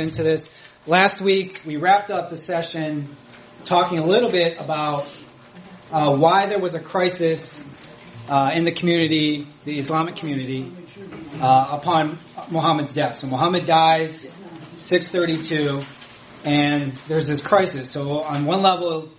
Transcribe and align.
into 0.00 0.22
this. 0.22 0.48
Last 0.86 1.20
week 1.20 1.60
we 1.64 1.76
wrapped 1.76 2.10
up 2.10 2.28
the 2.28 2.36
session 2.36 3.16
talking 3.64 3.98
a 3.98 4.04
little 4.04 4.30
bit 4.30 4.58
about 4.58 5.10
uh, 5.90 6.14
why 6.16 6.46
there 6.46 6.58
was 6.58 6.74
a 6.74 6.80
crisis 6.80 7.64
uh, 8.28 8.50
in 8.54 8.64
the 8.64 8.72
community, 8.72 9.46
the 9.64 9.78
Islamic 9.78 10.16
community, 10.16 10.72
uh, 11.40 11.68
upon 11.72 12.18
Muhammad's 12.50 12.94
death. 12.94 13.16
So 13.16 13.26
Muhammad 13.26 13.66
dies 13.66 14.30
632, 14.78 15.82
and 16.44 16.92
there's 17.08 17.26
this 17.26 17.40
crisis. 17.40 17.90
So 17.90 18.22
on 18.22 18.44
one 18.44 18.62
level, 18.62 19.10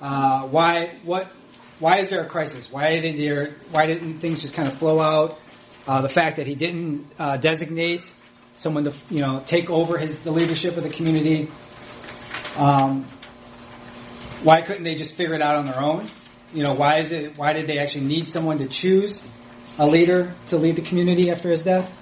uh, 0.00 0.42
why 0.48 0.96
what 1.04 1.30
why 1.78 1.98
is 1.98 2.10
there 2.10 2.24
a 2.24 2.28
crisis? 2.28 2.70
Why 2.70 3.00
did 3.00 3.18
there 3.18 3.56
why 3.70 3.86
didn't 3.86 4.18
things 4.18 4.40
just 4.40 4.54
kind 4.54 4.68
of 4.68 4.78
flow 4.78 5.00
out? 5.00 5.38
Uh, 5.86 6.00
the 6.02 6.08
fact 6.08 6.36
that 6.36 6.46
he 6.46 6.54
didn't 6.54 7.10
uh, 7.18 7.36
designate 7.36 8.10
someone 8.54 8.84
to 8.84 8.94
you 9.10 9.20
know 9.20 9.42
take 9.44 9.70
over 9.70 9.98
his 9.98 10.22
the 10.22 10.30
leadership 10.30 10.76
of 10.76 10.82
the 10.82 10.90
community. 10.90 11.50
Um, 12.56 13.04
why 14.42 14.62
couldn't 14.62 14.84
they 14.84 14.94
just 14.94 15.14
figure 15.14 15.34
it 15.34 15.42
out 15.42 15.56
on 15.56 15.66
their 15.66 15.80
own? 15.80 16.10
You 16.52 16.64
know, 16.64 16.74
why 16.74 16.98
is 16.98 17.12
it? 17.12 17.36
Why 17.36 17.52
did 17.52 17.66
they 17.66 17.78
actually 17.78 18.04
need 18.04 18.28
someone 18.28 18.58
to 18.58 18.66
choose 18.66 19.22
a 19.78 19.86
leader 19.86 20.34
to 20.46 20.56
lead 20.58 20.76
the 20.76 20.82
community 20.82 21.30
after 21.30 21.50
his 21.50 21.62
death? 21.62 21.96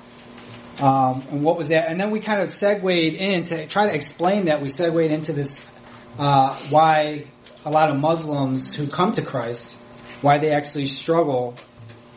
Um, 0.81 1.25
and 1.31 1.43
what 1.43 1.59
was 1.59 1.69
that? 1.69 1.89
And 1.89 2.01
then 2.01 2.11
we 2.11 2.21
kind 2.21 2.41
of 2.41 2.51
segued 2.51 2.85
in 2.85 3.45
to 3.45 3.67
try 3.67 3.87
to 3.87 3.95
explain 3.95 4.47
that. 4.47 4.63
We 4.63 4.71
segued 4.71 5.11
into 5.11 5.33
this 5.33 5.71
uh, 6.19 6.57
why 6.71 7.27
a 7.65 7.71
lot 7.71 7.91
of 7.91 7.97
Muslims 7.97 8.75
who 8.75 8.89
come 8.89 9.13
to 9.13 9.23
Christ, 9.23 9.77
why 10.23 10.39
they 10.39 10.51
actually 10.53 10.87
struggle 10.87 11.55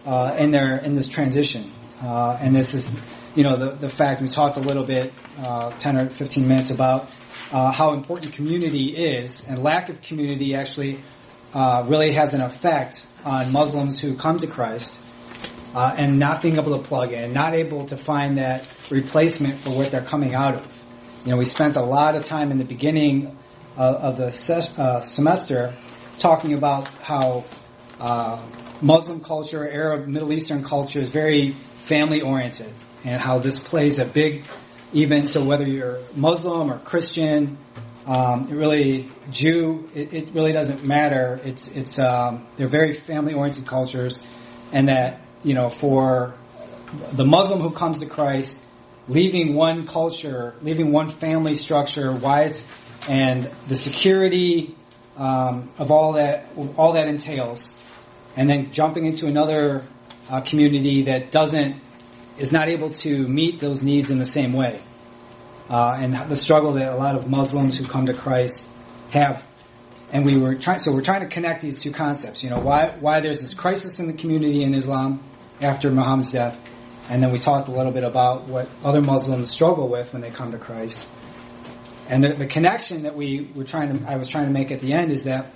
uh, 0.05 0.35
in 0.39 0.51
their 0.51 0.77
in 0.77 0.95
this 0.95 1.07
transition. 1.07 1.71
Uh, 2.01 2.37
and 2.39 2.55
this 2.55 2.73
is 2.73 2.89
you 3.35 3.43
know, 3.43 3.55
the, 3.55 3.71
the 3.71 3.89
fact 3.89 4.21
we 4.21 4.27
talked 4.27 4.57
a 4.57 4.61
little 4.61 4.83
bit, 4.83 5.11
uh, 5.39 5.71
10 5.71 5.97
or 5.97 6.09
15 6.09 6.47
minutes 6.47 6.69
about 6.69 7.09
uh, 7.51 7.71
how 7.71 7.93
important 7.93 8.33
community 8.33 8.95
is, 8.95 9.43
and 9.47 9.59
lack 9.59 9.89
of 9.89 10.01
community 10.01 10.55
actually 10.55 11.03
uh, 11.53 11.83
really 11.87 12.11
has 12.11 12.33
an 12.33 12.41
effect 12.41 13.05
on 13.23 13.51
Muslims 13.51 13.99
who 13.99 14.15
come 14.15 14.37
to 14.37 14.47
Christ, 14.47 14.97
uh, 15.73 15.95
and 15.97 16.19
not 16.19 16.41
being 16.43 16.57
able 16.57 16.77
to 16.77 16.83
plug 16.83 17.11
in, 17.11 17.33
not 17.33 17.55
able 17.55 17.85
to 17.87 17.97
find 17.97 18.37
that 18.37 18.67
replacement 18.91 19.59
for 19.59 19.71
what 19.71 19.89
they're 19.89 20.05
coming 20.05 20.35
out 20.35 20.55
of. 20.55 20.67
You 21.25 21.31
know, 21.31 21.37
we 21.37 21.45
spent 21.45 21.75
a 21.75 21.83
lot 21.83 22.15
of 22.15 22.23
time 22.23 22.51
in 22.51 22.57
the 22.59 22.65
beginning 22.65 23.35
of, 23.77 23.95
of 23.95 24.17
the 24.17 24.27
uh, 24.77 25.01
semester 25.01 25.75
talking 26.19 26.53
about 26.53 26.87
how 26.87 27.45
uh, 27.99 28.45
Muslim 28.81 29.21
culture, 29.21 29.67
Arab, 29.67 30.07
Middle 30.07 30.31
Eastern 30.31 30.63
culture 30.63 30.99
is 30.99 31.09
very 31.09 31.55
family 31.85 32.21
oriented 32.21 32.73
and 33.03 33.21
how 33.21 33.39
this 33.39 33.59
plays 33.59 33.99
a 33.99 34.05
big, 34.05 34.43
even 34.93 35.25
so 35.25 35.43
whether 35.43 35.67
you're 35.67 35.99
Muslim 36.15 36.71
or 36.71 36.79
Christian, 36.79 37.57
um, 38.05 38.43
really 38.43 39.11
Jew, 39.31 39.89
it, 39.93 40.13
it, 40.13 40.33
really 40.33 40.51
doesn't 40.51 40.85
matter. 40.85 41.39
It's 41.43 41.67
it's 41.69 41.99
um, 41.99 42.47
they're 42.57 42.67
very 42.67 42.93
family 42.93 43.33
oriented 43.33 43.65
cultures, 43.65 44.21
and 44.71 44.89
that 44.89 45.21
you 45.43 45.53
know 45.53 45.69
for 45.69 46.33
the 47.13 47.23
Muslim 47.23 47.61
who 47.61 47.71
comes 47.71 47.99
to 47.99 48.05
Christ, 48.05 48.59
leaving 49.07 49.55
one 49.55 49.87
culture, 49.87 50.55
leaving 50.61 50.91
one 50.91 51.07
family 51.07 51.55
structure, 51.55 52.11
why 52.11 52.43
it's 52.43 52.65
and 53.07 53.49
the 53.67 53.75
security 53.75 54.75
um, 55.17 55.69
of 55.77 55.91
all 55.91 56.13
that 56.13 56.47
all 56.75 56.93
that 56.93 57.07
entails, 57.07 57.73
and 58.35 58.49
then 58.49 58.71
jumping 58.71 59.05
into 59.05 59.27
another 59.27 59.87
uh, 60.29 60.41
community 60.41 61.03
that 61.03 61.31
doesn't 61.31 61.82
is 62.37 62.51
not 62.51 62.67
able 62.69 62.89
to 62.89 63.27
meet 63.27 63.59
those 63.59 63.83
needs 63.83 64.11
in 64.11 64.17
the 64.17 64.25
same 64.25 64.53
way. 64.53 64.81
Uh, 65.69 65.97
and 66.01 66.29
the 66.29 66.35
struggle 66.35 66.73
that 66.73 66.89
a 66.89 66.95
lot 66.95 67.15
of 67.15 67.29
Muslims 67.29 67.77
who 67.77 67.85
come 67.85 68.07
to 68.07 68.13
Christ 68.13 68.69
have. 69.11 69.43
And 70.11 70.25
we 70.25 70.37
were 70.37 70.55
trying, 70.55 70.79
so 70.79 70.93
we're 70.93 71.01
trying 71.01 71.21
to 71.21 71.27
connect 71.27 71.61
these 71.61 71.79
two 71.79 71.91
concepts. 71.91 72.43
You 72.43 72.49
know, 72.49 72.59
why, 72.59 72.95
why 72.99 73.21
there's 73.21 73.39
this 73.39 73.53
crisis 73.53 73.99
in 73.99 74.07
the 74.07 74.13
community 74.13 74.63
in 74.63 74.73
Islam 74.73 75.23
after 75.61 75.89
Muhammad's 75.89 76.31
death. 76.31 76.57
And 77.09 77.21
then 77.21 77.31
we 77.31 77.39
talked 77.39 77.67
a 77.67 77.71
little 77.71 77.91
bit 77.91 78.03
about 78.03 78.47
what 78.47 78.69
other 78.83 79.01
Muslims 79.01 79.49
struggle 79.49 79.89
with 79.89 80.13
when 80.13 80.21
they 80.21 80.29
come 80.29 80.51
to 80.51 80.57
Christ. 80.57 81.01
And 82.07 82.23
the, 82.23 82.33
the 82.33 82.45
connection 82.45 83.03
that 83.03 83.15
we 83.15 83.51
were 83.55 83.63
trying 83.63 83.99
to, 83.99 84.09
I 84.09 84.17
was 84.17 84.27
trying 84.27 84.45
to 84.45 84.51
make 84.51 84.71
at 84.71 84.79
the 84.79 84.93
end 84.93 85.11
is 85.11 85.23
that 85.23 85.51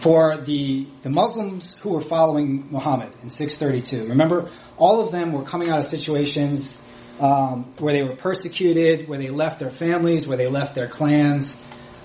for 0.00 0.38
the, 0.38 0.86
the 1.02 1.10
Muslims 1.10 1.74
who 1.74 1.90
were 1.90 2.00
following 2.00 2.68
Muhammad 2.70 3.12
in 3.22 3.28
632, 3.28 4.08
remember 4.08 4.50
all 4.78 5.04
of 5.04 5.12
them 5.12 5.32
were 5.32 5.44
coming 5.44 5.68
out 5.68 5.78
of 5.78 5.84
situations 5.84 6.80
um, 7.20 7.64
where 7.78 7.94
they 7.94 8.02
were 8.02 8.16
persecuted, 8.16 9.08
where 9.08 9.18
they 9.18 9.28
left 9.28 9.58
their 9.60 9.70
families, 9.70 10.26
where 10.26 10.38
they 10.38 10.48
left 10.48 10.74
their 10.74 10.88
clans, 10.88 11.56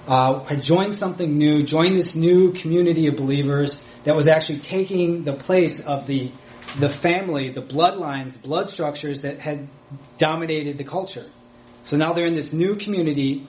uh, 0.08 0.44
had 0.44 0.62
joined 0.62 0.94
something 0.94 1.38
new, 1.38 1.64
joined 1.64 1.96
this 1.96 2.16
new 2.16 2.52
community 2.52 3.08
of 3.08 3.16
believers 3.16 3.78
that 4.04 4.16
was 4.16 4.28
actually 4.28 4.60
taking 4.60 5.24
the 5.24 5.34
place 5.34 5.80
of 5.80 6.06
the 6.06 6.32
the 6.80 6.90
family, 6.90 7.52
the 7.52 7.62
bloodlines, 7.62 8.42
blood 8.42 8.68
structures 8.68 9.22
that 9.22 9.40
had 9.40 9.70
dominated 10.18 10.78
the 10.78 10.84
culture. 10.84 11.26
So 11.84 11.96
now 11.96 12.14
they're 12.14 12.26
in 12.26 12.36
this 12.36 12.52
new 12.52 12.76
community, 12.76 13.48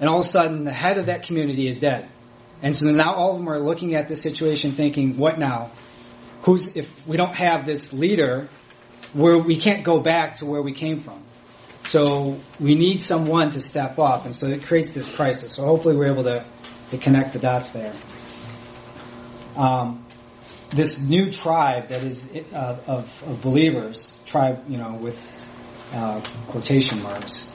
and 0.00 0.08
all 0.08 0.20
of 0.20 0.24
a 0.24 0.28
sudden 0.28 0.64
the 0.64 0.72
head 0.72 0.96
of 0.96 1.06
that 1.06 1.24
community 1.24 1.68
is 1.68 1.78
dead. 1.78 2.08
And 2.62 2.74
so 2.74 2.86
now 2.86 3.14
all 3.14 3.32
of 3.32 3.38
them 3.38 3.48
are 3.48 3.58
looking 3.58 3.94
at 3.94 4.08
this 4.08 4.22
situation 4.22 4.72
thinking, 4.72 5.18
what 5.18 5.38
now? 5.38 5.72
Who's, 6.42 6.76
if 6.76 7.06
we 7.06 7.16
don't 7.16 7.34
have 7.34 7.66
this 7.66 7.92
leader 7.92 8.48
where 9.12 9.36
we 9.36 9.56
can't 9.56 9.84
go 9.84 10.00
back 10.00 10.36
to 10.36 10.46
where 10.46 10.62
we 10.62 10.72
came 10.72 11.00
from. 11.00 11.22
So 11.84 12.38
we 12.60 12.74
need 12.74 13.00
someone 13.00 13.50
to 13.50 13.60
step 13.60 13.98
up, 13.98 14.24
and 14.24 14.34
so 14.34 14.46
it 14.46 14.64
creates 14.64 14.92
this 14.92 15.12
crisis. 15.12 15.54
So 15.54 15.64
hopefully 15.64 15.96
we're 15.96 16.12
able 16.12 16.24
to, 16.24 16.46
to 16.90 16.98
connect 16.98 17.32
the 17.32 17.38
dots 17.38 17.72
there. 17.72 17.92
Um, 19.56 20.06
this 20.70 20.98
new 20.98 21.30
tribe 21.30 21.88
that 21.88 22.02
is 22.02 22.30
uh, 22.52 22.78
of, 22.86 23.22
of, 23.26 23.42
believers, 23.42 24.20
tribe, 24.24 24.64
you 24.68 24.78
know, 24.78 24.92
with 24.92 25.20
uh, 25.92 26.20
quotation 26.48 27.02
marks. 27.02 27.50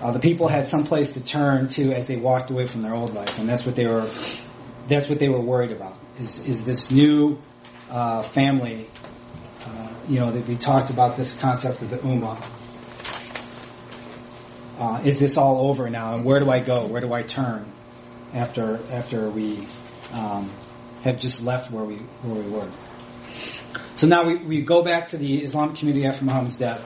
Uh, 0.00 0.10
the 0.10 0.18
people 0.18 0.48
had 0.48 0.66
some 0.66 0.84
place 0.84 1.12
to 1.12 1.24
turn 1.24 1.68
to 1.68 1.92
as 1.92 2.06
they 2.06 2.16
walked 2.16 2.50
away 2.50 2.66
from 2.66 2.82
their 2.82 2.94
old 2.94 3.12
life, 3.12 3.38
and 3.38 3.48
that's 3.48 3.66
what 3.66 3.74
they 3.74 3.86
were. 3.86 4.08
That's 4.86 5.08
what 5.08 5.18
they 5.18 5.28
were 5.28 5.40
worried 5.40 5.72
about. 5.72 5.96
Is 6.18 6.38
is 6.38 6.64
this 6.64 6.90
new 6.90 7.38
uh, 7.90 8.22
family 8.22 8.88
you 10.10 10.18
know, 10.18 10.32
that 10.32 10.46
we 10.48 10.56
talked 10.56 10.90
about 10.90 11.16
this 11.16 11.34
concept 11.34 11.82
of 11.82 11.90
the 11.90 11.98
Ummah. 11.98 12.44
Uh, 14.76 15.00
is 15.04 15.20
this 15.20 15.36
all 15.36 15.68
over 15.68 15.88
now? 15.88 16.14
And 16.14 16.24
where 16.24 16.40
do 16.40 16.50
I 16.50 16.58
go? 16.58 16.86
Where 16.86 17.00
do 17.00 17.12
I 17.12 17.22
turn 17.22 17.72
after 18.34 18.80
after 18.90 19.30
we 19.30 19.68
um, 20.12 20.50
have 21.04 21.18
just 21.20 21.40
left 21.42 21.70
where 21.70 21.84
we 21.84 21.96
where 22.22 22.42
we 22.42 22.50
were? 22.50 22.68
So 23.94 24.08
now 24.08 24.26
we, 24.26 24.36
we 24.36 24.62
go 24.62 24.82
back 24.82 25.08
to 25.08 25.16
the 25.16 25.42
Islamic 25.44 25.76
community 25.76 26.06
after 26.06 26.24
Muhammad's 26.24 26.56
death. 26.56 26.82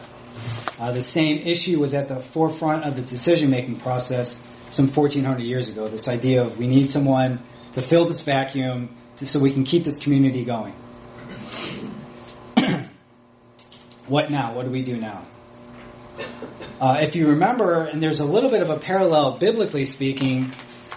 Uh, 0.79 0.93
the 0.93 1.01
same 1.01 1.39
issue 1.39 1.79
was 1.79 1.95
at 1.95 2.09
the 2.09 2.19
forefront 2.19 2.85
of 2.85 2.97
the 2.97 3.03
decision 3.03 3.51
making 3.51 3.77
process 3.81 4.41
some 4.71 4.89
1400 4.89 5.43
years 5.43 5.69
ago. 5.69 5.89
This 5.89 6.09
idea 6.09 6.43
of 6.43 6.59
we 6.59 6.67
need 6.67 6.89
someone 6.89 7.43
to 7.73 7.83
fill 7.83 8.05
this 8.07 8.21
vacuum 8.21 8.97
so 9.17 9.39
we 9.39 9.53
can 9.53 9.65
keep 9.65 9.85
this 9.85 9.99
community 9.99 10.45
going. 10.45 10.75
What 14.07 14.31
now? 14.31 14.55
What 14.55 14.67
do 14.67 14.71
we 14.71 14.83
do 14.83 14.99
now? 14.99 15.25
Uh, 16.79 16.99
if 17.01 17.17
you 17.17 17.29
remember, 17.29 17.85
and 17.85 18.03
there's 18.03 18.21
a 18.21 18.25
little 18.25 18.51
bit 18.51 18.61
of 18.61 18.69
a 18.69 18.79
parallel, 18.79 19.39
biblically 19.39 19.87
speaking, 19.87 20.53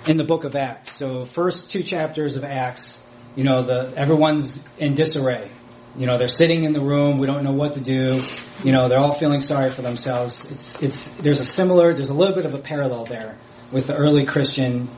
in 0.05 0.17
the 0.17 0.25
book 0.25 0.43
of 0.43 0.55
Acts. 0.55 0.97
So, 0.97 1.23
first 1.23 1.69
two 1.69 1.83
chapters 1.83 2.35
of 2.35 2.43
Acts, 2.43 3.01
you 3.35 3.45
know, 3.45 3.63
the 3.63 3.93
everyone's 3.95 4.63
in 4.77 4.95
disarray. 4.95 5.49
You 5.97 6.05
know, 6.05 6.17
they're 6.19 6.27
sitting 6.27 6.63
in 6.63 6.73
the 6.73 6.81
room. 6.81 7.17
We 7.17 7.25
don't 7.25 7.43
know 7.43 7.51
what 7.51 7.73
to 7.73 7.79
do. 7.79 8.21
You 8.63 8.71
know, 8.71 8.87
they're 8.87 8.99
all 8.99 9.13
feeling 9.13 9.41
sorry 9.41 9.71
for 9.71 9.81
themselves. 9.81 10.45
It's 10.45 10.81
it's 10.81 11.07
there's 11.07 11.39
a 11.39 11.45
similar, 11.45 11.93
there's 11.93 12.09
a 12.09 12.13
little 12.13 12.35
bit 12.35 12.45
of 12.45 12.53
a 12.53 12.59
parallel 12.59 13.05
there 13.05 13.35
with 13.71 13.87
the 13.87 13.95
early 13.95 14.25
Christian, 14.25 14.89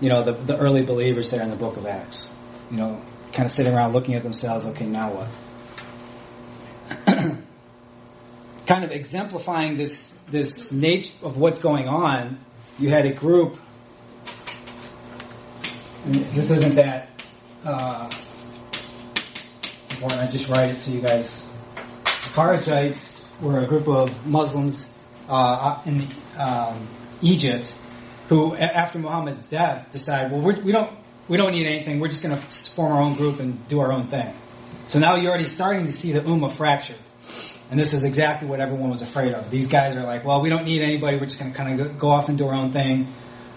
you 0.00 0.08
know, 0.08 0.22
the 0.22 0.32
the 0.32 0.56
early 0.56 0.82
believers 0.82 1.30
there 1.30 1.42
in 1.42 1.50
the 1.50 1.56
book 1.56 1.76
of 1.76 1.86
Acts. 1.86 2.28
You 2.70 2.76
know, 2.76 3.00
kind 3.32 3.46
of 3.46 3.52
sitting 3.52 3.72
around 3.72 3.92
looking 3.92 4.16
at 4.16 4.24
themselves. 4.24 4.66
Okay, 4.66 4.86
now 4.86 5.12
what? 5.12 5.28
kind 8.66 8.84
of 8.84 8.90
exemplifying 8.90 9.76
this 9.76 10.12
this 10.28 10.72
nature 10.72 11.12
of 11.22 11.36
what's 11.36 11.60
going 11.60 11.86
on, 11.88 12.38
you 12.78 12.90
had 12.90 13.06
a 13.06 13.12
group. 13.12 13.58
this 16.04 16.50
isn't 16.50 16.74
that. 16.74 17.10
Uh, 17.64 18.10
I 20.06 20.26
just 20.26 20.48
write 20.48 20.70
it 20.70 20.76
so 20.76 20.92
you 20.92 21.00
guys. 21.00 21.50
The 21.74 22.30
Kharijites 22.30 23.24
were 23.40 23.58
a 23.58 23.66
group 23.66 23.88
of 23.88 24.26
Muslims 24.26 24.92
uh, 25.28 25.82
in 25.84 26.06
um, 26.38 26.86
Egypt 27.20 27.74
who, 28.28 28.54
after 28.56 28.98
Muhammad's 28.98 29.48
death, 29.48 29.90
decided, 29.90 30.32
well, 30.32 30.42
we're, 30.42 30.60
we 30.62 30.72
don't 30.72 30.96
we 31.28 31.36
don't 31.36 31.52
need 31.52 31.66
anything. 31.66 32.00
We're 32.00 32.08
just 32.08 32.22
going 32.22 32.36
to 32.36 32.42
form 32.42 32.92
our 32.92 33.02
own 33.02 33.14
group 33.14 33.38
and 33.40 33.66
do 33.68 33.80
our 33.80 33.92
own 33.92 34.06
thing. 34.06 34.34
So 34.86 34.98
now 34.98 35.16
you're 35.16 35.30
already 35.30 35.46
starting 35.46 35.84
to 35.84 35.92
see 35.92 36.12
the 36.12 36.20
ummah 36.20 36.50
fracture 36.50 36.94
And 37.70 37.78
this 37.78 37.92
is 37.92 38.04
exactly 38.04 38.48
what 38.48 38.60
everyone 38.60 38.88
was 38.88 39.02
afraid 39.02 39.34
of. 39.34 39.50
These 39.50 39.66
guys 39.66 39.96
are 39.96 40.04
like, 40.04 40.24
well, 40.24 40.40
we 40.40 40.48
don't 40.48 40.64
need 40.64 40.80
anybody. 40.80 41.18
We're 41.18 41.26
just 41.26 41.38
going 41.38 41.52
to 41.52 41.56
kind 41.56 41.80
of 41.80 41.98
go 41.98 42.08
off 42.08 42.30
and 42.30 42.38
do 42.38 42.46
our 42.46 42.54
own 42.54 42.72
thing. 42.72 43.12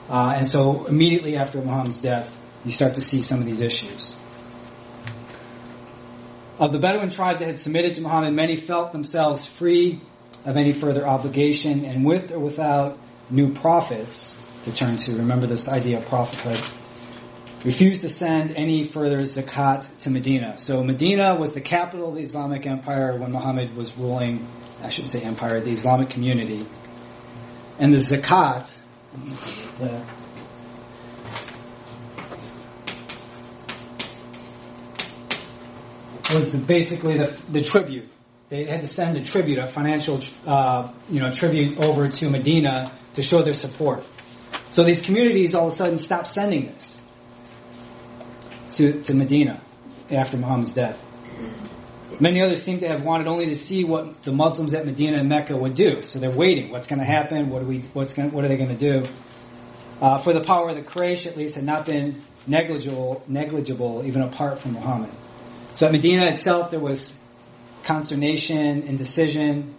Uh, 0.10 0.34
and 0.36 0.46
so 0.46 0.86
immediately 0.86 1.38
after 1.38 1.62
Muhammad's 1.62 2.00
death, 2.00 2.38
you 2.66 2.72
start 2.72 2.96
to 2.96 3.02
see 3.02 3.22
some 3.22 3.40
of 3.40 3.46
these 3.46 3.62
issues. 3.62 4.16
Of 6.62 6.72
the 6.72 6.78
Bedouin 6.78 7.10
tribes 7.10 7.40
that 7.40 7.48
had 7.48 7.58
submitted 7.58 7.96
to 7.96 8.02
Muhammad, 8.02 8.36
many 8.36 8.56
felt 8.56 8.92
themselves 8.92 9.48
free 9.48 10.00
of 10.46 10.58
any 10.58 10.74
further 10.74 11.08
obligation 11.08 11.86
and 11.86 12.06
with 12.06 12.31
or 12.31 12.38
without 12.38 13.00
new 13.31 13.52
prophets 13.52 14.38
to 14.62 14.72
turn 14.72 14.98
to. 14.98 15.13
Remember 15.13 15.48
this 15.48 15.68
idea 15.68 15.98
of 15.98 16.06
prophethood. 16.06 16.63
Refused 17.66 18.02
to 18.02 18.10
send 18.10 18.56
any 18.56 18.84
further 18.84 19.24
zakat 19.24 19.88
to 20.02 20.12
Medina. 20.12 20.60
So 20.60 20.84
Medina 20.84 21.34
was 21.34 21.54
the 21.54 21.62
capital 21.62 22.10
of 22.10 22.16
the 22.16 22.22
Islamic 22.22 22.68
Empire 22.68 23.18
when 23.18 23.31
Muhammad 23.31 23.75
was 23.75 23.98
ruling, 23.98 24.48
I 24.84 24.90
shouldn't 24.90 25.10
say 25.10 25.22
empire, 25.22 25.62
the 25.62 25.72
Islamic 25.72 26.12
community. 26.12 26.68
And 27.80 27.92
the 27.92 27.98
zakat, 27.98 28.72
the 29.80 30.06
was 36.33 36.51
the, 36.51 36.57
basically 36.57 37.18
the, 37.18 37.38
the 37.50 37.62
tribute. 37.62 38.10
They 38.50 38.66
had 38.66 38.81
to 38.81 38.88
send 38.88 39.18
a 39.18 39.24
tribute, 39.24 39.60
a 39.60 39.68
financial, 39.68 40.19
uh, 40.45 40.92
you 41.10 41.22
know, 41.22 41.31
tribute 41.31 41.78
over 41.86 42.10
to 42.10 42.30
Medina 42.30 42.98
to 43.13 43.22
show 43.22 43.42
their 43.42 43.54
support. 43.54 44.04
So 44.69 44.83
these 44.83 45.01
communities 45.01 45.56
all 45.56 45.68
of 45.68 45.74
a 45.74 45.75
sudden 45.75 45.98
stopped 45.98 46.28
sending 46.28 46.68
this 46.68 47.00
to, 48.74 49.01
to 49.01 49.13
Medina 49.13 49.62
after 50.10 50.38
Muhammad's 50.38 50.74
death. 50.74 51.00
Many 52.19 52.44
others 52.44 52.62
seem 52.62 52.80
to 52.80 52.88
have 52.88 53.04
wanted 53.04 53.27
only 53.27 53.48
to 53.48 53.56
see 53.56 53.84
what 53.84 54.22
the 54.24 54.31
Muslims 54.31 54.74
at 54.74 54.86
Medina 54.86 55.18
and 55.18 55.27
Mecca 55.27 55.56
would 55.56 55.74
do. 55.74 56.04
So 56.04 56.19
they're 56.19 56.30
waiting. 56.30 56.72
What's 56.72 56.88
going 56.88 57.00
to 57.00 57.06
happen? 57.06 57.50
What 57.50 57.63
are 57.63 57.66
we? 57.66 57.80
What's 57.94 58.13
going? 58.13 58.31
What 58.31 58.45
are 58.45 58.48
they 58.48 58.57
going 58.57 58.77
to 58.77 59.01
do? 59.01 59.07
Uh, 60.00 60.18
for 60.18 60.34
the 60.34 60.42
power 60.42 60.69
of 60.69 60.75
the 60.75 60.81
Quraysh, 60.81 61.25
at 61.25 61.38
least, 61.38 61.56
had 61.56 61.63
not 61.63 61.86
been 61.86 62.22
negligible, 62.48 63.24
negligible 63.27 64.04
even 64.06 64.22
apart 64.22 64.60
from 64.60 64.74
Muhammad. 64.74 65.12
So 65.74 65.86
at 65.86 65.92
Medina 65.92 66.28
itself, 66.28 66.72
there 66.72 66.80
was 66.80 67.16
consternation, 67.84 68.84
indecision. 68.84 69.76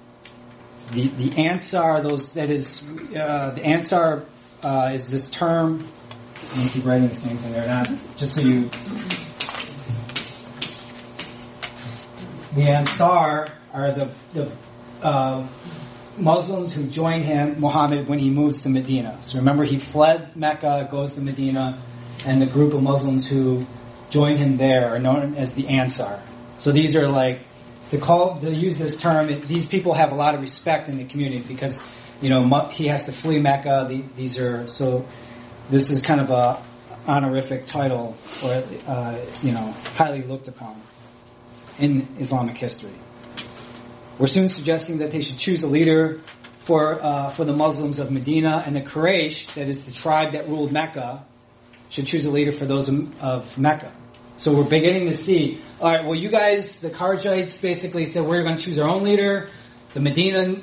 The 0.93 1.09
the 1.09 1.47
Ansar, 1.47 2.01
those 2.03 2.33
that 2.35 2.51
is 2.51 2.83
uh, 2.83 3.51
the 3.51 3.65
Ansar 3.65 4.27
uh, 4.63 4.91
is 4.93 5.11
this 5.11 5.29
term. 5.29 5.89
I'm 6.53 6.59
gonna 6.59 6.71
keep 6.71 6.85
writing 6.85 7.09
these 7.09 7.19
things 7.19 7.45
in 7.45 7.53
there, 7.53 7.67
not 7.67 7.89
just 8.17 8.35
so 8.35 8.41
you. 8.41 8.71
The 12.55 12.63
Ansar 12.63 13.53
are 13.73 13.95
the 13.95 14.11
the 14.33 14.53
uh, 15.03 15.49
Muslims 16.17 16.73
who 16.73 16.85
joined 16.85 17.25
him, 17.25 17.61
Muhammad, 17.61 18.09
when 18.09 18.19
he 18.19 18.31
moves 18.31 18.63
to 18.65 18.69
Medina. 18.69 19.23
So 19.23 19.39
remember, 19.39 19.65
he 19.65 19.79
fled 19.79 20.37
Mecca, 20.37 20.89
goes 20.91 21.13
to 21.15 21.21
Medina, 21.21 21.83
and 22.25 22.41
the 22.43 22.47
group 22.47 22.75
of 22.75 22.83
Muslims 22.83 23.29
who 23.29 23.67
join 24.13 24.37
him 24.37 24.59
there 24.59 24.95
are 24.95 24.99
known 24.99 25.35
as 25.37 25.55
the 25.55 25.69
Ansar. 25.69 26.23
So 26.59 26.71
these 26.71 26.95
are 26.95 27.09
like 27.09 27.41
to 27.91 27.99
call 27.99 28.39
to 28.41 28.51
use 28.51 28.79
this 28.79 29.01
term. 29.01 29.31
It, 29.31 29.49
these 29.49 29.67
people 29.67 29.95
have 29.95 30.13
a 30.13 30.15
lot 30.15 30.35
of 30.35 30.41
respect 30.43 30.89
in 30.89 30.99
the 30.99 31.05
community 31.05 31.43
because 31.43 31.79
you 32.21 32.29
know 32.29 32.69
he 32.69 32.87
has 32.87 33.03
to 33.07 33.13
flee 33.13 33.41
Mecca. 33.41 33.87
The, 33.89 34.05
these 34.15 34.39
are 34.39 34.69
so. 34.69 35.07
This 35.71 35.91
is 35.91 36.03
kind 36.03 36.21
of 36.21 36.31
a 36.31 36.63
honorific 37.07 37.65
title, 37.67 38.17
or 38.45 38.63
uh, 38.87 39.19
you 39.43 39.53
know, 39.53 39.73
highly 39.95 40.23
looked 40.23 40.49
upon 40.49 40.81
in 41.79 42.07
Islamic 42.19 42.59
history. 42.59 42.93
We're 44.19 44.27
soon 44.27 44.49
suggesting 44.49 44.99
that 44.99 45.11
they 45.11 45.21
should 45.21 45.39
choose 45.39 45.63
a 45.63 45.67
leader 45.67 46.21
for 46.59 47.03
uh, 47.03 47.31
for 47.31 47.45
the 47.45 47.55
Muslims 47.55 47.99
of 47.99 48.11
Medina 48.11 48.63
and 48.65 48.77
the 48.77 48.83
Quraysh, 48.83 49.55
that 49.55 49.69
is 49.69 49.85
the 49.85 49.93
tribe 49.93 50.33
that 50.33 50.49
ruled 50.49 50.71
Mecca, 50.71 51.25
should 51.93 52.07
choose 52.07 52.25
a 52.25 52.31
leader 52.31 52.53
for 52.53 52.65
those 52.65 52.89
of 52.89 53.59
Mecca. 53.59 53.93
So 54.39 54.57
we're 54.57 54.69
beginning 54.69 55.09
to 55.09 55.15
see, 55.15 55.61
all 55.79 55.91
right, 55.91 56.05
well, 56.05 56.15
you 56.15 56.31
guys, 56.31 56.81
the 56.81 56.89
Kharijites 56.89 57.61
basically 57.61 58.07
said 58.07 58.25
we're 58.25 58.43
going 58.43 58.57
to 58.57 58.65
choose 58.65 58.79
our 58.79 58.89
own 58.89 59.03
leader. 59.03 59.51
The 59.93 60.01
Medina 60.01 60.63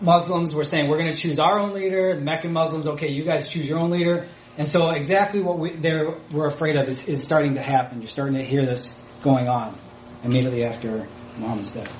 Muslims 0.00 0.54
were 0.54 0.62
saying 0.62 0.88
we're 0.88 0.98
going 0.98 1.12
to 1.12 1.20
choose 1.20 1.40
our 1.40 1.58
own 1.58 1.74
leader. 1.74 2.14
The 2.14 2.20
Meccan 2.20 2.52
Muslims, 2.52 2.86
okay, 2.86 3.08
you 3.08 3.24
guys 3.24 3.48
choose 3.48 3.68
your 3.68 3.80
own 3.80 3.90
leader. 3.90 4.28
And 4.56 4.68
so 4.68 4.90
exactly 4.90 5.40
what 5.40 5.58
we, 5.58 5.72
we're 6.30 6.46
afraid 6.46 6.76
of 6.76 6.86
is, 6.86 7.08
is 7.08 7.24
starting 7.24 7.54
to 7.54 7.62
happen. 7.62 7.98
You're 7.98 8.06
starting 8.06 8.36
to 8.36 8.44
hear 8.44 8.64
this 8.64 8.96
going 9.22 9.48
on 9.48 9.76
immediately 10.22 10.64
after 10.64 11.08
Muhammad's 11.38 11.72
death. 11.72 11.92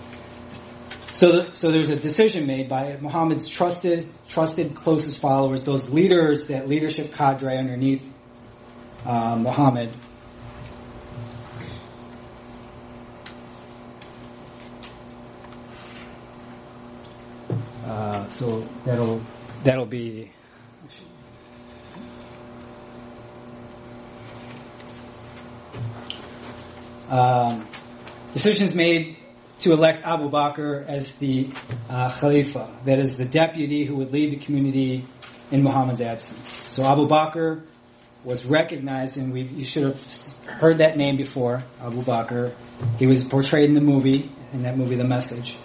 So, 1.11 1.53
so 1.53 1.73
there's 1.73 1.91
a 1.91 1.97
decision 1.97 2.47
made 2.47 2.69
by 2.69 2.97
Muhammad's 3.01 3.49
trusted, 3.49 4.07
trusted 4.29 4.77
closest 4.77 5.19
followers, 5.19 5.65
those 5.65 5.91
leaders, 5.91 6.47
that 6.47 6.69
leadership 6.69 7.13
cadre 7.13 7.59
underneath 7.59 8.09
Muhammad, 9.09 9.91
Uh, 17.89 18.29
so 18.29 18.69
that'll 18.85 19.23
that'll 19.63 19.87
be 19.87 20.31
um, 27.09 27.67
decisions 28.35 28.75
made 28.75 29.17
to 29.61 29.73
elect 29.73 30.03
Abu 30.05 30.29
Bakr 30.29 30.87
as 30.87 31.15
the 31.17 31.51
uh, 31.89 32.11
Khalifa, 32.11 32.71
that 32.85 33.01
is 33.01 33.17
the 33.17 33.25
deputy 33.25 33.87
who 33.87 33.97
would 33.97 34.13
lead 34.13 34.33
the 34.33 34.45
community 34.45 35.07
in 35.51 35.63
Muhammad's 35.63 36.03
absence. 36.03 36.47
So 36.47 36.85
Abu 36.85 37.09
Bakr 37.09 37.65
was 38.25 38.45
recognized, 38.45 39.17
and 39.17 39.33
we, 39.33 39.43
you 39.43 39.65
should 39.65 39.85
have 39.85 40.47
heard 40.47 40.79
that 40.79 40.97
name 40.97 41.17
before, 41.17 41.63
Abu 41.81 42.03
Bakr. 42.03 42.55
He 42.99 43.07
was 43.07 43.25
portrayed 43.25 43.65
in 43.65 43.75
the 43.75 43.81
movie, 43.81 44.31
in 44.53 44.63
that 44.63 44.77
movie, 44.77 44.97
The 44.97 45.05
Message. 45.05 45.57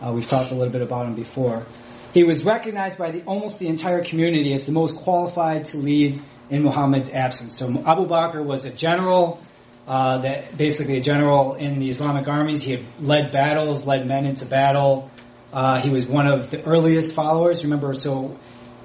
Uh, 0.00 0.12
we've 0.12 0.26
talked 0.26 0.50
a 0.50 0.54
little 0.54 0.72
bit 0.72 0.82
about 0.82 1.06
him 1.06 1.14
before. 1.14 1.64
He 2.12 2.24
was 2.24 2.44
recognized 2.44 2.98
by 2.98 3.10
the, 3.12 3.22
almost 3.22 3.58
the 3.58 3.68
entire 3.68 4.04
community 4.04 4.52
as 4.52 4.66
the 4.66 4.72
most 4.72 4.96
qualified 4.96 5.66
to 5.66 5.78
lead 5.78 6.22
in 6.50 6.62
Muhammad's 6.62 7.08
absence. 7.08 7.56
So 7.56 7.66
Abu 7.86 8.06
Bakr 8.06 8.44
was 8.44 8.66
a 8.66 8.70
general, 8.70 9.40
uh, 9.86 10.18
that 10.18 10.56
basically 10.56 10.98
a 10.98 11.00
general 11.00 11.54
in 11.54 11.78
the 11.78 11.88
Islamic 11.88 12.28
armies. 12.28 12.62
He 12.62 12.72
had 12.72 12.84
led 13.00 13.32
battles, 13.32 13.86
led 13.86 14.06
men 14.06 14.26
into 14.26 14.44
battle. 14.44 15.10
Uh, 15.52 15.80
he 15.80 15.90
was 15.90 16.06
one 16.06 16.30
of 16.30 16.50
the 16.50 16.62
earliest 16.64 17.14
followers. 17.14 17.62
Remember, 17.62 17.94
so 17.94 18.38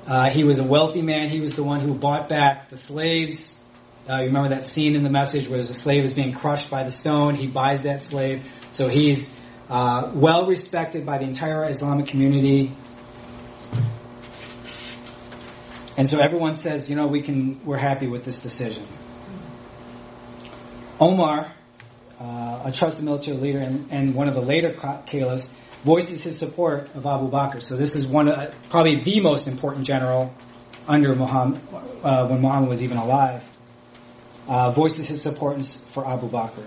uh, 0.08 0.30
he 0.30 0.46
was 0.46 0.60
a 0.60 0.64
wealthy 0.64 1.02
man. 1.02 1.28
He 1.28 1.42
was 1.42 1.54
the 1.54 1.64
one 1.64 1.82
who 1.82 1.94
bought 1.94 2.30
back 2.30 2.70
the 2.70 2.78
slaves. 2.78 3.56
Uh, 4.10 4.20
you 4.20 4.28
remember 4.28 4.50
that 4.50 4.64
scene 4.64 4.96
in 4.96 5.04
the 5.04 5.10
message 5.10 5.50
where 5.50 5.60
the 5.60 5.74
slave 5.74 6.06
is 6.06 6.14
being 6.14 6.34
crushed 6.34 6.70
by 6.70 6.84
the 6.84 6.92
stone. 6.92 7.36
He 7.36 7.46
buys 7.46 7.84
that 7.84 8.02
slave. 8.02 8.46
So 8.72 8.88
he's 8.88 9.30
uh, 9.70 10.12
well 10.14 10.48
respected 10.48 11.06
by 11.06 11.18
the 11.18 11.26
entire 11.26 11.68
Islamic 11.70 12.08
community. 12.08 12.72
And 15.98 16.08
so 16.08 16.20
everyone 16.20 16.54
says, 16.54 16.90
you 16.90 16.96
know, 16.96 17.08
we 17.08 17.22
can, 17.22 17.60
we're 17.66 17.78
happy 17.78 18.08
with 18.08 18.24
this 18.24 18.40
decision. 18.40 18.88
Omar, 21.02 21.54
uh, 22.20 22.62
a 22.66 22.72
trusted 22.72 23.04
military 23.04 23.38
leader 23.38 23.60
and, 23.60 23.92
and, 23.92 24.16
one 24.16 24.28
of 24.28 24.36
the 24.36 24.42
later 24.42 24.74
caliphs, 25.06 25.50
voices 25.88 26.22
his 26.22 26.38
support 26.38 26.90
of 26.96 27.06
Abu 27.06 27.32
Bakr. 27.32 27.62
So 27.62 27.78
this 27.78 27.96
is 27.96 28.06
one, 28.06 28.28
of, 28.28 28.54
probably 28.70 29.02
the 29.04 29.22
most 29.22 29.48
important 29.48 29.88
general 29.88 30.34
under 30.86 31.16
Muhammad, 31.16 31.62
uh, 32.04 32.28
when 32.28 32.42
Muhammad 32.42 32.68
was 32.68 32.84
even 32.84 32.98
alive. 32.98 33.42
Uh, 34.50 34.72
voices 34.72 35.08
his 35.08 35.22
support 35.22 35.66
for 35.94 36.06
Abu 36.06 36.30
Bakr. 36.30 36.66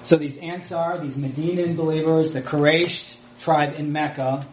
So 0.00 0.16
these 0.16 0.38
Ansar, 0.38 0.98
these 1.02 1.18
Medinan 1.18 1.76
believers, 1.76 2.32
the 2.32 2.40
Quraysh 2.40 3.16
tribe 3.38 3.74
in 3.74 3.92
Mecca, 3.92 4.46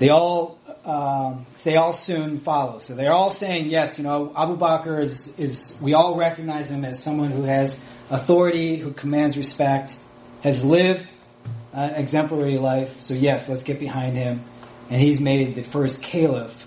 they 0.00 0.08
all 0.08 0.58
um, 0.84 1.46
they 1.62 1.76
all 1.76 1.92
soon 1.92 2.40
follow. 2.40 2.78
So 2.78 2.96
they're 2.96 3.12
all 3.12 3.30
saying 3.30 3.68
yes. 3.68 3.98
You 3.98 4.04
know, 4.04 4.32
Abu 4.36 4.56
Bakr 4.56 5.00
is 5.00 5.28
is 5.38 5.74
we 5.80 5.94
all 5.94 6.16
recognize 6.16 6.70
him 6.70 6.84
as 6.84 7.00
someone 7.00 7.30
who 7.30 7.44
has 7.44 7.80
authority, 8.10 8.78
who 8.78 8.92
commands 8.92 9.36
respect, 9.36 9.94
has 10.42 10.64
lived 10.64 11.06
an 11.72 11.94
exemplary 11.94 12.58
life. 12.58 13.00
So 13.00 13.14
yes, 13.14 13.48
let's 13.48 13.62
get 13.62 13.78
behind 13.78 14.16
him. 14.16 14.44
And 14.90 15.00
he's 15.00 15.20
made 15.20 15.54
the 15.54 15.62
first 15.62 16.02
caliph 16.02 16.66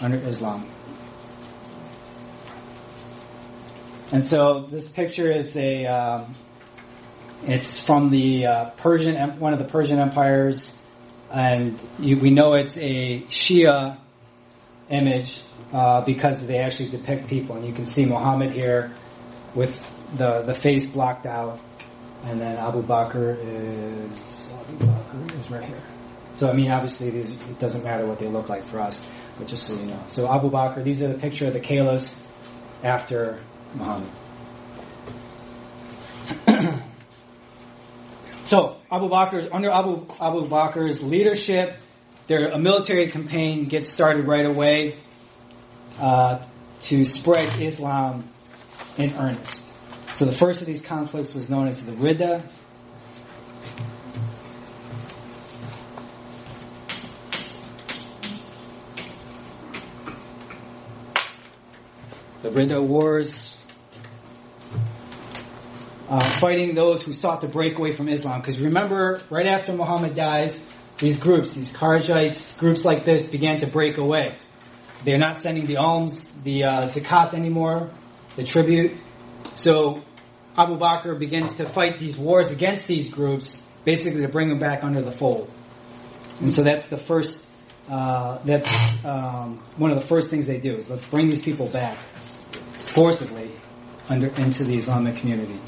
under 0.00 0.16
Islam. 0.18 0.66
And 4.12 4.24
so 4.24 4.68
this 4.70 4.88
picture 4.88 5.30
is 5.30 5.56
a 5.56 5.86
um, 5.86 6.34
it's 7.42 7.80
from 7.80 8.10
the 8.10 8.46
uh, 8.46 8.70
Persian, 8.70 9.16
one 9.40 9.52
of 9.52 9.58
the 9.58 9.64
Persian 9.64 9.98
empires, 9.98 10.76
and 11.32 11.82
you, 11.98 12.18
we 12.18 12.30
know 12.30 12.54
it's 12.54 12.78
a 12.78 13.22
Shia 13.22 13.98
image 14.88 15.42
uh, 15.72 16.02
because 16.02 16.46
they 16.46 16.58
actually 16.58 16.90
depict 16.90 17.28
people, 17.28 17.56
and 17.56 17.66
you 17.66 17.72
can 17.72 17.86
see 17.86 18.06
Muhammad 18.06 18.52
here 18.52 18.92
with 19.54 19.74
the 20.16 20.42
the 20.42 20.54
face 20.54 20.86
blocked 20.86 21.26
out, 21.26 21.58
and 22.22 22.40
then 22.40 22.56
Abu 22.56 22.82
Bakr 22.82 23.36
is 23.40 24.43
is 25.38 25.50
right 25.50 25.64
here. 25.64 25.82
So 26.36 26.48
I 26.48 26.52
mean, 26.52 26.70
obviously, 26.70 27.10
these, 27.10 27.32
it 27.32 27.58
doesn't 27.58 27.84
matter 27.84 28.06
what 28.06 28.18
they 28.18 28.28
look 28.28 28.48
like 28.48 28.66
for 28.68 28.80
us, 28.80 29.02
but 29.38 29.46
just 29.46 29.66
so 29.66 29.74
you 29.74 29.86
know. 29.86 30.02
So 30.08 30.32
Abu 30.32 30.50
Bakr, 30.50 30.82
these 30.82 31.00
are 31.02 31.08
the 31.08 31.18
picture 31.18 31.46
of 31.46 31.52
the 31.52 31.60
caliphs 31.60 32.20
after 32.82 33.40
Muhammad. 33.74 34.10
so 38.44 38.76
Abu 38.90 39.08
Bakr's 39.08 39.48
under 39.52 39.70
Abu 39.70 40.06
Abu 40.20 40.48
Bakr's 40.48 41.02
leadership, 41.02 41.76
there 42.26 42.48
a 42.48 42.58
military 42.58 43.10
campaign 43.10 43.66
gets 43.66 43.88
started 43.88 44.26
right 44.26 44.46
away 44.46 44.98
uh, 45.98 46.44
to 46.80 47.04
spread 47.04 47.60
Islam 47.60 48.28
in 48.96 49.14
earnest. 49.16 49.62
So 50.14 50.24
the 50.24 50.32
first 50.32 50.60
of 50.60 50.66
these 50.66 50.80
conflicts 50.80 51.34
was 51.34 51.50
known 51.50 51.66
as 51.66 51.84
the 51.84 51.92
Ridda. 51.92 52.48
The 62.44 62.50
Ridda 62.50 62.86
Wars, 62.86 63.56
uh, 66.10 66.20
fighting 66.40 66.74
those 66.74 67.00
who 67.00 67.14
sought 67.14 67.40
to 67.40 67.48
break 67.48 67.78
away 67.78 67.92
from 67.92 68.06
Islam. 68.06 68.42
Because 68.42 68.60
remember, 68.60 69.22
right 69.30 69.46
after 69.46 69.72
Muhammad 69.72 70.14
dies, 70.14 70.60
these 70.98 71.16
groups, 71.16 71.54
these 71.54 71.72
Kharijites, 71.72 72.58
groups 72.58 72.84
like 72.84 73.06
this 73.06 73.24
began 73.24 73.56
to 73.60 73.66
break 73.66 73.96
away. 73.96 74.36
They're 75.04 75.16
not 75.16 75.36
sending 75.36 75.64
the 75.64 75.78
alms, 75.78 76.32
the 76.42 76.64
uh, 76.64 76.82
zakat 76.82 77.32
anymore, 77.32 77.90
the 78.36 78.44
tribute. 78.44 78.98
So 79.54 80.02
Abu 80.54 80.76
Bakr 80.76 81.18
begins 81.18 81.54
to 81.54 81.64
fight 81.64 81.98
these 81.98 82.18
wars 82.18 82.50
against 82.50 82.86
these 82.86 83.08
groups, 83.08 83.58
basically 83.84 84.20
to 84.20 84.28
bring 84.28 84.50
them 84.50 84.58
back 84.58 84.84
under 84.84 85.00
the 85.00 85.12
fold. 85.12 85.50
And 86.40 86.50
so 86.50 86.62
that's 86.62 86.88
the 86.88 86.98
first, 86.98 87.42
uh, 87.88 88.36
that's 88.44 88.68
um, 89.02 89.64
one 89.78 89.90
of 89.90 89.98
the 89.98 90.06
first 90.06 90.28
things 90.28 90.46
they 90.46 90.58
do 90.60 90.76
is 90.76 90.90
let's 90.90 91.06
bring 91.06 91.28
these 91.28 91.40
people 91.40 91.68
back 91.68 91.96
forcibly 92.94 93.50
under 94.08 94.28
into 94.28 94.64
the 94.64 94.76
Islamic 94.76 95.16
community. 95.16 95.60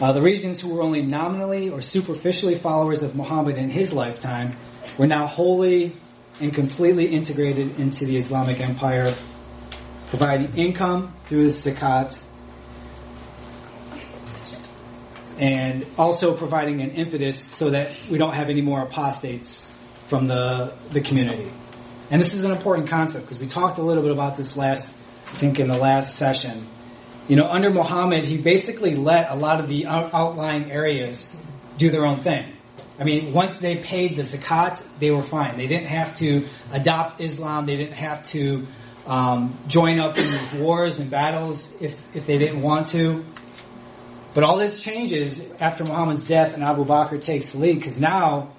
Uh, 0.00 0.12
the 0.12 0.22
regions 0.22 0.60
who 0.60 0.74
were 0.74 0.82
only 0.82 1.02
nominally 1.02 1.70
or 1.70 1.80
superficially 1.80 2.56
followers 2.56 3.02
of 3.02 3.14
Muhammad 3.14 3.56
in 3.56 3.70
his 3.70 3.92
lifetime 3.92 4.56
were 4.98 5.06
now 5.06 5.26
wholly 5.26 5.96
and 6.40 6.52
completely 6.52 7.06
integrated 7.06 7.78
into 7.78 8.04
the 8.04 8.16
Islamic 8.16 8.60
Empire, 8.60 9.14
providing 10.08 10.56
income 10.58 11.14
through 11.26 11.44
the 11.44 11.48
zakat, 11.48 12.18
and 15.38 15.86
also 15.96 16.34
providing 16.36 16.80
an 16.80 16.90
impetus 16.90 17.40
so 17.40 17.70
that 17.70 17.92
we 18.10 18.18
don't 18.18 18.34
have 18.34 18.50
any 18.50 18.62
more 18.62 18.82
apostates 18.82 19.70
from 20.06 20.26
the, 20.26 20.74
the 20.92 21.00
community. 21.00 21.50
And 22.10 22.20
this 22.20 22.34
is 22.34 22.44
an 22.44 22.52
important 22.52 22.88
concept 22.88 23.24
because 23.24 23.38
we 23.38 23.46
talked 23.46 23.78
a 23.78 23.82
little 23.82 24.02
bit 24.02 24.12
about 24.12 24.36
this 24.36 24.56
last, 24.56 24.92
I 25.34 25.36
think 25.36 25.58
in 25.58 25.66
the 25.66 25.76
last 25.76 26.14
session. 26.14 26.64
You 27.26 27.34
know, 27.34 27.48
under 27.48 27.68
Muhammad, 27.68 28.24
he 28.24 28.38
basically 28.38 28.94
let 28.94 29.32
a 29.32 29.34
lot 29.34 29.58
of 29.58 29.68
the 29.68 29.86
outlying 29.86 30.70
areas 30.70 31.34
do 31.76 31.90
their 31.90 32.06
own 32.06 32.20
thing. 32.20 32.52
I 33.00 33.04
mean, 33.04 33.32
once 33.32 33.58
they 33.58 33.74
paid 33.74 34.14
the 34.14 34.22
zakat, 34.22 34.84
they 35.00 35.10
were 35.10 35.24
fine. 35.24 35.56
They 35.56 35.66
didn't 35.66 35.88
have 35.88 36.14
to 36.18 36.46
adopt 36.70 37.20
Islam. 37.20 37.66
They 37.66 37.74
didn't 37.74 37.96
have 37.96 38.22
to 38.28 38.68
um, 39.06 39.58
join 39.66 39.98
up 39.98 40.16
in 40.16 40.30
these 40.30 40.52
wars 40.52 41.00
and 41.00 41.10
battles 41.10 41.82
if 41.82 42.00
if 42.14 42.26
they 42.26 42.38
didn't 42.38 42.60
want 42.60 42.86
to. 42.88 43.24
But 44.34 44.44
all 44.44 44.58
this 44.58 44.80
changes 44.80 45.42
after 45.58 45.84
Muhammad's 45.84 46.26
death 46.26 46.54
and 46.54 46.62
Abu 46.62 46.84
Bakr 46.84 47.20
takes 47.20 47.50
the 47.50 47.58
lead 47.58 47.74
because 47.74 47.96
now 47.96 48.50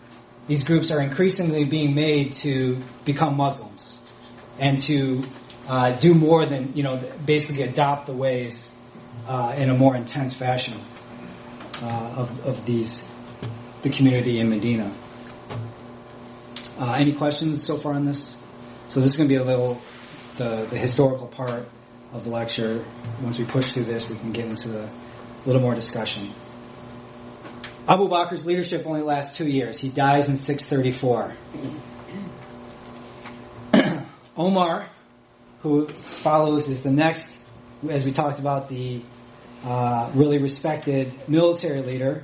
these 0.47 0.63
groups 0.63 0.91
are 0.91 0.99
increasingly 0.99 1.63
being 1.63 1.95
made 1.95 2.33
to 2.43 2.83
become 3.05 3.37
Muslims 3.37 3.97
and 4.59 4.77
to 4.79 5.23
uh, 5.67 5.91
do 5.99 6.13
more 6.13 6.45
than 6.45 6.73
you 6.75 6.83
know 6.83 6.97
basically 7.25 7.63
adopt 7.63 8.05
the 8.05 8.13
ways 8.13 8.69
uh, 9.27 9.53
in 9.57 9.69
a 9.69 9.73
more 9.73 9.95
intense 9.95 10.33
fashion 10.33 10.77
uh, 11.81 12.15
of 12.17 12.45
of 12.45 12.65
these 12.65 13.09
the 13.81 13.89
community 13.89 14.39
in 14.39 14.49
Medina. 14.49 14.95
Uh, 16.77 16.91
any 16.97 17.13
questions 17.13 17.63
so 17.63 17.77
far 17.77 17.93
on 17.93 18.05
this? 18.05 18.37
So 18.89 18.99
this 18.99 19.11
is 19.11 19.17
going 19.17 19.29
to 19.29 19.35
be 19.35 19.41
a 19.41 19.43
little 19.43 19.81
the 20.37 20.67
the 20.69 20.77
historical 20.77 21.27
part 21.27 21.67
of 22.13 22.23
the 22.23 22.29
lecture. 22.29 22.85
Once 23.21 23.39
we 23.39 23.45
push 23.45 23.73
through 23.73 23.85
this, 23.85 24.09
we 24.09 24.17
can 24.17 24.31
get 24.31 24.45
into 24.45 24.69
the 24.69 24.83
a 24.83 25.45
little 25.45 25.61
more 25.61 25.75
discussion. 25.75 26.33
Abu 27.87 28.07
Bakr's 28.07 28.45
leadership 28.47 28.85
only 28.87 29.03
lasts 29.03 29.37
two 29.37 29.47
years. 29.47 29.77
He 29.77 29.89
dies 29.89 30.27
in 30.27 30.35
634. 30.35 31.35
Omar, 34.37 34.89
who 35.65 35.87
follows, 35.87 36.69
is 36.69 36.83
the 36.83 36.91
next, 36.91 37.35
as 37.89 38.05
we 38.05 38.11
talked 38.11 38.37
about, 38.37 38.69
the 38.69 39.01
uh, 39.63 40.11
really 40.13 40.37
respected 40.37 41.11
military 41.27 41.81
leader, 41.81 42.23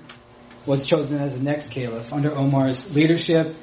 was 0.68 0.86
chosen 0.86 1.18
as 1.18 1.40
the 1.40 1.44
next 1.44 1.70
caliph. 1.70 2.14
Under 2.14 2.36
Omar's 2.36 2.94
leadership, 2.94 3.56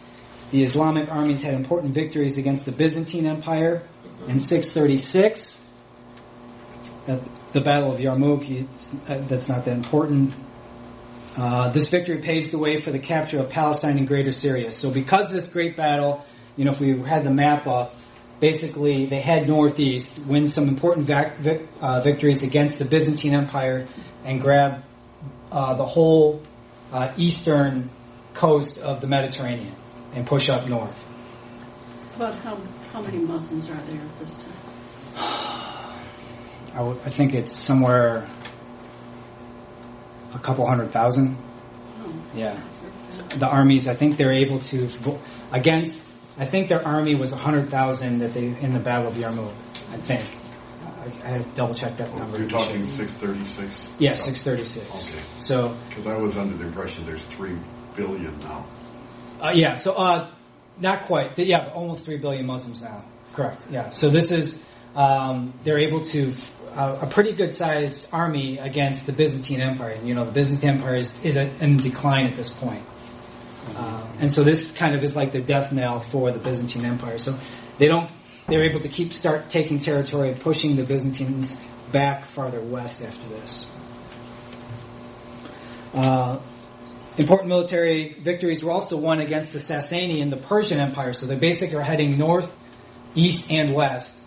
the 0.51 0.65
Islamic 0.65 1.09
armies 1.09 1.45
had 1.45 1.55
important 1.55 1.95
victories 1.95 2.39
against 2.39 2.65
the 2.65 2.73
Byzantine 2.73 3.25
Empire 3.25 3.87
in 4.27 4.41
636. 4.41 5.61
At 7.07 7.53
the 7.53 7.61
Battle 7.61 7.93
of 7.93 8.01
Yarmouk, 8.01 8.67
that's 9.29 9.49
not 9.49 9.65
that 9.65 9.75
important. 9.75 10.35
Uh, 11.37 11.71
this 11.71 11.87
victory 11.87 12.19
paves 12.19 12.51
the 12.51 12.59
way 12.59 12.81
for 12.81 12.91
the 12.91 12.99
capture 12.99 13.39
of 13.39 13.49
Palestine 13.49 13.97
and 13.97 14.09
Greater 14.09 14.33
Syria. 14.33 14.73
So 14.73 14.91
because 14.91 15.27
of 15.27 15.35
this 15.35 15.47
great 15.47 15.77
battle, 15.77 16.27
you 16.57 16.65
know, 16.65 16.73
if 16.73 16.81
we 16.81 17.01
had 17.01 17.23
the 17.23 17.31
map 17.31 17.69
up, 17.69 17.95
basically 18.41 19.07
they 19.07 19.21
head 19.21 19.49
northeast, 19.49 20.19
win 20.27 20.47
some 20.47 20.69
important 20.69 21.07
vac- 21.07 21.39
vic- 21.39 21.69
uh, 21.81 22.01
victories 22.01 22.43
against 22.43 22.79
the 22.79 22.85
Byzantine 22.85 23.35
Empire, 23.35 23.87
and 24.25 24.41
grab 24.41 24.85
uh, 25.51 25.75
the 25.75 25.85
whole 25.87 26.43
uh, 26.93 27.13
eastern 27.17 27.91
coast 28.35 28.79
of 28.79 29.01
the 29.01 29.07
Mediterranean 29.07 29.75
and 30.13 30.27
push 30.27 30.49
up 30.49 30.69
north. 30.69 31.05
About 32.17 32.35
how, 32.37 32.57
how 32.93 33.03
many 33.03 33.19
Muslims 33.19 33.69
are 33.69 33.81
there 33.83 34.01
at 34.01 34.19
this 34.19 34.35
time? 34.37 34.53
I, 35.17 36.79
w- 36.79 37.01
I 37.05 37.11
think 37.11 37.35
it's 37.35 37.57
somewhere 37.57 38.29
a 40.35 40.39
couple 40.39 40.67
hundred 40.67 40.93
thousand. 40.93 41.37
Oh, 42.03 42.13
Yeah. 42.35 42.61
So 43.09 43.23
the 43.23 43.49
armies, 43.49 43.89
I 43.89 43.95
think 43.95 44.17
they're 44.17 44.33
able 44.33 44.59
to 44.61 44.89
against. 45.51 46.05
I 46.39 46.45
think 46.45 46.69
their 46.69 46.87
army 46.87 47.15
was 47.15 47.33
hundred 47.33 47.69
thousand 47.71 48.19
that 48.19 48.33
they 48.33 48.47
in 48.47 48.73
the 48.73 48.79
Battle 48.81 49.09
of 49.09 49.15
Yarmouk. 49.15 49.53
I 49.91 49.97
think. 49.99 50.31
I, 50.85 51.07
I 51.25 51.29
have 51.39 51.45
to 51.45 51.55
double 51.57 51.75
check 51.75 51.97
that 51.97 52.15
number. 52.17 52.39
You're 52.39 52.49
talking 52.49 52.85
636? 52.85 53.89
Yeah, 53.99 54.15
six 54.15 54.43
thirty 54.43 54.65
six. 54.65 54.87
Okay. 55.15 55.23
So 55.39 55.77
Because 55.89 56.07
I 56.07 56.17
was 56.17 56.37
under 56.37 56.57
the 56.57 56.67
impression 56.67 57.07
there's 57.07 57.23
3 57.23 57.57
billion 57.97 58.39
now. 58.41 58.67
uh, 59.41 59.53
yeah, 59.55 59.75
so 59.75 59.93
uh, 59.93 60.31
not 60.79 61.07
quite. 61.07 61.39
Yeah, 61.39 61.65
but 61.65 61.75
almost 61.75 62.05
three 62.05 62.19
billion 62.19 62.47
Muslims 62.47 62.81
now. 62.83 63.05
Correct. 63.33 63.65
Yeah. 63.71 63.91
So 63.91 64.11
this 64.11 64.31
is 64.31 64.63
um, 64.95 65.55
they're 65.63 65.79
able 65.79 66.01
to 66.03 66.33
uh, 66.75 66.99
a 67.03 67.07
pretty 67.07 67.33
good 67.33 67.53
sized 67.53 68.09
army 68.13 68.59
against 68.59 69.07
the 69.07 69.13
Byzantine 69.13 69.61
Empire. 69.61 69.91
And 69.93 70.07
you 70.07 70.15
know, 70.15 70.25
the 70.25 70.33
Byzantine 70.33 70.71
Empire 70.71 70.97
is, 70.97 71.13
is 71.23 71.37
a, 71.37 71.47
in 71.63 71.77
decline 71.79 72.27
at 72.27 72.35
this 72.37 72.51
point. 72.51 72.85
Uh, 73.77 74.07
and 74.19 74.33
so 74.33 74.43
this 74.43 74.73
kind 74.73 74.95
of 74.95 75.03
is 75.03 75.15
like 75.15 75.33
the 75.33 75.41
death 75.41 75.73
knell 75.73 76.01
for 76.01 76.33
the 76.33 76.39
Byzantine 76.39 76.85
Empire. 76.85 77.19
So 77.19 77.39
they 77.79 77.87
don't, 77.87 78.11
they're 78.47 78.65
able 78.65 78.81
to 78.81 78.89
keep 78.89 79.13
start 79.13 79.51
taking 79.51 79.79
territory, 79.79 80.31
and 80.31 80.41
pushing 80.41 80.77
the 80.77 80.85
Byzantines 80.85 81.57
back 81.93 82.27
farther 82.27 82.61
west 82.61 83.03
after 83.03 83.29
this. 83.29 83.67
Uh, 85.95 86.41
important 87.17 87.49
military 87.49 88.15
victories 88.21 88.63
were 88.63 88.71
also 88.71 88.97
won 88.97 89.21
against 89.21 89.53
the 89.53 89.59
Sasani 89.59 90.23
and 90.23 90.31
the 90.31 90.37
Persian 90.37 90.79
Empire. 90.79 91.13
So 91.13 91.27
they 91.27 91.37
basically 91.37 91.77
are 91.77 91.83
heading 91.83 92.19
north, 92.19 92.55
east, 93.15 93.51
and 93.51 93.75
west. 93.75 94.25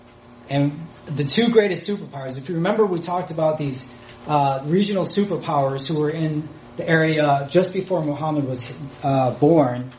And 0.50 0.88
the 1.05 1.24
two 1.24 1.50
greatest 1.50 1.83
superpowers, 1.83 2.38
if 2.38 2.50
you 2.50 2.55
remember, 2.55 2.86
we 2.86 3.00
talked 3.00 3.31
about 3.31 3.57
these 3.57 3.91
uh, 4.27 4.62
regional 4.65 5.05
superpowers 5.05 5.88
who 5.88 6.00
were 6.00 6.10
in 6.10 6.50
the 6.77 6.87
area 6.87 7.47
just 7.49 7.73
before 7.73 8.03
Muhammad 8.03 8.45
was 8.45 8.65
uh, 9.03 9.31
born. 9.31 9.91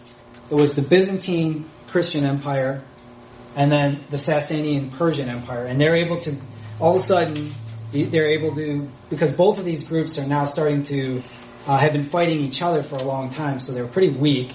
It 0.50 0.54
was 0.54 0.74
the 0.74 0.82
Byzantine 0.82 1.70
Christian 1.88 2.26
Empire 2.26 2.84
and 3.54 3.70
then 3.70 4.04
the 4.08 4.16
Sassanian 4.16 4.92
Persian 4.92 5.28
Empire. 5.28 5.66
And 5.66 5.80
they're 5.80 5.96
able 5.96 6.18
to, 6.20 6.36
all 6.80 6.96
of 6.96 7.02
a 7.02 7.04
sudden, 7.04 7.54
they're 7.92 8.38
able 8.38 8.54
to, 8.54 8.88
because 9.10 9.32
both 9.32 9.58
of 9.58 9.64
these 9.64 9.84
groups 9.84 10.18
are 10.18 10.26
now 10.26 10.44
starting 10.44 10.82
to, 10.84 11.22
uh, 11.66 11.76
have 11.76 11.92
been 11.92 12.08
fighting 12.08 12.40
each 12.40 12.62
other 12.62 12.82
for 12.82 12.96
a 12.96 13.02
long 13.02 13.28
time, 13.28 13.58
so 13.58 13.72
they're 13.72 13.86
pretty 13.86 14.16
weak. 14.16 14.54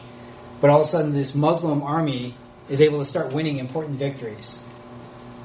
But 0.59 0.71
all 0.71 0.81
of 0.81 0.87
a 0.87 0.89
sudden, 0.89 1.13
this 1.13 1.35
Muslim 1.35 1.83
army 1.83 2.35
is 2.67 2.81
able 2.81 2.97
to 2.99 3.05
start 3.05 3.31
winning 3.31 3.59
important 3.59 3.99
victories. 3.99 4.59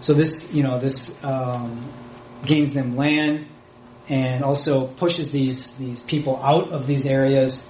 So 0.01 0.15
this, 0.15 0.53
you 0.53 0.63
know, 0.63 0.81
this 0.81 1.23
um, 1.23 1.93
gains 2.45 2.71
them 2.71 2.97
land 2.97 3.47
and 4.09 4.45
also 4.45 4.87
pushes 4.87 5.31
these 5.31 5.71
these 5.71 6.01
people 6.01 6.37
out 6.37 6.73
of 6.73 6.87
these 6.87 7.07
areas 7.07 7.67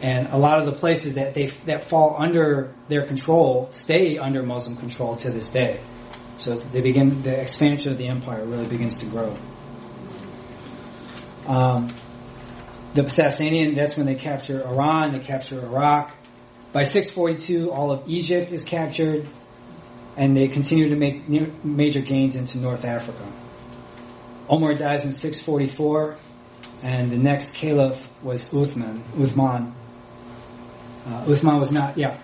and 0.00 0.28
a 0.28 0.36
lot 0.36 0.60
of 0.60 0.66
the 0.66 0.72
places 0.72 1.14
that 1.14 1.34
they 1.34 1.46
that 1.66 1.84
fall 1.84 2.16
under 2.18 2.74
their 2.88 3.06
control 3.06 3.68
stay 3.70 4.18
under 4.18 4.42
Muslim 4.42 4.76
control 4.76 5.16
to 5.16 5.30
this 5.30 5.48
day. 5.48 5.80
So 6.36 6.56
they 6.56 6.80
begin 6.80 7.22
the 7.22 7.40
expansion 7.40 7.90
of 7.92 7.98
the 7.98 8.06
empire 8.06 8.44
really 8.44 8.68
begins 8.68 8.98
to 8.98 9.06
grow. 9.06 9.36
Um, 11.46 11.94
the 12.94 13.02
Sassanian, 13.02 13.74
that's 13.74 13.96
when 13.96 14.06
they 14.06 14.14
capture 14.14 14.64
Iran, 14.64 15.12
they 15.12 15.18
capture 15.18 15.60
Iraq. 15.60 16.14
By 16.72 16.82
642, 16.84 17.72
all 17.72 17.90
of 17.90 18.08
Egypt 18.08 18.52
is 18.52 18.62
captured, 18.62 19.26
and 20.16 20.36
they 20.36 20.48
continue 20.48 20.90
to 20.90 20.96
make 20.96 21.28
major 21.64 22.00
gains 22.00 22.36
into 22.36 22.58
North 22.58 22.84
Africa. 22.84 23.26
Omar 24.48 24.74
dies 24.74 25.04
in 25.04 25.12
644, 25.12 26.16
and 26.82 27.10
the 27.10 27.16
next 27.16 27.54
caliph 27.54 28.08
was 28.22 28.46
Uthman. 28.50 29.02
Uthman. 29.16 29.72
Uh, 31.06 31.24
Uthman 31.24 31.58
was 31.58 31.72
not, 31.72 31.96
yeah. 31.98 32.20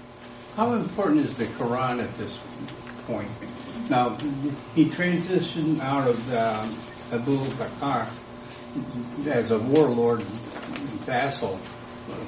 How 0.57 0.73
important 0.75 1.27
is 1.27 1.35
the 1.37 1.47
Quran 1.47 2.03
at 2.03 2.15
this 2.17 2.39
point? 3.07 3.29
Now, 3.91 4.17
he 4.75 4.87
transitioned 4.89 5.81
out 5.81 6.09
of 6.09 6.33
uh, 6.33 6.67
Abu 7.13 7.37
Bakr 7.39 8.09
as 9.27 9.51
a 9.51 9.59
warlord 9.59 10.23
vassal 11.05 11.59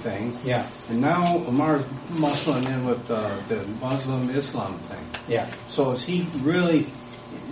thing, 0.03 0.37
Yeah, 0.45 0.69
and 0.89 1.01
now 1.01 1.37
Omar's 1.47 1.85
muscling 2.11 2.67
in 2.67 2.85
with 2.87 3.11
uh, 3.11 3.41
the 3.49 3.67
Muslim 3.81 4.31
Islam 4.31 4.79
thing. 4.81 5.05
yeah. 5.29 5.53
So 5.67 5.93
is 5.93 6.03
he 6.03 6.27
really 6.41 6.87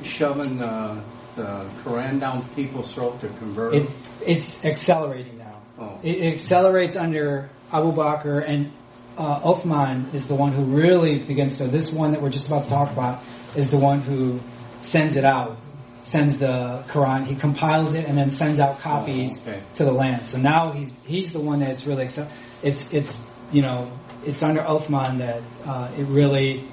shoving 0.04 0.62
uh, 0.62 1.02
the 1.36 1.68
Quran 1.84 2.20
down 2.20 2.48
people's 2.54 2.92
throat 2.92 3.20
to 3.20 3.28
convert 3.28 3.74
It, 3.74 3.90
it's 4.26 4.64
accelerating 4.64 5.38
now. 5.38 5.62
Oh. 5.78 5.98
It, 6.02 6.18
it 6.18 6.32
accelerates 6.34 6.96
under 6.96 7.50
Abu 7.72 7.92
Bakr, 7.92 8.48
and 8.48 8.72
uh, 9.16 9.40
Uthman 9.40 10.14
is 10.14 10.26
the 10.26 10.34
one 10.34 10.52
who 10.52 10.64
really 10.64 11.18
begins 11.18 11.56
to. 11.58 11.66
This 11.66 11.90
one 11.92 12.12
that 12.12 12.22
we're 12.22 12.30
just 12.30 12.46
about 12.46 12.64
to 12.64 12.68
talk 12.70 12.90
about 12.92 13.22
is 13.56 13.70
the 13.70 13.78
one 13.78 14.00
who 14.00 14.40
sends 14.78 15.16
it 15.16 15.24
out, 15.24 15.58
sends 16.02 16.38
the 16.38 16.84
Quran. 16.88 17.24
He 17.24 17.34
compiles 17.36 17.94
it 17.94 18.06
and 18.06 18.16
then 18.18 18.30
sends 18.30 18.60
out 18.60 18.80
copies 18.80 19.38
Oh, 19.38 19.50
okay. 19.50 19.62
to 19.74 19.84
the 19.84 19.92
land. 19.92 20.26
So 20.26 20.38
now 20.38 20.72
he's 20.72 20.92
he's 21.04 21.30
the 21.30 21.40
one 21.40 21.60
that's 21.60 21.86
really 21.86 22.04
accept. 22.04 22.32
It's 22.62 22.92
it's 22.92 23.18
you 23.52 23.62
know 23.62 23.90
it's 24.24 24.42
under 24.42 24.62
Uthman 24.62 25.18
that 25.18 25.42
uh, 25.64 25.92
it 25.96 26.06
really 26.06 26.64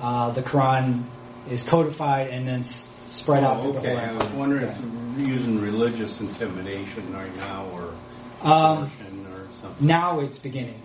uh, 0.00 0.30
the 0.30 0.42
Quran 0.42 1.04
is 1.50 1.62
codified 1.62 2.28
and 2.28 2.46
then 2.46 2.62
spread 3.10 3.44
out 3.44 3.62
through 3.62 3.76
okay. 3.78 3.94
the 3.94 4.00
whole 4.00 4.08
I 4.08 4.12
was 4.24 4.32
wondering 4.32 4.68
if 4.68 4.78
you're 5.18 5.28
using 5.28 5.60
religious 5.60 6.20
intimidation 6.20 7.12
right 7.12 7.34
now 7.36 7.66
or 7.72 7.94
Um, 8.42 8.90
or 9.32 9.48
something. 9.60 9.86
now 9.86 10.20
it's 10.20 10.38
beginning. 10.38 10.80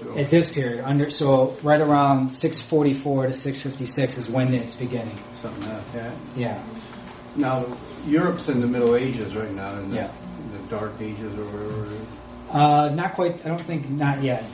So- 0.00 0.16
at 0.16 0.30
this 0.30 0.50
period 0.50 0.84
under 0.84 1.10
so 1.10 1.56
right 1.62 1.80
around 1.80 2.28
644 2.28 3.26
to 3.28 3.32
656 3.32 4.18
is 4.18 4.28
when 4.28 4.54
it's 4.54 4.74
beginning 4.74 5.18
something 5.42 5.68
like 5.72 5.92
that. 5.92 6.12
yeah 6.36 6.62
Now, 7.36 7.64
Europe's 8.06 8.48
in 8.48 8.60
the 8.60 8.66
Middle 8.66 8.96
Ages 8.96 9.34
right 9.34 9.52
now, 9.52 9.74
in 9.74 9.90
the, 9.90 9.96
Yeah. 9.96 10.10
in 10.40 10.52
the 10.52 10.58
Dark 10.68 10.94
Ages 11.00 11.32
or 11.36 11.44
whatever. 11.44 11.86
uh 12.50 12.88
not 12.94 13.14
quite 13.14 13.44
i 13.44 13.48
don't 13.48 13.66
think 13.66 13.90
not 13.90 14.22
yet 14.22 14.44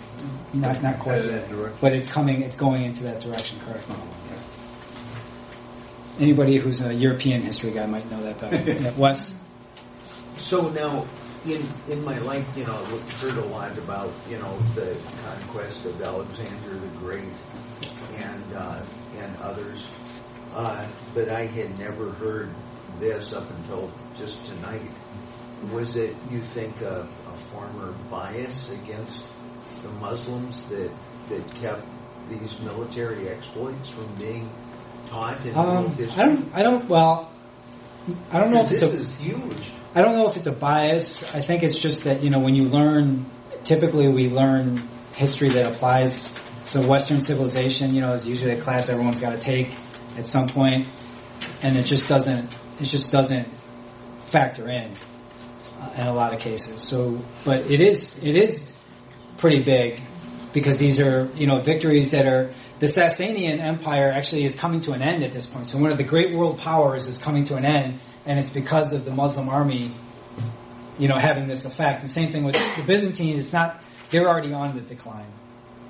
not 0.54 0.82
not 0.82 0.98
quite 0.98 1.16
Headed 1.16 1.30
yet 1.32 1.48
that 1.48 1.54
direction. 1.56 1.78
but 1.80 1.92
it's 1.92 2.08
coming 2.08 2.42
it's 2.42 2.56
going 2.56 2.82
into 2.84 3.02
that 3.04 3.20
direction 3.20 3.58
correct 3.66 3.84
Oh, 3.90 3.94
okay. 3.94 4.40
Anybody 6.18 6.58
who's 6.58 6.80
a 6.80 6.94
european 6.94 7.42
history 7.42 7.70
guy 7.70 7.86
might 7.86 8.10
know 8.10 8.22
that 8.22 8.38
better. 8.40 8.56
Yeah, 8.82 8.90
wes? 8.92 9.32
So 10.36 10.68
now, 10.68 11.06
in 11.44 11.68
in 11.88 12.04
my 12.04 12.18
life, 12.18 12.46
you 12.56 12.64
know, 12.66 12.74
I've 12.74 13.10
heard 13.12 13.36
a 13.36 13.46
lot 13.46 13.76
about 13.78 14.12
you 14.28 14.38
know 14.38 14.58
the 14.74 14.96
conquest 15.22 15.84
of 15.84 16.00
Alexander 16.02 16.74
the 16.74 16.86
Great 16.98 17.24
and 18.16 18.54
uh, 18.54 18.82
and 19.16 19.36
others, 19.38 19.86
uh, 20.52 20.86
but 21.14 21.28
I 21.28 21.46
had 21.46 21.78
never 21.78 22.10
heard 22.12 22.50
this 22.98 23.32
up 23.32 23.48
until 23.50 23.92
just 24.14 24.44
tonight. 24.44 24.90
Was 25.72 25.96
it 25.96 26.14
you 26.30 26.40
think 26.40 26.80
a, 26.82 27.08
a 27.26 27.34
former 27.34 27.92
bias 28.10 28.70
against 28.70 29.30
the 29.82 29.90
Muslims 29.90 30.68
that 30.68 30.90
that 31.28 31.54
kept 31.56 31.86
these 32.28 32.58
military 32.60 33.28
exploits 33.28 33.88
from 33.88 34.14
being 34.16 34.50
taught 35.06 35.44
in 35.44 35.56
um, 35.56 35.94
history? 35.96 36.22
i 36.22 36.26
don't 36.26 36.54
i 36.54 36.62
don't 36.62 36.88
well 36.88 37.32
i 38.30 38.38
don't 38.38 38.50
know 38.50 38.60
if 38.60 38.70
it's 38.70 38.80
this 38.80 38.94
a 38.94 38.98
is 38.98 39.16
huge. 39.16 39.72
I 39.94 40.02
don't 40.02 40.16
know 40.16 40.26
if 40.26 40.36
it's 40.36 40.46
a 40.46 40.52
bias. 40.52 41.22
I 41.22 41.40
think 41.40 41.62
it's 41.62 41.80
just 41.80 42.04
that, 42.04 42.24
you 42.24 42.30
know, 42.30 42.40
when 42.40 42.56
you 42.56 42.64
learn, 42.64 43.26
typically 43.62 44.08
we 44.08 44.28
learn 44.28 44.88
history 45.12 45.50
that 45.50 45.66
applies. 45.66 46.34
So 46.64 46.84
Western 46.84 47.20
civilization, 47.20 47.94
you 47.94 48.00
know, 48.00 48.12
is 48.12 48.26
usually 48.26 48.50
a 48.50 48.60
class 48.60 48.88
everyone's 48.88 49.20
got 49.20 49.30
to 49.30 49.38
take 49.38 49.72
at 50.16 50.26
some 50.26 50.48
point, 50.48 50.88
and 51.62 51.76
it 51.76 51.84
just 51.84 52.08
doesn't, 52.08 52.56
it 52.80 52.84
just 52.84 53.12
doesn't 53.12 53.46
factor 54.30 54.68
in 54.68 54.94
uh, 55.80 55.90
in 55.96 56.06
a 56.08 56.12
lot 56.12 56.34
of 56.34 56.40
cases. 56.40 56.82
So, 56.82 57.20
but 57.44 57.70
it 57.70 57.80
is, 57.80 58.18
it 58.20 58.34
is 58.34 58.72
pretty 59.36 59.62
big 59.62 60.00
because 60.52 60.78
these 60.80 60.98
are, 60.98 61.30
you 61.36 61.46
know, 61.46 61.60
victories 61.60 62.10
that 62.10 62.26
are, 62.26 62.52
the 62.78 62.86
Sassanian 62.86 63.60
Empire 63.60 64.10
actually 64.10 64.44
is 64.44 64.56
coming 64.56 64.80
to 64.80 64.92
an 64.92 65.02
end 65.02 65.22
at 65.22 65.32
this 65.32 65.46
point. 65.46 65.66
So 65.66 65.78
one 65.78 65.92
of 65.92 65.98
the 65.98 66.04
great 66.04 66.36
world 66.36 66.58
powers 66.58 67.06
is 67.06 67.18
coming 67.18 67.44
to 67.44 67.56
an 67.56 67.64
end, 67.64 68.00
and 68.26 68.38
it's 68.38 68.50
because 68.50 68.92
of 68.92 69.04
the 69.04 69.12
Muslim 69.12 69.48
army, 69.48 69.94
you 70.98 71.08
know, 71.08 71.16
having 71.18 71.46
this 71.46 71.64
effect. 71.64 72.02
The 72.02 72.08
same 72.08 72.30
thing 72.30 72.44
with 72.44 72.54
the 72.54 72.82
Byzantines. 72.86 73.38
It's 73.38 73.52
not, 73.52 73.82
they're 74.10 74.28
already 74.28 74.52
on 74.52 74.74
the 74.74 74.82
decline. 74.82 75.32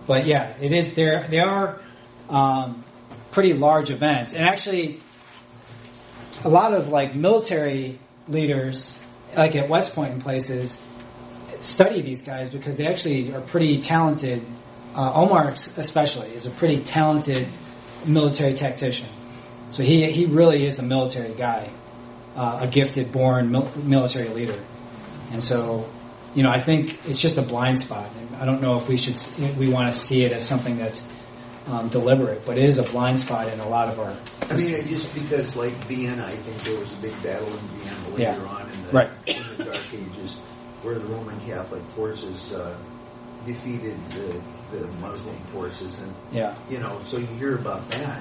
But 0.07 0.27
yeah, 0.27 0.57
it 0.61 0.73
is, 0.73 0.95
there, 0.95 1.27
they 1.31 1.39
are, 1.39 1.81
um, 2.29 2.85
pretty 3.31 3.55
large 3.55 3.91
events. 3.91 4.33
And 4.33 4.47
actually, 4.47 5.01
a 6.45 6.49
lot 6.49 6.75
of 6.75 6.89
like 6.89 7.15
military 7.15 7.99
leaders, 8.29 8.99
like 9.37 9.57
at 9.57 9.69
West 9.69 9.95
Point 9.95 10.13
and 10.13 10.23
places, 10.23 10.81
study 11.61 12.03
these 12.03 12.23
guys 12.23 12.51
because 12.51 12.77
they 12.77 12.87
actually 12.87 13.33
are 13.35 13.41
pretty 13.41 13.81
talented. 13.81 14.47
Uh, 14.95 15.13
Omar 15.15 15.49
especially 15.77 16.33
is 16.35 16.47
a 16.47 16.51
pretty 16.51 16.83
talented 16.85 17.49
military 18.07 18.55
tactician. 18.55 19.09
So 19.71 19.83
he 19.83 20.11
he 20.13 20.27
really 20.27 20.65
is 20.65 20.79
a 20.79 20.83
military 20.83 21.35
guy, 21.35 21.71
uh, 22.37 22.59
a 22.63 22.67
gifted 22.69 23.11
born 23.11 23.51
mil- 23.51 23.71
military 23.77 24.29
leader, 24.29 24.63
and 25.33 25.43
so 25.43 25.89
you 26.35 26.43
know 26.45 26.51
I 26.51 26.61
think 26.61 27.07
it's 27.07 27.19
just 27.19 27.39
a 27.39 27.43
blind 27.43 27.79
spot. 27.81 28.09
I 28.39 28.45
don't 28.45 28.61
know 28.61 28.77
if 28.77 28.89
we 28.89 28.97
should 28.97 29.17
we 29.57 29.69
want 29.69 29.93
to 29.93 29.99
see 29.99 30.23
it 30.23 30.33
as 30.33 30.47
something 30.47 30.77
that's 30.77 31.05
um, 31.67 31.89
deliberate, 31.89 32.45
but 32.45 32.57
it 32.59 32.65
is 32.67 32.79
a 32.79 32.83
blind 32.85 33.19
spot 33.19 33.49
in 33.53 33.59
a 33.59 33.69
lot 33.69 33.89
of 33.89 33.99
our. 33.99 34.15
I 34.49 34.57
mean, 34.57 34.87
just 34.87 35.13
because 35.15 35.57
like 35.57 35.73
Vienna, 35.89 36.25
I 36.27 36.37
think 36.37 36.63
there 36.63 36.79
was 36.79 36.93
a 36.93 36.97
big 36.99 37.21
battle 37.23 37.49
in 37.49 37.67
Vienna 37.79 38.09
later 38.11 38.23
Yeah. 38.23 38.39
on 38.47 38.71
in 38.71 38.83
the, 38.85 38.93
Right. 38.93 39.11
in 39.27 39.57
the 39.57 39.65
Dark 39.65 39.83
Ages 39.93 40.35
where 40.83 40.95
the 40.99 41.07
Roman 41.07 41.41
Catholic 41.41 41.83
forces 41.97 42.53
uh, 42.53 42.77
defeated 43.47 43.97
the, 44.11 44.41
the 44.79 44.87
Muslim 44.99 45.37
forces, 45.53 45.99
and 46.01 46.13
Yeah. 46.33 46.55
you 46.71 46.79
know, 46.79 47.01
so 47.05 47.19
you 47.19 47.27
hear 47.27 47.55
about 47.55 47.89
that, 47.91 48.21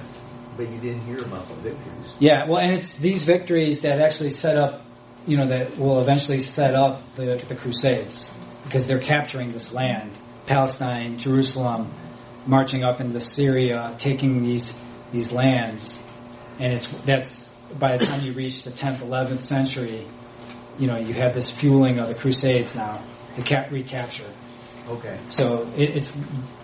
but 0.56 0.70
you 0.70 0.78
didn't 0.78 1.02
hear 1.02 1.16
about 1.16 1.48
the 1.48 1.54
victories. 1.54 2.14
Yeah, 2.18 2.44
well, 2.48 2.58
and 2.60 2.74
it's 2.74 2.92
these 2.94 3.24
victories 3.24 3.80
that 3.80 4.00
actually 4.00 4.30
set 4.30 4.56
up, 4.56 4.82
you 5.26 5.36
know, 5.36 5.46
that 5.46 5.78
will 5.78 6.00
eventually 6.00 6.40
set 6.40 6.74
up 6.74 7.14
the, 7.14 7.36
the 7.48 7.54
Crusades 7.54 8.30
because 8.64 8.86
they're 8.86 9.00
capturing 9.00 9.52
this 9.52 9.72
land, 9.72 10.18
Palestine, 10.46 11.18
Jerusalem, 11.18 11.92
marching 12.46 12.84
up 12.84 13.00
into 13.00 13.20
Syria, 13.20 13.94
taking 13.98 14.42
these 14.42 14.76
these 15.12 15.30
lands, 15.30 16.02
and 16.58 16.72
it's 16.72 16.86
that's 17.04 17.48
by 17.78 17.96
the 17.96 18.04
time 18.04 18.22
you 18.22 18.32
reach 18.32 18.64
the 18.64 18.70
10th, 18.70 18.98
11th 18.98 19.38
century, 19.38 20.06
you 20.78 20.86
know, 20.86 20.98
you 20.98 21.14
have 21.14 21.34
this 21.34 21.50
fueling 21.50 21.98
of 21.98 22.08
the 22.08 22.14
Crusades 22.14 22.74
now 22.74 23.02
to 23.34 23.42
cap- 23.42 23.70
recapture. 23.70 24.28
Okay. 24.88 25.18
So 25.28 25.70
it, 25.76 25.96
it's 25.96 26.14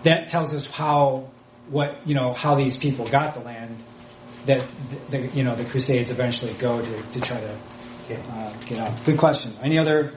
that 0.03 0.27
tells 0.27 0.53
us 0.53 0.67
how 0.67 1.29
what 1.69 2.07
you 2.07 2.15
know 2.15 2.33
how 2.33 2.55
these 2.55 2.77
people 2.77 3.05
got 3.05 3.33
the 3.33 3.39
land 3.39 3.83
that 4.45 4.71
the, 4.89 5.17
the 5.17 5.27
you 5.35 5.43
know 5.43 5.55
the 5.55 5.65
Crusades 5.65 6.11
eventually 6.11 6.53
go 6.53 6.81
to 6.81 7.01
to 7.01 7.19
try 7.19 7.39
to 7.39 7.57
Okay. 8.11 8.21
uh, 8.29 8.53
get 8.65 8.79
out. 8.79 9.03
Good 9.05 9.17
question. 9.17 9.53
Any 9.61 9.77
other 9.79 10.13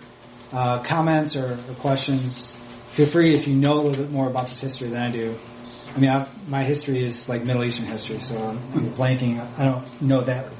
uh, 0.52 0.82
comments 0.82 1.36
or, 1.36 1.52
or 1.52 1.74
questions? 1.74 2.56
Feel 2.90 3.06
free 3.06 3.34
if 3.34 3.46
you 3.46 3.54
know 3.54 3.72
a 3.72 3.82
little 3.82 4.04
bit 4.04 4.10
more 4.10 4.28
about 4.28 4.48
this 4.48 4.58
history 4.58 4.88
than 4.88 5.02
I 5.02 5.10
do. 5.10 5.38
I 5.94 5.98
mean, 5.98 6.10
I, 6.10 6.28
my 6.48 6.64
history 6.64 7.04
is 7.04 7.28
like 7.28 7.44
Middle 7.44 7.64
Eastern 7.64 7.86
history, 7.86 8.18
so 8.18 8.36
I'm, 8.36 8.58
I'm 8.72 8.94
blanking. 8.94 9.38
I 9.58 9.64
don't 9.66 10.02
know 10.02 10.22
that 10.22 10.52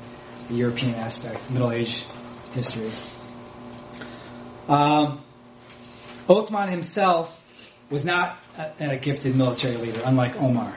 European 0.50 0.94
aspect, 0.94 1.50
Middle 1.50 1.72
Age 1.72 2.04
history. 2.52 2.90
Um, 4.68 5.24
Uthman 6.28 6.70
himself 6.70 7.40
was 7.90 8.04
not 8.04 8.38
a, 8.56 8.92
a 8.92 8.96
gifted 8.96 9.36
military 9.36 9.76
leader, 9.76 10.02
unlike 10.04 10.36
Omar. 10.36 10.74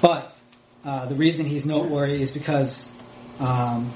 But 0.00 0.36
uh, 0.84 1.06
the 1.06 1.14
reason 1.14 1.46
he's 1.46 1.64
noteworthy 1.64 2.20
is 2.20 2.30
because 2.30 2.88
um, 3.38 3.92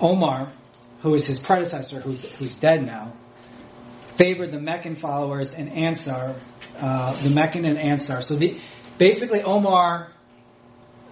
Omar, 0.00 0.52
who 1.00 1.14
is 1.14 1.26
his 1.26 1.38
predecessor, 1.38 2.00
who, 2.00 2.12
who's 2.12 2.58
dead 2.58 2.84
now, 2.84 3.14
favored 4.16 4.50
the 4.50 4.60
Meccan 4.60 4.94
followers 4.94 5.54
and 5.54 5.70
Ansar, 5.70 6.34
uh, 6.78 7.22
the 7.22 7.30
Meccan 7.30 7.64
and 7.64 7.78
Ansar. 7.78 8.20
So 8.20 8.34
the, 8.34 8.58
basically 8.98 9.42
Omar 9.42 10.12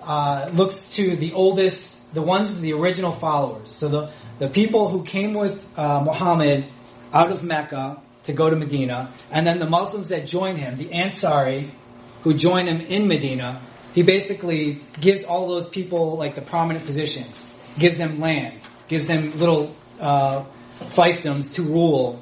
uh, 0.02 0.50
looks 0.52 0.94
to 0.94 1.16
the 1.16 1.32
oldest, 1.32 2.14
the 2.14 2.22
ones, 2.22 2.60
the 2.60 2.72
original 2.74 3.12
followers. 3.12 3.70
So 3.70 3.88
the, 3.88 4.12
the 4.38 4.48
people 4.48 4.88
who 4.88 5.04
came 5.04 5.34
with 5.34 5.66
uh, 5.78 6.02
Muhammad 6.02 6.66
out 7.14 7.30
of 7.30 7.42
Mecca 7.44 8.02
to 8.24 8.32
go 8.32 8.50
to 8.50 8.56
Medina, 8.56 9.14
and 9.30 9.46
then 9.46 9.58
the 9.58 9.68
Muslims 9.68 10.08
that 10.08 10.26
joined 10.26 10.58
him, 10.58 10.76
the 10.76 10.88
Ansari, 10.88 11.72
who 12.22 12.34
joined 12.34 12.68
him 12.68 12.80
in 12.80 13.06
Medina, 13.06 13.62
he 13.94 14.02
basically 14.02 14.82
gives 15.00 15.22
all 15.22 15.48
those 15.48 15.68
people 15.68 16.16
like 16.16 16.34
the 16.34 16.42
prominent 16.42 16.84
positions, 16.84 17.46
gives 17.78 17.96
them 17.96 18.18
land, 18.18 18.60
gives 18.88 19.06
them 19.06 19.38
little 19.38 19.74
uh, 20.00 20.44
fiefdoms 20.80 21.54
to 21.54 21.62
rule, 21.62 22.20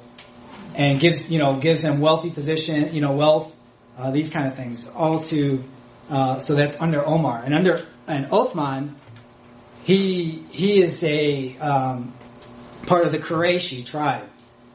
and 0.75 1.01
gives 1.01 1.31
you 1.31 1.39
know 1.39 1.59
gives 1.59 1.83
them 1.83 2.01
wealthy 2.01 2.31
position, 2.31 2.95
you 2.95 3.01
know 3.01 3.13
wealth, 3.13 3.55
uh, 3.97 4.11
these 4.11 4.29
kind 4.29 4.47
of 4.47 4.55
things, 4.55 4.87
all 4.95 5.21
to 5.21 5.63
uh, 6.11 6.39
so 6.39 6.55
that's 6.55 6.79
under 6.81 7.07
Omar. 7.07 7.43
And 7.43 7.55
under 7.55 7.79
and 8.07 8.27
Uthman, 8.27 8.95
he 9.83 10.45
he 10.51 10.83
is 10.83 11.03
a 11.05 11.57
um, 11.57 12.15
part 12.87 13.07
of 13.07 13.13
the 13.13 13.19
Qurayshi 13.19 13.87
tribe, 13.87 14.29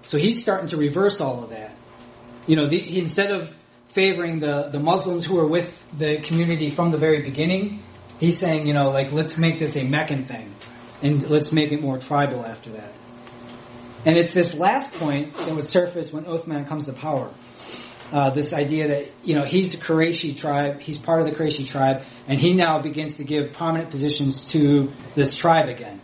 so 0.07 0.17
he's 0.17 0.41
starting 0.41 0.67
to 0.67 0.77
reverse 0.77 1.19
all 1.19 1.43
of 1.43 1.49
that. 1.49 1.75
You 2.45 2.55
know, 2.55 2.67
the, 2.67 2.79
he, 2.79 2.99
instead 2.99 3.29
of 3.29 3.53
favoring 3.89 4.39
the 4.39 4.69
the 4.71 4.79
Muslims 4.79 5.25
who 5.25 5.37
are 5.37 5.45
with 5.45 5.69
the 5.97 6.21
community 6.21 6.69
from 6.69 6.91
the 6.91 6.97
very 6.97 7.21
beginning, 7.21 7.83
he's 8.17 8.37
saying, 8.37 8.67
you 8.67 8.73
know, 8.73 8.89
like 8.89 9.11
let's 9.11 9.37
make 9.37 9.59
this 9.59 9.75
a 9.75 9.83
Meccan 9.83 10.23
thing, 10.23 10.55
and 11.03 11.29
let's 11.29 11.51
make 11.51 11.73
it 11.73 11.81
more 11.81 11.97
tribal 11.97 12.45
after 12.45 12.71
that. 12.71 12.93
And 14.05 14.15
it's 14.15 14.33
this 14.33 14.53
last 14.53 14.93
point 14.93 15.35
that 15.35 15.53
would 15.53 15.65
surface 15.65 16.13
when 16.13 16.23
Uthman 16.23 16.67
comes 16.67 16.85
to 16.85 16.93
power. 16.93 17.29
Uh, 18.09 18.29
this 18.29 18.53
idea 18.53 18.87
that 18.87 19.11
you 19.23 19.35
know 19.35 19.43
he's 19.43 19.73
a 19.73 19.77
Qurayshi 19.77 20.37
tribe, 20.37 20.79
he's 20.79 20.97
part 20.97 21.19
of 21.19 21.25
the 21.25 21.33
Qurayshi 21.33 21.67
tribe, 21.67 22.03
and 22.29 22.39
he 22.39 22.53
now 22.53 22.79
begins 22.79 23.15
to 23.15 23.25
give 23.25 23.51
prominent 23.51 23.89
positions 23.89 24.51
to 24.53 24.93
this 25.15 25.35
tribe 25.35 25.67
again. 25.67 25.99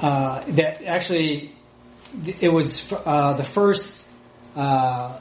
Uh, 0.00 0.44
that 0.52 0.82
actually, 0.84 1.54
it 2.40 2.52
was 2.52 2.90
uh, 2.92 3.34
the 3.34 3.44
first. 3.44 4.06
Uh, 4.56 5.18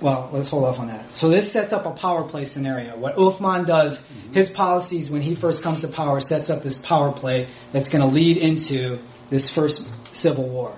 well, 0.00 0.30
let's 0.32 0.48
hold 0.48 0.64
off 0.64 0.78
on 0.78 0.86
that. 0.86 1.10
So 1.10 1.28
this 1.28 1.52
sets 1.52 1.74
up 1.74 1.84
a 1.84 1.90
power 1.90 2.26
play 2.26 2.44
scenario. 2.44 2.96
What 2.96 3.16
Uthman 3.16 3.66
does, 3.66 3.98
mm-hmm. 3.98 4.32
his 4.32 4.48
policies 4.48 5.10
when 5.10 5.20
he 5.20 5.34
first 5.34 5.62
comes 5.62 5.82
to 5.82 5.88
power, 5.88 6.20
sets 6.20 6.48
up 6.48 6.62
this 6.62 6.78
power 6.78 7.12
play 7.12 7.48
that's 7.72 7.90
going 7.90 8.02
to 8.02 8.08
lead 8.08 8.38
into 8.38 9.00
this 9.28 9.50
first 9.50 9.86
civil 10.12 10.48
war. 10.48 10.74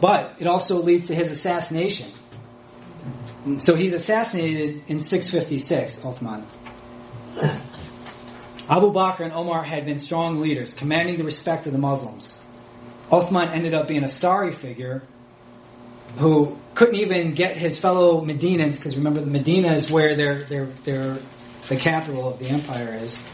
But 0.00 0.34
it 0.38 0.46
also 0.46 0.76
leads 0.82 1.06
to 1.06 1.14
his 1.14 1.30
assassination. 1.32 2.08
So 3.58 3.74
he's 3.74 3.94
assassinated 3.94 4.82
in 4.88 4.98
656, 4.98 5.98
Uthman. 6.00 6.44
Abu 8.68 8.92
Bakr 8.92 9.20
and 9.20 9.32
Omar 9.32 9.62
had 9.62 9.84
been 9.84 9.98
strong 9.98 10.40
leaders, 10.40 10.74
commanding 10.74 11.16
the 11.18 11.24
respect 11.24 11.66
of 11.66 11.72
the 11.72 11.78
Muslims. 11.78 12.40
Uthman 13.10 13.54
ended 13.54 13.74
up 13.74 13.86
being 13.86 14.02
a 14.02 14.08
sorry 14.08 14.50
figure 14.50 15.02
who 16.18 16.58
couldn't 16.74 16.96
even 16.96 17.34
get 17.34 17.56
his 17.56 17.76
fellow 17.76 18.20
Medinans, 18.22 18.76
because 18.76 18.96
remember, 18.96 19.20
the 19.20 19.30
Medina 19.30 19.74
is 19.74 19.90
where 19.90 20.16
their, 20.16 20.44
their, 20.44 20.66
their, 20.84 21.18
the 21.68 21.76
capital 21.76 22.28
of 22.28 22.38
the 22.38 22.48
empire 22.48 22.98
is. 23.00 23.24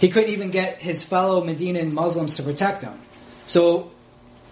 He 0.00 0.08
couldn't 0.08 0.30
even 0.30 0.50
get 0.50 0.82
his 0.82 1.02
fellow 1.02 1.44
Medinan 1.44 1.94
Muslims 1.94 2.34
to 2.34 2.42
protect 2.42 2.82
him. 2.82 3.00
So 3.46 3.92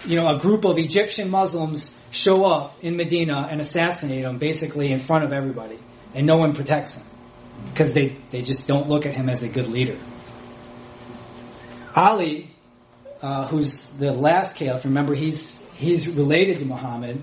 you 0.06 0.16
know, 0.16 0.28
a 0.28 0.38
group 0.38 0.64
of 0.64 0.78
Egyptian 0.78 1.30
Muslims 1.30 1.90
show 2.10 2.44
up 2.44 2.76
in 2.82 2.96
Medina 2.96 3.48
and 3.50 3.60
assassinate 3.60 4.24
him 4.24 4.38
basically 4.38 4.90
in 4.90 4.98
front 4.98 5.24
of 5.24 5.32
everybody. 5.32 5.78
And 6.14 6.26
no 6.26 6.36
one 6.36 6.54
protects 6.54 6.96
him. 6.96 7.04
Because 7.66 7.92
they, 7.92 8.16
they 8.30 8.40
just 8.40 8.66
don't 8.66 8.88
look 8.88 9.06
at 9.06 9.14
him 9.14 9.28
as 9.28 9.42
a 9.42 9.48
good 9.48 9.68
leader. 9.68 9.98
Ali, 11.94 12.50
uh, 13.22 13.46
who's 13.46 13.86
the 13.88 14.12
last 14.12 14.56
caliph, 14.56 14.84
remember 14.84 15.14
he's, 15.14 15.60
he's 15.76 16.06
related 16.06 16.58
to 16.60 16.66
Muhammad. 16.66 17.22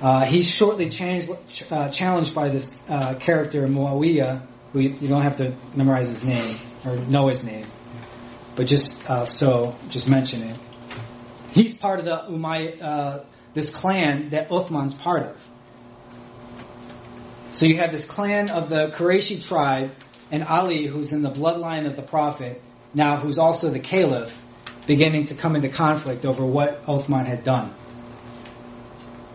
Uh, 0.00 0.24
he's 0.26 0.48
shortly 0.48 0.90
changed, 0.90 1.30
uh, 1.70 1.88
challenged 1.88 2.34
by 2.34 2.48
this 2.48 2.70
uh, 2.88 3.14
character 3.14 3.66
Muawiyah, 3.66 4.46
who 4.72 4.80
you, 4.80 4.96
you, 5.00 5.08
don't 5.08 5.22
have 5.22 5.36
to 5.36 5.54
memorize 5.74 6.08
his 6.08 6.24
name 6.24 6.56
or 6.84 6.96
know 6.96 7.28
his 7.28 7.42
name, 7.42 7.66
but 8.54 8.66
just 8.66 9.08
uh, 9.08 9.24
so 9.24 9.74
just 9.88 10.08
mention 10.08 10.42
it. 10.42 10.56
He's 11.52 11.72
part 11.72 12.00
of 12.00 12.04
the 12.04 12.16
Umayyad, 12.28 12.82
uh, 12.82 13.20
this 13.54 13.70
clan 13.70 14.30
that 14.30 14.50
Uthman's 14.50 14.92
part 14.92 15.22
of. 15.22 15.48
So 17.54 17.66
you 17.66 17.76
have 17.76 17.92
this 17.92 18.04
clan 18.04 18.50
of 18.50 18.68
the 18.68 18.88
Qurayshi 18.88 19.46
tribe, 19.46 19.92
and 20.32 20.42
Ali, 20.42 20.86
who's 20.86 21.12
in 21.12 21.22
the 21.22 21.30
bloodline 21.30 21.86
of 21.86 21.94
the 21.94 22.02
Prophet, 22.02 22.60
now 22.94 23.16
who's 23.16 23.38
also 23.38 23.70
the 23.70 23.78
Caliph, 23.78 24.36
beginning 24.88 25.26
to 25.26 25.36
come 25.36 25.54
into 25.54 25.68
conflict 25.68 26.26
over 26.26 26.44
what 26.44 26.84
Uthman 26.86 27.26
had 27.26 27.44
done. 27.44 27.72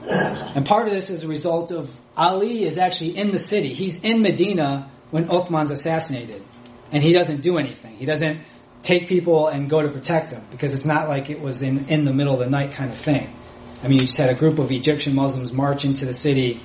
And 0.06 0.66
part 0.66 0.90
of 0.90 0.94
this 0.94 1.10
is 1.10 1.24
a 1.24 1.30
result 1.30 1.72
of 1.72 1.98
Ali 2.18 2.66
is 2.66 2.78
actually 2.78 3.16
in 3.16 3.32
the 3.32 3.38
city. 3.38 3.74
He's 3.74 3.96
in 4.04 4.22
Medina 4.22 4.92
when 5.12 5.30
Uthman's 5.30 5.70
assassinated. 5.70 6.44
And 6.92 7.02
he 7.02 7.14
doesn't 7.14 7.40
do 7.40 7.58
anything. 7.58 7.96
He 7.96 8.06
doesn't 8.06 8.42
take 8.82 9.08
people 9.08 9.48
and 9.48 9.70
go 9.70 9.80
to 9.80 9.88
protect 9.88 10.32
them 10.32 10.46
because 10.52 10.74
it's 10.74 10.86
not 10.86 11.08
like 11.08 11.30
it 11.30 11.40
was 11.40 11.62
in, 11.62 11.88
in 11.88 12.04
the 12.04 12.12
middle 12.12 12.34
of 12.34 12.40
the 12.40 12.50
night 12.50 12.74
kind 12.74 12.92
of 12.92 13.00
thing. 13.00 13.34
I 13.82 13.88
mean, 13.88 14.00
you 14.00 14.06
just 14.08 14.18
had 14.18 14.30
a 14.30 14.36
group 14.36 14.60
of 14.60 14.74
Egyptian 14.74 15.16
Muslims 15.16 15.54
march 15.54 15.86
into 15.86 16.06
the 16.06 16.14
city 16.14 16.60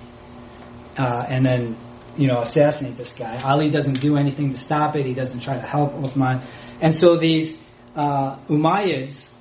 uh, 0.97 1.27
and 1.29 1.45
then, 1.45 1.77
you 2.17 2.29
know, 2.29 2.41
assassinate 2.41 2.97
this 2.97 3.13
guy. 3.13 3.41
Ali 3.43 3.71
doesn't 3.71 4.01
do 4.01 4.17
anything 4.17 4.51
to 4.51 4.57
stop 4.57 4.97
it. 4.97 5.07
He 5.07 5.15
doesn't 5.15 5.41
try 5.41 5.55
to 5.55 5.61
help 5.63 5.95
Uthman. 5.95 6.45
And 6.81 6.95
so 6.95 7.17
these 7.17 7.59
uh, 7.97 8.37
Umayyads 8.49 9.33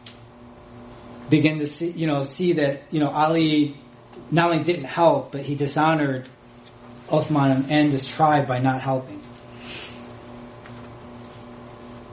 begin 1.29 1.59
to 1.59 1.65
see, 1.65 1.89
you 1.91 2.07
know, 2.07 2.23
see 2.23 2.53
that, 2.53 2.83
you 2.91 2.99
know, 2.99 3.09
Ali 3.09 3.77
not 4.31 4.51
only 4.51 4.63
didn't 4.63 4.85
help, 4.85 5.31
but 5.31 5.41
he 5.41 5.55
dishonored 5.55 6.27
Uthman 7.09 7.69
and 7.69 7.91
his 7.91 8.07
tribe 8.07 8.47
by 8.47 8.59
not 8.59 8.81
helping. 8.81 9.21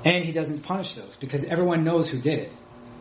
And 0.04 0.24
he 0.24 0.32
doesn't 0.32 0.62
punish 0.62 0.94
those 0.94 1.16
because 1.16 1.44
everyone 1.44 1.84
knows 1.84 2.08
who 2.08 2.18
did 2.18 2.38
it. 2.38 2.52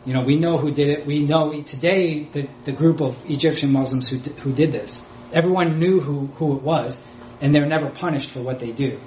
You 0.06 0.14
know, 0.14 0.22
we 0.22 0.38
know 0.38 0.58
who 0.58 0.72
did 0.72 0.90
it. 0.90 1.06
We 1.06 1.20
know 1.20 1.62
today 1.62 2.24
the, 2.24 2.48
the 2.64 2.72
group 2.72 3.02
of 3.02 3.30
Egyptian 3.30 3.72
Muslims 3.72 4.08
who, 4.08 4.18
who 4.18 4.54
did 4.54 4.72
this. 4.72 5.04
Everyone 5.32 5.80
knew 5.80 6.00
who, 6.00 6.28
who 6.28 6.58
it 6.58 6.64
was, 6.64 7.00
and 7.42 7.54
they're 7.54 7.68
never 7.68 7.90
punished 7.90 8.32
for 8.32 8.42
what 8.42 8.60
they 8.60 8.72
do. 8.72 9.00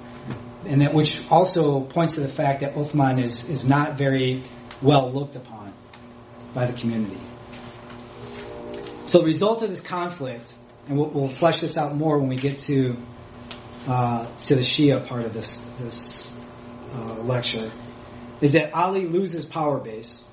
And 0.65 0.81
that, 0.83 0.95
which 0.95 1.19
also 1.31 1.81
points 1.81 2.15
to 2.15 2.21
the 2.21 2.29
fact 2.29 2.61
that 2.61 2.75
Uthman 2.75 3.23
is, 3.23 3.49
is 3.49 3.65
not 3.65 3.99
very 3.99 4.45
well 4.81 5.11
looked 5.11 5.35
upon 5.35 5.73
by 6.55 6.67
the 6.67 6.73
community. 6.73 7.21
So 9.07 9.19
the 9.19 9.25
result 9.25 9.63
of 9.63 9.71
this 9.71 9.81
conflict, 9.81 10.53
and 10.89 10.97
we'll, 10.97 11.11
we'll 11.11 11.29
flesh 11.29 11.61
this 11.61 11.77
out 11.77 11.97
more 11.97 12.19
when 12.19 12.29
we 12.29 12.37
get 12.37 12.61
to 12.61 12.97
uh, 13.87 14.29
to 14.45 14.55
the 14.55 14.61
Shia 14.61 15.07
part 15.07 15.25
of 15.25 15.33
this 15.33 15.57
this 15.81 16.33
uh, 16.95 17.15
lecture, 17.15 17.71
is 18.41 18.53
that 18.53 18.73
Ali 18.73 19.07
loses 19.07 19.45
power 19.45 19.79
base, 19.79 20.25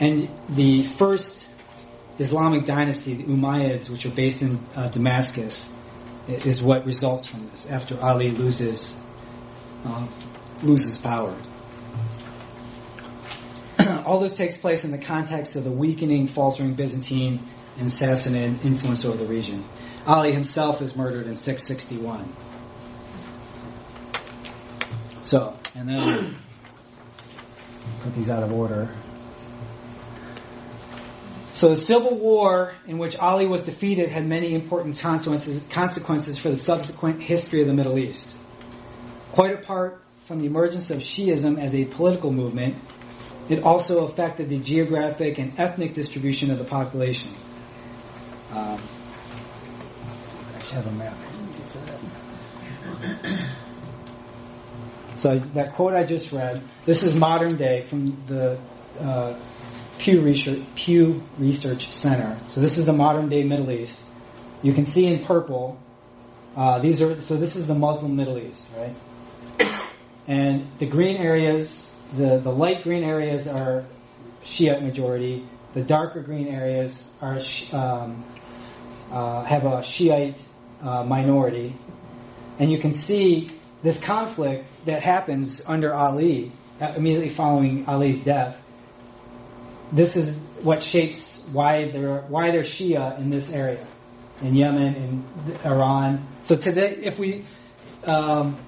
and 0.00 0.28
the 0.48 0.82
first 0.82 1.48
Islamic 2.18 2.64
dynasty, 2.64 3.14
the 3.14 3.24
Umayyads, 3.24 3.90
which 3.90 4.06
are 4.06 4.10
based 4.10 4.42
in 4.42 4.58
uh, 4.74 4.88
Damascus, 4.88 5.72
is 6.28 6.62
what 6.62 6.84
results 6.86 7.26
from 7.26 7.48
this 7.50 7.66
after 7.70 8.00
Ali 8.00 8.30
loses 8.30 8.94
uh, 9.84 10.06
loses 10.62 10.98
power. 10.98 11.36
All 14.04 14.18
this 14.20 14.34
takes 14.34 14.56
place 14.56 14.84
in 14.84 14.90
the 14.90 14.98
context 14.98 15.56
of 15.56 15.64
the 15.64 15.70
weakening, 15.70 16.26
faltering 16.26 16.74
Byzantine 16.74 17.46
and 17.78 17.88
Sassanid 17.88 18.64
influence 18.64 19.04
over 19.04 19.16
the 19.16 19.26
region. 19.26 19.64
Ali 20.06 20.32
himself 20.32 20.80
is 20.80 20.96
murdered 20.96 21.26
in 21.26 21.36
661. 21.36 22.34
So, 25.22 25.58
and 25.74 25.88
then 25.88 26.36
put 28.02 28.14
these 28.14 28.30
out 28.30 28.42
of 28.42 28.52
order. 28.52 28.94
So 31.56 31.70
the 31.70 31.76
civil 31.76 32.18
war 32.18 32.74
in 32.86 32.98
which 32.98 33.16
Ali 33.16 33.46
was 33.46 33.62
defeated 33.62 34.10
had 34.10 34.26
many 34.26 34.52
important 34.52 34.98
consequences, 34.98 35.64
consequences 35.70 36.36
for 36.36 36.50
the 36.50 36.56
subsequent 36.56 37.22
history 37.22 37.62
of 37.62 37.66
the 37.66 37.72
Middle 37.72 37.98
East. 37.98 38.36
Quite 39.32 39.54
apart 39.54 40.02
from 40.26 40.40
the 40.40 40.44
emergence 40.44 40.90
of 40.90 40.98
Shiism 40.98 41.58
as 41.58 41.74
a 41.74 41.86
political 41.86 42.30
movement, 42.30 42.76
it 43.48 43.62
also 43.62 44.04
affected 44.04 44.50
the 44.50 44.58
geographic 44.58 45.38
and 45.38 45.58
ethnic 45.58 45.94
distribution 45.94 46.50
of 46.50 46.58
the 46.58 46.64
population. 46.64 47.30
Um, 48.50 48.78
I 50.54 50.74
have 50.74 50.86
a 50.86 50.92
map. 50.92 51.16
So 55.14 55.38
that 55.54 55.74
quote 55.74 55.94
I 55.94 56.04
just 56.04 56.32
read, 56.32 56.62
this 56.84 57.02
is 57.02 57.14
modern 57.14 57.56
day 57.56 57.80
from 57.80 58.22
the 58.26 58.60
uh, 59.00 59.38
Pew 59.98 60.20
Research, 60.20 60.62
Pew 60.74 61.22
Research 61.38 61.90
Center. 61.90 62.38
So 62.48 62.60
this 62.60 62.78
is 62.78 62.84
the 62.84 62.92
modern 62.92 63.28
day 63.28 63.42
Middle 63.42 63.70
East. 63.70 64.00
You 64.62 64.72
can 64.72 64.84
see 64.84 65.06
in 65.06 65.24
purple, 65.24 65.78
uh, 66.56 66.80
these 66.80 67.02
are, 67.02 67.20
so 67.20 67.36
this 67.36 67.56
is 67.56 67.66
the 67.66 67.74
Muslim 67.74 68.16
Middle 68.16 68.38
East, 68.38 68.66
right? 68.76 68.94
And 70.26 70.68
the 70.78 70.86
green 70.86 71.16
areas, 71.16 71.92
the, 72.16 72.38
the 72.38 72.50
light 72.50 72.82
green 72.82 73.04
areas 73.04 73.46
are 73.46 73.84
Shiite 74.42 74.82
majority. 74.82 75.46
The 75.74 75.82
darker 75.82 76.22
green 76.22 76.48
areas 76.48 77.08
are, 77.20 77.40
um, 77.72 78.24
uh, 79.10 79.44
have 79.44 79.64
a 79.64 79.82
Shiite 79.82 80.38
uh, 80.82 81.04
minority. 81.04 81.76
And 82.58 82.70
you 82.70 82.78
can 82.78 82.92
see 82.92 83.50
this 83.82 84.00
conflict 84.00 84.86
that 84.86 85.02
happens 85.02 85.60
under 85.66 85.94
Ali, 85.94 86.52
uh, 86.80 86.94
immediately 86.96 87.30
following 87.30 87.86
Ali's 87.86 88.22
death. 88.24 88.60
This 89.92 90.16
is 90.16 90.38
what 90.62 90.82
shapes 90.82 91.42
why 91.52 91.90
they're, 91.90 92.22
why 92.22 92.50
they're 92.50 92.62
Shia 92.62 93.18
in 93.18 93.30
this 93.30 93.50
area, 93.52 93.86
in 94.40 94.54
Yemen, 94.54 94.94
in 94.94 95.58
Iran. 95.64 96.26
So 96.42 96.56
today, 96.56 96.98
if 97.02 97.18
we, 97.18 97.44
um, 98.04 98.58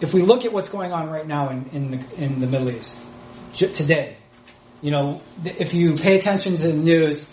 if 0.00 0.14
we 0.14 0.22
look 0.22 0.44
at 0.44 0.52
what's 0.52 0.68
going 0.68 0.92
on 0.92 1.10
right 1.10 1.26
now 1.26 1.50
in, 1.50 1.68
in, 1.72 1.90
the, 1.90 2.22
in 2.22 2.38
the 2.38 2.46
Middle 2.46 2.70
East, 2.70 2.96
today, 3.54 4.16
you 4.80 4.90
know, 4.90 5.20
if 5.44 5.74
you 5.74 5.96
pay 5.96 6.16
attention 6.16 6.56
to 6.56 6.68
the 6.68 6.72
news, 6.72 7.28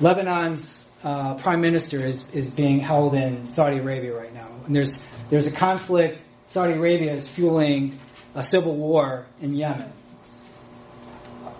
Lebanon's 0.00 0.86
uh, 1.04 1.34
prime 1.36 1.60
minister 1.60 2.04
is, 2.04 2.28
is 2.32 2.50
being 2.50 2.80
held 2.80 3.14
in 3.14 3.46
Saudi 3.46 3.78
Arabia 3.78 4.14
right 4.14 4.34
now. 4.34 4.50
And 4.66 4.74
there's, 4.74 4.98
there's 5.30 5.46
a 5.46 5.52
conflict. 5.52 6.20
Saudi 6.46 6.74
Arabia 6.74 7.14
is 7.14 7.26
fueling 7.26 7.98
a 8.34 8.42
civil 8.42 8.76
war 8.76 9.26
in 9.40 9.54
Yemen. 9.54 9.92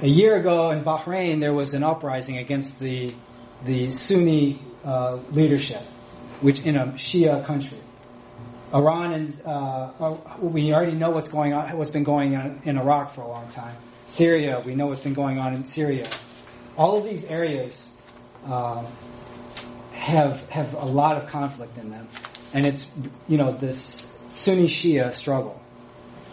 A 0.03 0.09
year 0.09 0.35
ago 0.35 0.73
in 0.73 0.83
Bahrain, 0.83 1.39
there 1.39 1.55
was 1.55 1.75
an 1.75 1.85
uprising 1.85 2.39
against 2.39 2.77
the, 2.81 3.15
the 3.65 3.93
Sunni 3.93 4.61
uh, 4.85 5.19
leadership, 5.31 5.83
which 6.41 6.59
in 6.59 6.75
a 6.75 6.87
Shia 6.95 7.47
country. 7.47 7.79
Iran 8.75 9.13
and 9.13 9.43
uh, 9.47 10.17
we 10.41 10.73
already 10.73 10.97
know 10.97 11.11
what's 11.11 11.29
going 11.29 11.53
on, 11.53 11.79
what's 11.79 11.93
been 11.93 12.03
going 12.03 12.35
on 12.35 12.63
in 12.65 12.79
Iraq 12.79 13.15
for 13.15 13.21
a 13.21 13.29
long 13.29 13.49
time. 13.53 13.77
Syria, 14.07 14.61
we 14.67 14.75
know 14.75 14.87
what's 14.87 15.03
been 15.03 15.15
going 15.15 15.39
on 15.39 15.55
in 15.55 15.65
Syria. 15.65 16.11
All 16.77 16.99
of 16.99 17.05
these 17.05 17.25
areas 17.27 17.93
uh, 18.45 18.85
have 19.93 20.49
have 20.51 20.75
a 20.75 20.85
lot 20.85 21.23
of 21.23 21.29
conflict 21.29 21.79
in 21.79 21.91
them, 21.91 22.09
and 22.53 22.67
it's 22.67 22.91
you 23.29 23.37
know 23.37 23.53
this 23.53 24.19
Sunni 24.31 24.67
Shia 24.67 25.15
struggle. 25.15 25.63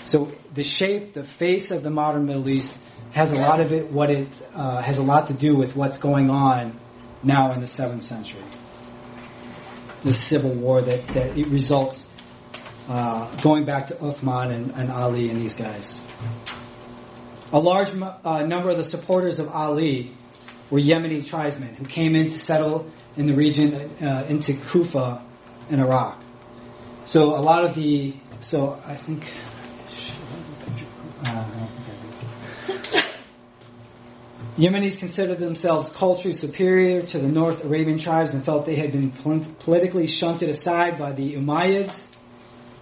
So 0.06 0.32
the 0.56 0.64
shape, 0.64 1.14
the 1.14 1.24
face 1.24 1.70
of 1.70 1.84
the 1.84 1.92
modern 1.92 2.26
Middle 2.26 2.50
East 2.50 2.76
has 3.12 3.34
a 3.34 3.38
lot 3.38 3.60
of 3.60 3.72
it. 3.72 3.92
What 3.92 4.12
it 4.12 4.28
uh, 4.54 4.82
has 4.82 4.98
a 4.98 5.04
lot 5.04 5.28
to 5.28 5.34
do 5.34 5.56
with 5.56 5.76
what's 5.76 5.98
going 5.98 6.30
on 6.30 6.80
now 7.24 7.54
in 7.54 7.62
the 7.62 7.68
seventh 7.68 8.04
century. 8.04 8.44
The 10.04 10.12
civil 10.12 10.54
war 10.54 10.82
that 10.82 11.08
that 11.10 11.38
it 11.38 11.48
results 11.48 12.06
uh, 12.88 13.36
going 13.42 13.66
back 13.66 13.88
to 13.88 13.96
Uthman 13.96 14.54
and, 14.54 14.72
and, 14.72 14.92
Ali 14.92 15.30
and 15.30 15.40
these 15.40 15.54
guys. 15.54 16.02
A 17.52 17.60
large 17.60 17.90
uh, 17.92 18.44
number 18.44 18.70
of 18.70 18.78
the 18.78 18.84
supporters 18.84 19.40
of 19.40 19.50
Ali 19.50 20.16
were 20.70 20.80
Yemeni 20.80 21.26
tribesmen 21.26 21.76
who 21.76 21.86
came 21.86 22.16
in 22.16 22.30
to 22.30 22.38
settle 22.38 22.92
in 23.16 23.28
the 23.28 23.34
region 23.34 23.74
uh, 24.04 24.26
into 24.28 24.54
Kufa 24.54 25.24
in 25.70 25.80
Iraq. 25.80 26.22
So 27.06 27.36
a 27.36 27.42
lot 27.42 27.64
of 27.66 27.76
the, 27.76 28.16
so 28.40 28.82
I 28.86 28.96
think, 28.96 29.24
Yemenis 34.60 35.00
considered 35.00 35.40
themselves 35.40 35.88
culturally 35.88 36.34
superior 36.34 37.00
to 37.00 37.18
the 37.18 37.30
North 37.30 37.64
Arabian 37.64 37.98
tribes 37.98 38.34
and 38.34 38.44
felt 38.44 38.66
they 38.66 38.76
had 38.76 38.92
been 38.92 39.10
politically 39.60 40.06
shunted 40.06 40.50
aside 40.50 41.00
by 41.00 41.14
the 41.14 41.36
Umayyads, 41.36 42.08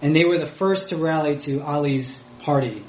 and 0.02 0.14
they 0.14 0.24
were 0.24 0.40
the 0.40 0.46
first 0.46 0.88
to 0.88 0.96
rally 0.96 1.36
to 1.36 1.60
Ali's 1.60 2.18
party, 2.40 2.84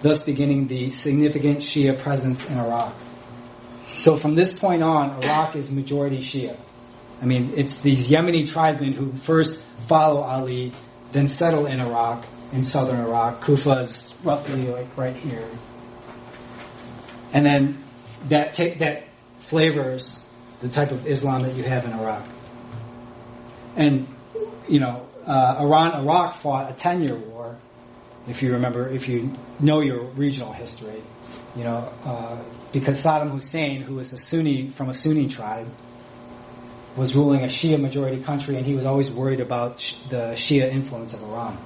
thus 0.00 0.22
beginning 0.22 0.68
the 0.68 0.92
significant 0.92 1.58
Shia 1.58 1.98
presence 1.98 2.48
in 2.48 2.56
Iraq. 2.56 2.94
So 3.96 4.16
from 4.16 4.34
this 4.34 4.54
point 4.54 4.82
on, 4.82 5.22
Iraq 5.22 5.54
is 5.54 5.70
majority 5.70 6.20
Shia. 6.20 6.56
I 7.20 7.26
mean, 7.26 7.52
it's 7.58 7.80
these 7.80 8.08
Yemeni 8.08 8.50
tribesmen 8.50 8.94
who 8.94 9.12
first 9.12 9.60
follow 9.86 10.22
Ali, 10.22 10.72
then 11.12 11.26
settle 11.26 11.66
in 11.66 11.78
Iraq, 11.78 12.24
in 12.52 12.62
southern 12.62 13.00
Iraq. 13.00 13.44
Kufa 13.44 13.80
is 13.80 14.14
roughly 14.24 14.62
like 14.68 14.96
right 14.96 15.14
here. 15.14 15.46
And 17.32 17.44
then 17.44 17.84
that 18.28 18.52
take, 18.52 18.78
that 18.78 19.04
flavors 19.40 20.22
the 20.60 20.68
type 20.68 20.90
of 20.90 21.06
Islam 21.06 21.42
that 21.42 21.54
you 21.54 21.62
have 21.64 21.84
in 21.84 21.92
Iraq. 21.92 22.26
And, 23.76 24.08
you 24.68 24.80
know, 24.80 25.08
uh, 25.26 25.56
Iran, 25.60 25.94
Iraq 25.94 26.40
fought 26.40 26.70
a 26.70 26.74
10 26.74 27.02
year 27.02 27.16
war, 27.16 27.58
if 28.28 28.42
you 28.42 28.52
remember, 28.52 28.88
if 28.88 29.08
you 29.08 29.36
know 29.58 29.80
your 29.80 30.04
regional 30.04 30.52
history, 30.52 31.02
you 31.56 31.64
know, 31.64 31.92
uh, 32.04 32.42
because 32.72 33.02
Saddam 33.02 33.30
Hussein, 33.32 33.82
who 33.82 33.94
was 33.94 34.12
a 34.12 34.18
Sunni, 34.18 34.70
from 34.70 34.88
a 34.88 34.94
Sunni 34.94 35.28
tribe, 35.28 35.68
was 36.96 37.14
ruling 37.14 37.42
a 37.42 37.46
Shia 37.46 37.80
majority 37.80 38.22
country 38.22 38.56
and 38.56 38.66
he 38.66 38.74
was 38.74 38.84
always 38.84 39.10
worried 39.10 39.40
about 39.40 39.78
the 40.10 40.32
Shia 40.34 40.70
influence 40.70 41.12
of 41.12 41.22
Iran. 41.22 41.58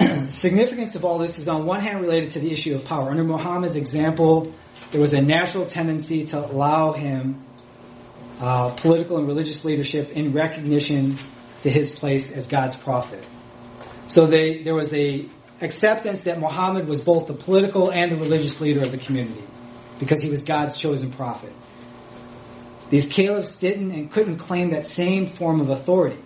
significance 0.26 0.94
of 0.96 1.04
all 1.04 1.18
this 1.18 1.38
is 1.38 1.48
on 1.48 1.66
one 1.66 1.80
hand 1.80 2.00
related 2.00 2.32
to 2.32 2.40
the 2.40 2.50
issue 2.50 2.74
of 2.74 2.84
power. 2.84 3.10
Under 3.10 3.24
Muhammad's 3.24 3.76
example, 3.76 4.52
there 4.90 5.00
was 5.00 5.14
a 5.14 5.20
natural 5.20 5.66
tendency 5.66 6.24
to 6.26 6.38
allow 6.38 6.92
him 6.92 7.44
uh, 8.40 8.70
political 8.70 9.18
and 9.18 9.26
religious 9.26 9.64
leadership 9.64 10.10
in 10.12 10.32
recognition 10.32 11.18
to 11.62 11.70
his 11.70 11.90
place 11.90 12.30
as 12.30 12.46
God's 12.46 12.74
prophet. 12.74 13.26
So 14.06 14.26
they, 14.26 14.62
there 14.62 14.74
was 14.74 14.94
a 14.94 15.28
acceptance 15.60 16.24
that 16.24 16.40
Muhammad 16.40 16.88
was 16.88 17.00
both 17.00 17.26
the 17.26 17.34
political 17.34 17.92
and 17.92 18.10
the 18.10 18.16
religious 18.16 18.60
leader 18.60 18.82
of 18.82 18.92
the 18.92 18.98
community 18.98 19.44
because 19.98 20.22
he 20.22 20.30
was 20.30 20.42
God's 20.42 20.80
chosen 20.80 21.10
prophet. 21.12 21.52
These 22.88 23.06
caliphs 23.06 23.58
didn't 23.58 23.92
and 23.92 24.10
couldn't 24.10 24.38
claim 24.38 24.70
that 24.70 24.86
same 24.86 25.26
form 25.26 25.60
of 25.60 25.68
authority, 25.68 26.22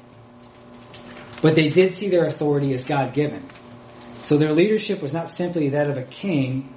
but 1.42 1.56
they 1.56 1.68
did 1.68 1.94
see 1.94 2.08
their 2.08 2.24
authority 2.24 2.72
as 2.72 2.84
God 2.84 3.12
given. 3.12 3.46
So 4.24 4.38
their 4.38 4.54
leadership 4.54 5.02
was 5.02 5.12
not 5.12 5.28
simply 5.28 5.68
that 5.70 5.90
of 5.90 5.98
a 5.98 6.02
king, 6.02 6.74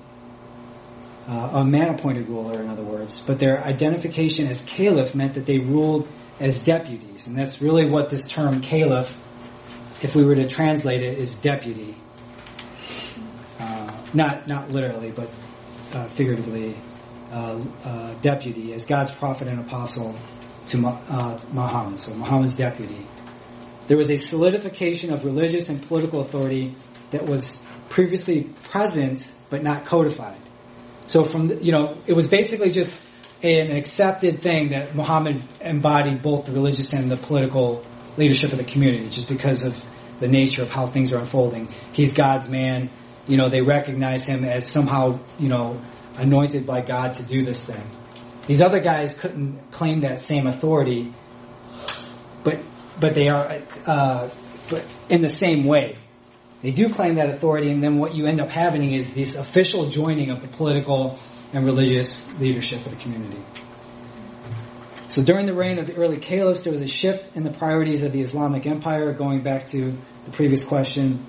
uh, 1.30 1.52
a 1.54 1.66
man 1.66 1.96
appointed 1.96 2.28
ruler, 2.28 2.62
in 2.62 2.68
other 2.68 2.84
words, 2.84 3.22
but 3.26 3.40
their 3.40 3.64
identification 3.64 4.48
as 4.48 4.62
caliph 4.64 5.16
meant 5.16 5.36
that 5.36 5.46
they 5.46 5.58
ruled 5.58 6.10
as 6.42 6.60
deputies. 6.60 7.26
And 7.26 7.38
that's 7.38 7.62
really 7.62 7.90
what 7.90 8.10
this 8.10 8.28
term 8.28 8.60
caliph, 8.60 9.18
if 10.02 10.14
we 10.14 10.26
were 10.26 10.36
to 10.36 10.46
translate 10.46 11.02
it, 11.02 11.18
is 11.18 11.38
deputy. 11.38 11.96
Uh, 13.58 13.98
not, 14.14 14.50
not 14.50 14.70
literally, 14.70 15.12
but 15.12 15.30
uh, 15.94 16.10
figuratively, 16.10 16.76
uh, 17.32 17.62
uh, 17.86 18.14
deputy, 18.16 18.74
as 18.74 18.84
God's 18.84 19.12
prophet 19.12 19.48
and 19.48 19.62
apostle 19.62 20.20
to 20.66 20.86
uh, 20.86 21.40
Muhammad. 21.54 21.98
So 21.98 22.14
Muhammad's 22.14 22.58
deputy. 22.58 23.08
There 23.88 23.96
was 23.96 24.12
a 24.12 24.18
solidification 24.18 25.14
of 25.14 25.24
religious 25.24 25.70
and 25.70 25.82
political 25.88 26.20
authority 26.20 26.76
that 27.12 27.26
was 27.26 27.58
previously 27.90 28.44
present 28.70 29.30
but 29.50 29.64
not 29.64 29.86
codified. 29.86 30.38
So 31.06 31.24
from 31.24 31.48
the, 31.48 31.64
you 31.64 31.72
know, 31.72 31.98
it 32.06 32.14
was 32.14 32.28
basically 32.28 32.72
just 32.72 33.00
an 33.42 33.76
accepted 33.76 34.42
thing 34.42 34.70
that 34.70 34.96
Muhammad 34.96 35.42
embodied 35.62 36.22
both 36.22 36.46
the 36.46 36.52
religious 36.52 36.92
and 36.92 37.10
the 37.10 37.18
political 37.18 37.86
leadership 38.18 38.52
of 38.52 38.58
the 38.58 38.64
community, 38.64 39.10
just 39.10 39.30
because 39.30 39.64
of 39.64 39.82
the 40.20 40.28
nature 40.28 40.64
of 40.64 40.70
how 40.70 40.88
things 40.88 41.14
are 41.14 41.20
unfolding. 41.20 41.70
He's 41.94 42.14
God's 42.14 42.50
man. 42.50 42.90
You 43.28 43.38
know, 43.38 43.50
they 43.50 43.62
recognize 43.62 44.26
him 44.26 44.44
as 44.44 44.68
somehow, 44.68 45.20
you 45.38 45.50
know, 45.50 45.80
anointed 46.16 46.66
by 46.66 46.82
God 46.82 47.16
to 47.16 47.24
do 47.24 47.44
this 47.44 47.62
thing. 47.62 47.84
These 48.48 48.62
other 48.62 48.80
guys 48.80 49.14
couldn't 49.14 49.72
claim 49.72 50.02
that 50.02 50.20
same 50.20 50.48
authority, 50.48 51.14
but 52.44 52.62
but 53.00 53.14
they 53.14 53.28
are, 53.28 53.60
uh, 53.86 54.30
but 54.70 54.84
in 55.10 55.22
the 55.22 55.30
same 55.30 55.66
way. 55.66 55.98
They 56.62 56.72
do 56.72 56.90
claim 56.90 57.16
that 57.16 57.30
authority, 57.30 57.70
and 57.70 57.84
then 57.84 57.98
what 58.00 58.16
you 58.16 58.26
end 58.26 58.42
up 58.42 58.50
having 58.50 58.94
is 58.94 59.14
this 59.14 59.36
official 59.36 59.90
joining 59.90 60.32
of 60.32 60.42
the 60.42 60.48
political 60.48 61.20
and 61.54 61.66
religious 61.66 62.28
leadership 62.40 62.86
of 62.86 62.92
the 62.92 62.98
community. 62.98 63.44
So 65.08 65.24
during 65.24 65.46
the 65.46 65.54
reign 65.54 65.80
of 65.80 65.88
the 65.88 65.96
early 65.96 66.18
caliphs, 66.18 66.64
there 66.64 66.74
was 66.74 66.82
a 66.82 66.88
shift 66.88 67.36
in 67.36 67.44
the 67.44 67.52
priorities 67.52 68.04
of 68.04 68.12
the 68.12 68.22
Islamic 68.22 68.66
Empire, 68.66 69.14
going 69.14 69.42
back 69.42 69.68
to 69.68 69.98
the 70.26 70.32
previous 70.32 70.64
question. 70.64 71.26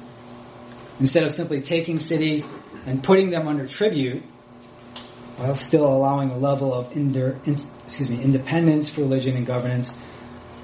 Instead 0.98 1.22
of 1.22 1.30
simply 1.30 1.60
taking 1.60 2.00
cities 2.00 2.48
and 2.86 3.04
putting 3.04 3.30
them 3.30 3.46
under 3.46 3.66
tribute, 3.66 4.24
while 5.36 5.54
still 5.54 5.86
allowing 5.86 6.30
a 6.30 6.38
level 6.38 6.74
of 6.74 6.90
excuse 6.96 8.10
me, 8.10 8.20
independence 8.20 8.88
for 8.88 9.02
religion 9.02 9.36
and 9.36 9.46
governance, 9.46 9.94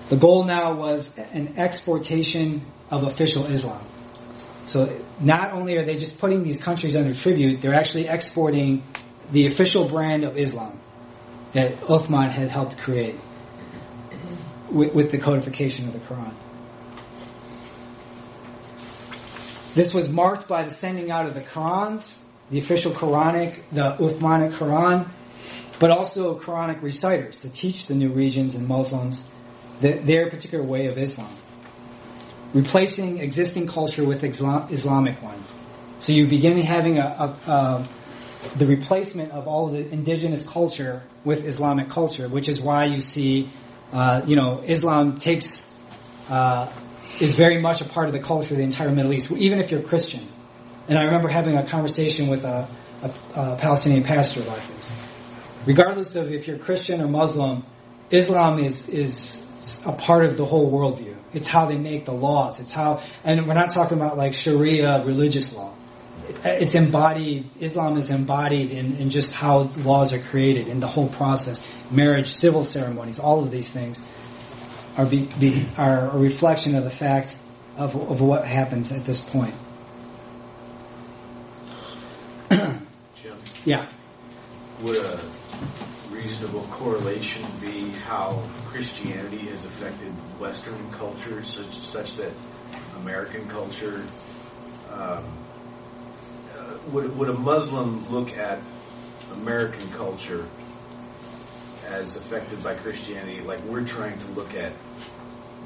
the 0.09 0.17
goal 0.17 0.43
now 0.45 0.75
was 0.75 1.17
an 1.17 1.55
exportation 1.57 2.63
of 2.91 3.05
official 3.05 3.47
Islam. 3.47 3.87
So 4.67 5.01
not 5.21 5.53
only 5.53 5.77
are 5.77 5.85
they 5.85 5.97
just 5.97 6.19
putting 6.19 6.43
these 6.43 6.59
countries 6.59 6.97
under 6.97 7.13
tribute, 7.13 7.61
they're 7.61 7.75
actually 7.75 8.09
exporting 8.09 8.83
the 9.31 9.47
official 9.47 9.87
brand 9.89 10.25
of 10.25 10.39
Islam 10.39 10.81
that 11.53 11.81
Uthman 11.83 12.31
had 12.31 12.51
helped 12.51 12.79
create 12.79 13.17
with, 14.71 14.95
with 14.95 15.11
the 15.11 15.19
codification 15.19 15.87
of 15.89 15.93
the 15.93 16.01
Quran. 16.01 16.35
This 19.75 19.93
was 19.93 20.09
marked 20.09 20.47
by 20.47 20.65
the 20.65 20.71
sending 20.71 21.11
out 21.11 21.27
of 21.27 21.35
the 21.35 21.41
Qurans, 21.41 22.19
the 22.51 22.59
official 22.59 22.93
Quranic, 22.93 23.61
the 23.73 23.97
Uthmanic 23.99 24.53
Quran, 24.53 25.09
but 25.81 25.91
also 25.91 26.39
Quranic 26.39 26.81
reciters 26.83 27.41
to 27.41 27.49
teach 27.49 27.87
the 27.87 27.95
new 27.95 28.13
regions 28.13 28.55
and 28.55 28.69
Muslims 28.69 29.25
the, 29.81 29.95
their 29.99 30.31
particular 30.31 30.65
way 30.65 30.87
of 30.87 30.97
Islam, 30.99 31.35
replacing 32.55 33.19
existing 33.19 33.67
culture 33.67 34.05
with 34.05 34.25
Islam, 34.25 34.69
Islamic 34.71 35.21
one. 35.23 35.43
So 35.99 36.13
you 36.13 36.27
begin 36.27 36.57
having 36.59 36.99
a, 36.99 37.37
a, 37.47 37.51
a, 37.51 37.89
the 38.57 38.67
replacement 38.67 39.33
of 39.33 39.47
all 39.47 39.67
of 39.67 39.73
the 39.73 39.89
indigenous 39.91 40.47
culture 40.47 41.03
with 41.25 41.45
Islamic 41.45 41.89
culture, 41.89 42.29
which 42.29 42.49
is 42.49 42.61
why 42.61 42.87
you 42.87 42.99
see, 42.99 43.49
uh, 43.93 44.23
you 44.27 44.37
know, 44.37 44.63
Islam 44.65 45.19
takes 45.19 45.69
uh, 46.29 46.73
is 47.21 47.37
very 47.37 47.59
much 47.61 47.81
a 47.81 47.85
part 47.85 48.07
of 48.07 48.13
the 48.13 48.21
culture 48.21 48.55
of 48.55 48.59
the 48.59 48.65
entire 48.65 48.91
Middle 48.91 49.13
East, 49.13 49.31
even 49.33 49.61
if 49.61 49.71
you're 49.71 49.83
Christian. 49.83 50.27
And 50.89 50.99
I 50.99 51.05
remember 51.05 51.29
having 51.29 51.57
a 51.57 51.67
conversation 51.67 52.29
with 52.29 52.45
a, 52.45 52.69
a, 53.03 53.11
a 53.35 53.57
Palestinian 53.57 54.05
pastor 54.05 54.43
about 54.43 54.61
this. 54.77 54.93
Regardless 55.67 56.15
of 56.17 56.33
if 56.33 56.47
you're 56.47 56.59
Christian 56.59 57.01
or 57.01 57.09
Muslim, 57.09 57.65
Islam 58.11 58.59
is 58.59 58.89
is 58.89 59.45
a 59.87 59.93
part 59.93 60.25
of 60.25 60.37
the 60.37 60.45
whole 60.45 60.71
worldview. 60.71 61.14
It's 61.35 61.49
how 61.49 61.67
they 61.67 61.77
make 61.77 62.05
the 62.05 62.13
laws. 62.13 62.61
It's 62.61 62.73
how, 62.73 63.03
and 63.25 63.47
we're 63.47 63.55
not 63.55 63.71
talking 63.71 63.97
about 63.99 64.17
like 64.17 64.35
Sharia 64.35 65.05
religious 65.05 65.53
law. 65.53 65.75
It's 66.45 66.75
embodied, 66.75 67.51
Islam 67.61 67.99
is 67.99 68.11
embodied 68.11 68.71
in, 68.71 68.97
in 68.97 69.11
just 69.11 69.33
how 69.33 69.71
laws 69.77 70.13
are 70.13 70.21
created, 70.21 70.69
in 70.69 70.81
the 70.81 70.87
whole 70.87 71.09
process. 71.09 71.67
Marriage, 71.91 72.33
civil 72.33 72.65
ceremonies, 72.65 73.19
all 73.19 73.43
of 73.43 73.51
these 73.51 73.71
things 73.71 74.03
are, 74.97 75.07
be, 75.07 75.27
be, 75.39 75.67
are 75.77 76.09
a 76.09 76.19
reflection 76.19 76.77
of 76.77 76.85
the 76.85 76.91
fact 76.91 77.37
of, 77.77 77.95
of 77.97 78.21
what 78.21 78.47
happens 78.47 78.93
at 78.93 79.05
this 79.05 79.21
point. 79.21 79.55
Yeah. 83.65 83.87
would 84.83 84.97
a 84.97 85.19
reasonable 86.25 86.67
correlation 86.71 87.45
be 87.61 87.91
how 87.91 88.43
Christianity 88.67 89.47
has 89.49 89.65
affected 89.65 90.11
Western 90.41 90.91
culture, 90.93 91.43
such 91.45 91.79
such 91.81 92.17
that 92.17 92.33
American 92.97 93.47
culture 93.49 94.03
um, 94.91 95.25
uh, 96.57 96.79
would 96.93 97.15
would 97.17 97.29
a 97.29 97.35
Muslim 97.35 98.09
look 98.11 98.37
at 98.39 98.61
American 99.33 99.91
culture 99.93 100.49
as 101.87 102.17
affected 102.17 102.63
by 102.63 102.75
Christianity, 102.75 103.43
like 103.43 103.61
we're 103.65 103.85
trying 103.85 104.19
to 104.19 104.27
look 104.33 104.55
at 104.55 104.73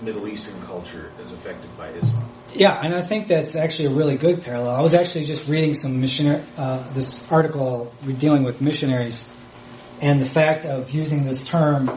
Middle 0.03 0.27
Eastern 0.27 0.61
culture 0.63 1.13
as 1.23 1.31
affected 1.31 1.77
by 1.77 1.91
Islam? 1.91 2.33
Yeah, 2.53 2.81
and 2.83 2.95
I 2.95 3.03
think 3.03 3.29
that's 3.29 3.55
actually 3.55 3.87
a 3.87 3.97
really 3.97 4.17
good 4.17 4.43
parallel. 4.43 4.75
I 4.75 4.81
was 4.81 4.95
actually 4.95 5.25
just 5.25 5.47
reading 5.49 5.75
some 5.75 6.01
missionary, 6.01 6.43
uh, 6.57 6.83
this 6.95 7.31
article 7.31 7.93
dealing 8.19 8.43
with 8.43 8.61
missionaries 8.61 9.27
and 10.01 10.21
the 10.21 10.29
fact 10.29 10.65
of 10.65 10.91
using 10.91 11.25
this 11.25 11.45
term 11.47 11.91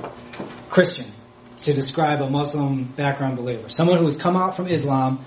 Christian 0.70 1.12
to 1.62 1.74
describe 1.74 2.22
a 2.22 2.30
Muslim 2.30 2.86
background 2.86 3.38
believer, 3.38 3.70
someone 3.70 3.98
who 3.98 4.06
has 4.06 4.16
come 4.16 4.36
out 4.36 4.56
from 4.56 4.68
Islam, 4.68 5.24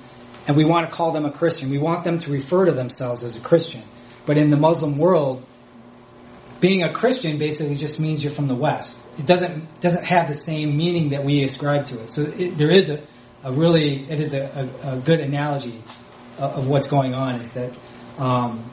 and 0.47 0.57
we 0.57 0.65
want 0.65 0.87
to 0.87 0.93
call 0.93 1.13
them 1.13 1.25
a 1.25 1.33
Christian. 1.33 1.71
We 1.71 1.79
want 1.79 2.05
them 2.05 2.19
to 2.19 2.31
refer 2.31 2.67
to 2.67 2.73
themselves 2.73 3.23
as 3.23 3.37
a 3.37 3.41
Christian. 3.41 3.83
But 4.27 4.37
in 4.37 4.51
the 4.51 4.57
Muslim 4.57 4.99
world, 4.99 5.45
being 6.61 6.83
a 6.83 6.93
Christian 6.93 7.39
basically 7.39 7.77
just 7.77 8.01
means 8.01 8.23
you're 8.23 8.33
from 8.33 8.47
the 8.47 8.55
West. 8.55 8.99
It 9.19 9.27
doesn't 9.27 9.81
doesn't 9.81 10.05
have 10.05 10.29
the 10.29 10.35
same 10.35 10.77
meaning 10.77 11.11
that 11.11 11.25
we 11.25 11.45
ascribe 11.45 11.85
to 11.87 12.01
it. 12.03 12.11
So 12.11 12.23
it, 12.23 12.57
there 12.57 12.71
is 12.71 12.91
a, 12.91 13.03
a 13.43 13.53
really 13.53 14.11
it 14.11 14.21
is 14.21 14.35
a, 14.35 14.71
a, 14.83 14.95
a 14.95 15.01
good 15.01 15.21
analogy 15.21 15.83
of, 16.39 16.59
of, 16.59 16.69
what's 16.69 16.87
going 16.87 17.15
on. 17.15 17.37
Is 17.37 17.53
that 17.53 17.73
um, 18.19 18.71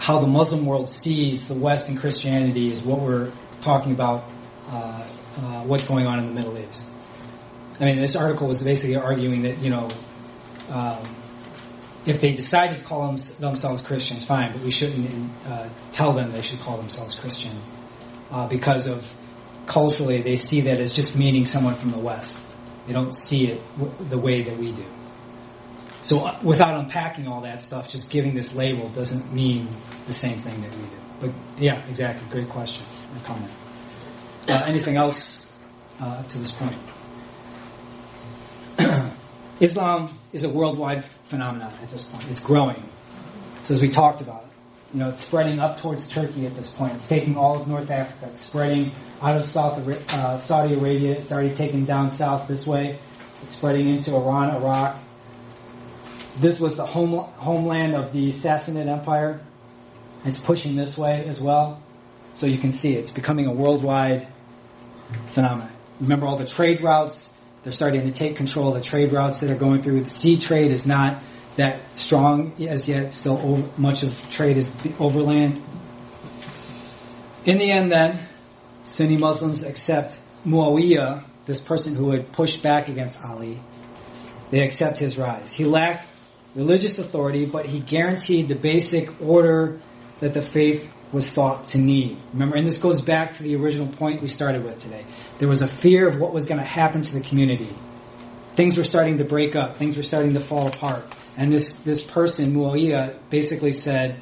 how 0.00 0.18
the 0.18 0.26
Muslim 0.26 0.64
world 0.64 0.88
sees 0.88 1.46
the 1.46 1.54
West 1.54 1.88
and 1.88 1.98
Christianity 1.98 2.72
is 2.72 2.82
what 2.82 3.00
we're 3.00 3.30
talking 3.60 3.92
about. 3.92 4.24
Uh, 4.68 5.06
uh, 5.36 5.62
what's 5.64 5.84
going 5.84 6.06
on 6.06 6.18
in 6.18 6.26
the 6.26 6.32
Middle 6.32 6.58
East? 6.58 6.86
I 7.78 7.84
mean, 7.84 8.00
this 8.00 8.16
article 8.16 8.48
was 8.48 8.62
basically 8.62 8.96
arguing 8.96 9.42
that 9.42 9.62
you 9.62 9.70
know. 9.70 9.88
Um, 10.68 11.16
if 12.06 12.20
they 12.20 12.32
decided 12.32 12.78
to 12.78 12.84
call 12.84 13.06
them, 13.06 13.16
themselves 13.38 13.82
Christians, 13.82 14.24
fine, 14.24 14.52
but 14.52 14.62
we 14.62 14.70
shouldn't 14.70 15.30
uh, 15.46 15.68
tell 15.92 16.14
them 16.14 16.32
they 16.32 16.40
should 16.40 16.60
call 16.60 16.78
themselves 16.78 17.14
Christian 17.14 17.60
uh, 18.30 18.48
because 18.48 18.86
of 18.86 19.14
culturally 19.66 20.22
they 20.22 20.36
see 20.36 20.62
that 20.62 20.80
as 20.80 20.92
just 20.92 21.14
meaning 21.14 21.44
someone 21.44 21.74
from 21.74 21.90
the 21.90 21.98
West. 21.98 22.38
They 22.86 22.94
don't 22.94 23.14
see 23.14 23.48
it 23.48 23.62
w- 23.78 23.94
the 24.08 24.18
way 24.18 24.42
that 24.44 24.56
we 24.56 24.72
do. 24.72 24.86
So 26.02 26.24
uh, 26.24 26.38
without 26.42 26.76
unpacking 26.76 27.28
all 27.28 27.42
that 27.42 27.60
stuff, 27.60 27.88
just 27.88 28.10
giving 28.10 28.34
this 28.34 28.54
label 28.54 28.88
doesn't 28.88 29.32
mean 29.32 29.68
the 30.06 30.12
same 30.12 30.38
thing 30.38 30.62
that 30.62 30.74
we 30.74 30.82
do. 30.82 30.96
But 31.20 31.30
yeah, 31.58 31.86
exactly. 31.86 32.26
Great 32.30 32.48
question 32.48 32.84
or 33.14 33.22
comment. 33.24 33.52
Uh, 34.48 34.62
anything 34.66 34.96
else 34.96 35.50
uh, 36.00 36.22
to 36.22 36.38
this 36.38 36.50
point? 36.50 36.78
Islam 39.60 40.08
is 40.32 40.44
a 40.44 40.48
worldwide 40.48 41.04
phenomenon 41.28 41.72
at 41.82 41.90
this 41.90 42.02
point. 42.02 42.24
It's 42.30 42.40
growing. 42.40 42.82
So 43.62 43.74
as 43.74 43.80
we 43.80 43.88
talked 43.88 44.22
about, 44.22 44.46
you 44.94 45.00
know, 45.00 45.10
it's 45.10 45.20
spreading 45.20 45.60
up 45.60 45.76
towards 45.76 46.08
Turkey 46.08 46.46
at 46.46 46.54
this 46.54 46.68
point. 46.68 46.94
It's 46.94 47.06
taking 47.06 47.36
all 47.36 47.60
of 47.60 47.68
North 47.68 47.90
Africa. 47.90 48.30
It's 48.32 48.40
spreading 48.40 48.92
out 49.20 49.36
of 49.36 49.44
South 49.44 49.86
uh, 50.14 50.38
Saudi 50.38 50.74
Arabia. 50.74 51.12
It's 51.18 51.30
already 51.30 51.54
taken 51.54 51.84
down 51.84 52.08
south 52.08 52.48
this 52.48 52.66
way. 52.66 52.98
It's 53.42 53.56
spreading 53.56 53.88
into 53.88 54.16
Iran, 54.16 54.56
Iraq. 54.56 54.96
This 56.38 56.60
was 56.60 56.76
the 56.76 56.86
home, 56.86 57.12
homeland 57.36 57.94
of 57.94 58.12
the 58.12 58.28
Sassanid 58.28 58.88
Empire. 58.88 59.40
It's 60.24 60.38
pushing 60.38 60.76
this 60.76 60.96
way 60.96 61.24
as 61.26 61.40
well. 61.40 61.82
So 62.36 62.46
you 62.46 62.58
can 62.58 62.72
see 62.72 62.94
it's 62.94 63.10
becoming 63.10 63.46
a 63.46 63.52
worldwide 63.52 64.28
phenomenon. 65.28 65.72
Remember 66.00 66.26
all 66.26 66.36
the 66.36 66.46
trade 66.46 66.82
routes 66.82 67.30
they're 67.62 67.72
starting 67.72 68.02
to 68.02 68.12
take 68.12 68.36
control 68.36 68.68
of 68.68 68.74
the 68.74 68.80
trade 68.80 69.12
routes 69.12 69.40
that 69.40 69.50
are 69.50 69.56
going 69.56 69.82
through. 69.82 70.02
The 70.02 70.10
sea 70.10 70.38
trade 70.38 70.70
is 70.70 70.86
not 70.86 71.22
that 71.56 71.94
strong 71.96 72.54
as 72.60 72.88
yet. 72.88 73.12
Still, 73.12 73.38
over, 73.38 73.68
much 73.76 74.02
of 74.02 74.30
trade 74.30 74.56
is 74.56 74.70
overland. 74.98 75.62
In 77.44 77.58
the 77.58 77.70
end, 77.70 77.92
then, 77.92 78.26
Sunni 78.84 79.18
Muslims 79.18 79.62
accept 79.62 80.18
Muawiyah, 80.46 81.24
this 81.44 81.60
person 81.60 81.94
who 81.94 82.12
had 82.12 82.32
pushed 82.32 82.62
back 82.62 82.88
against 82.88 83.22
Ali. 83.22 83.60
They 84.50 84.60
accept 84.60 84.98
his 84.98 85.18
rise. 85.18 85.52
He 85.52 85.64
lacked 85.64 86.06
religious 86.54 86.98
authority, 86.98 87.46
but 87.46 87.66
he 87.66 87.80
guaranteed 87.80 88.48
the 88.48 88.54
basic 88.54 89.20
order 89.20 89.80
that 90.20 90.32
the 90.32 90.42
faith 90.42 90.90
was 91.12 91.28
thought 91.28 91.64
to 91.66 91.78
need. 91.78 92.18
Remember, 92.32 92.56
and 92.56 92.66
this 92.66 92.78
goes 92.78 93.02
back 93.02 93.32
to 93.32 93.42
the 93.42 93.56
original 93.56 93.88
point 93.88 94.22
we 94.22 94.28
started 94.28 94.64
with 94.64 94.78
today. 94.78 95.04
There 95.38 95.48
was 95.48 95.62
a 95.62 95.68
fear 95.68 96.08
of 96.08 96.18
what 96.18 96.32
was 96.32 96.46
going 96.46 96.60
to 96.60 96.66
happen 96.66 97.02
to 97.02 97.14
the 97.14 97.20
community. 97.20 97.74
Things 98.54 98.76
were 98.76 98.84
starting 98.84 99.18
to 99.18 99.24
break 99.24 99.56
up. 99.56 99.76
Things 99.76 99.96
were 99.96 100.02
starting 100.02 100.34
to 100.34 100.40
fall 100.40 100.66
apart. 100.68 101.04
And 101.36 101.52
this, 101.52 101.72
this 101.72 102.02
person, 102.04 102.52
Muawiyah, 102.54 103.18
basically 103.30 103.72
said, 103.72 104.20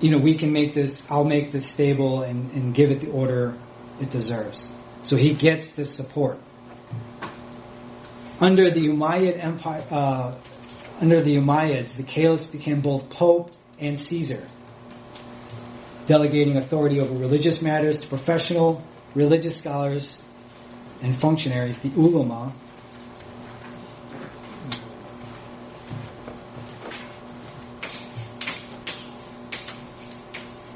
you 0.00 0.10
know, 0.10 0.18
we 0.18 0.36
can 0.36 0.52
make 0.52 0.74
this, 0.74 1.04
I'll 1.10 1.24
make 1.24 1.50
this 1.50 1.68
stable 1.68 2.22
and, 2.22 2.52
and 2.52 2.74
give 2.74 2.90
it 2.90 3.00
the 3.00 3.10
order 3.10 3.58
it 4.00 4.10
deserves. 4.10 4.70
So 5.02 5.16
he 5.16 5.34
gets 5.34 5.70
this 5.72 5.92
support. 5.92 6.38
Under 8.40 8.70
the 8.70 8.88
Umayyad 8.88 9.42
Empire, 9.42 9.84
uh, 9.90 10.34
under 11.00 11.20
the 11.20 11.36
Umayyads, 11.36 11.96
the 11.96 12.02
caliphs 12.02 12.46
became 12.46 12.80
both 12.80 13.08
pope 13.10 13.52
and 13.78 13.98
Caesar 13.98 14.46
delegating 16.08 16.56
authority 16.56 17.00
over 17.00 17.14
religious 17.14 17.60
matters 17.60 18.00
to 18.00 18.08
professional 18.08 18.82
religious 19.14 19.56
scholars 19.56 20.18
and 21.02 21.14
functionaries, 21.14 21.78
the 21.80 21.90
ulama. 21.90 22.52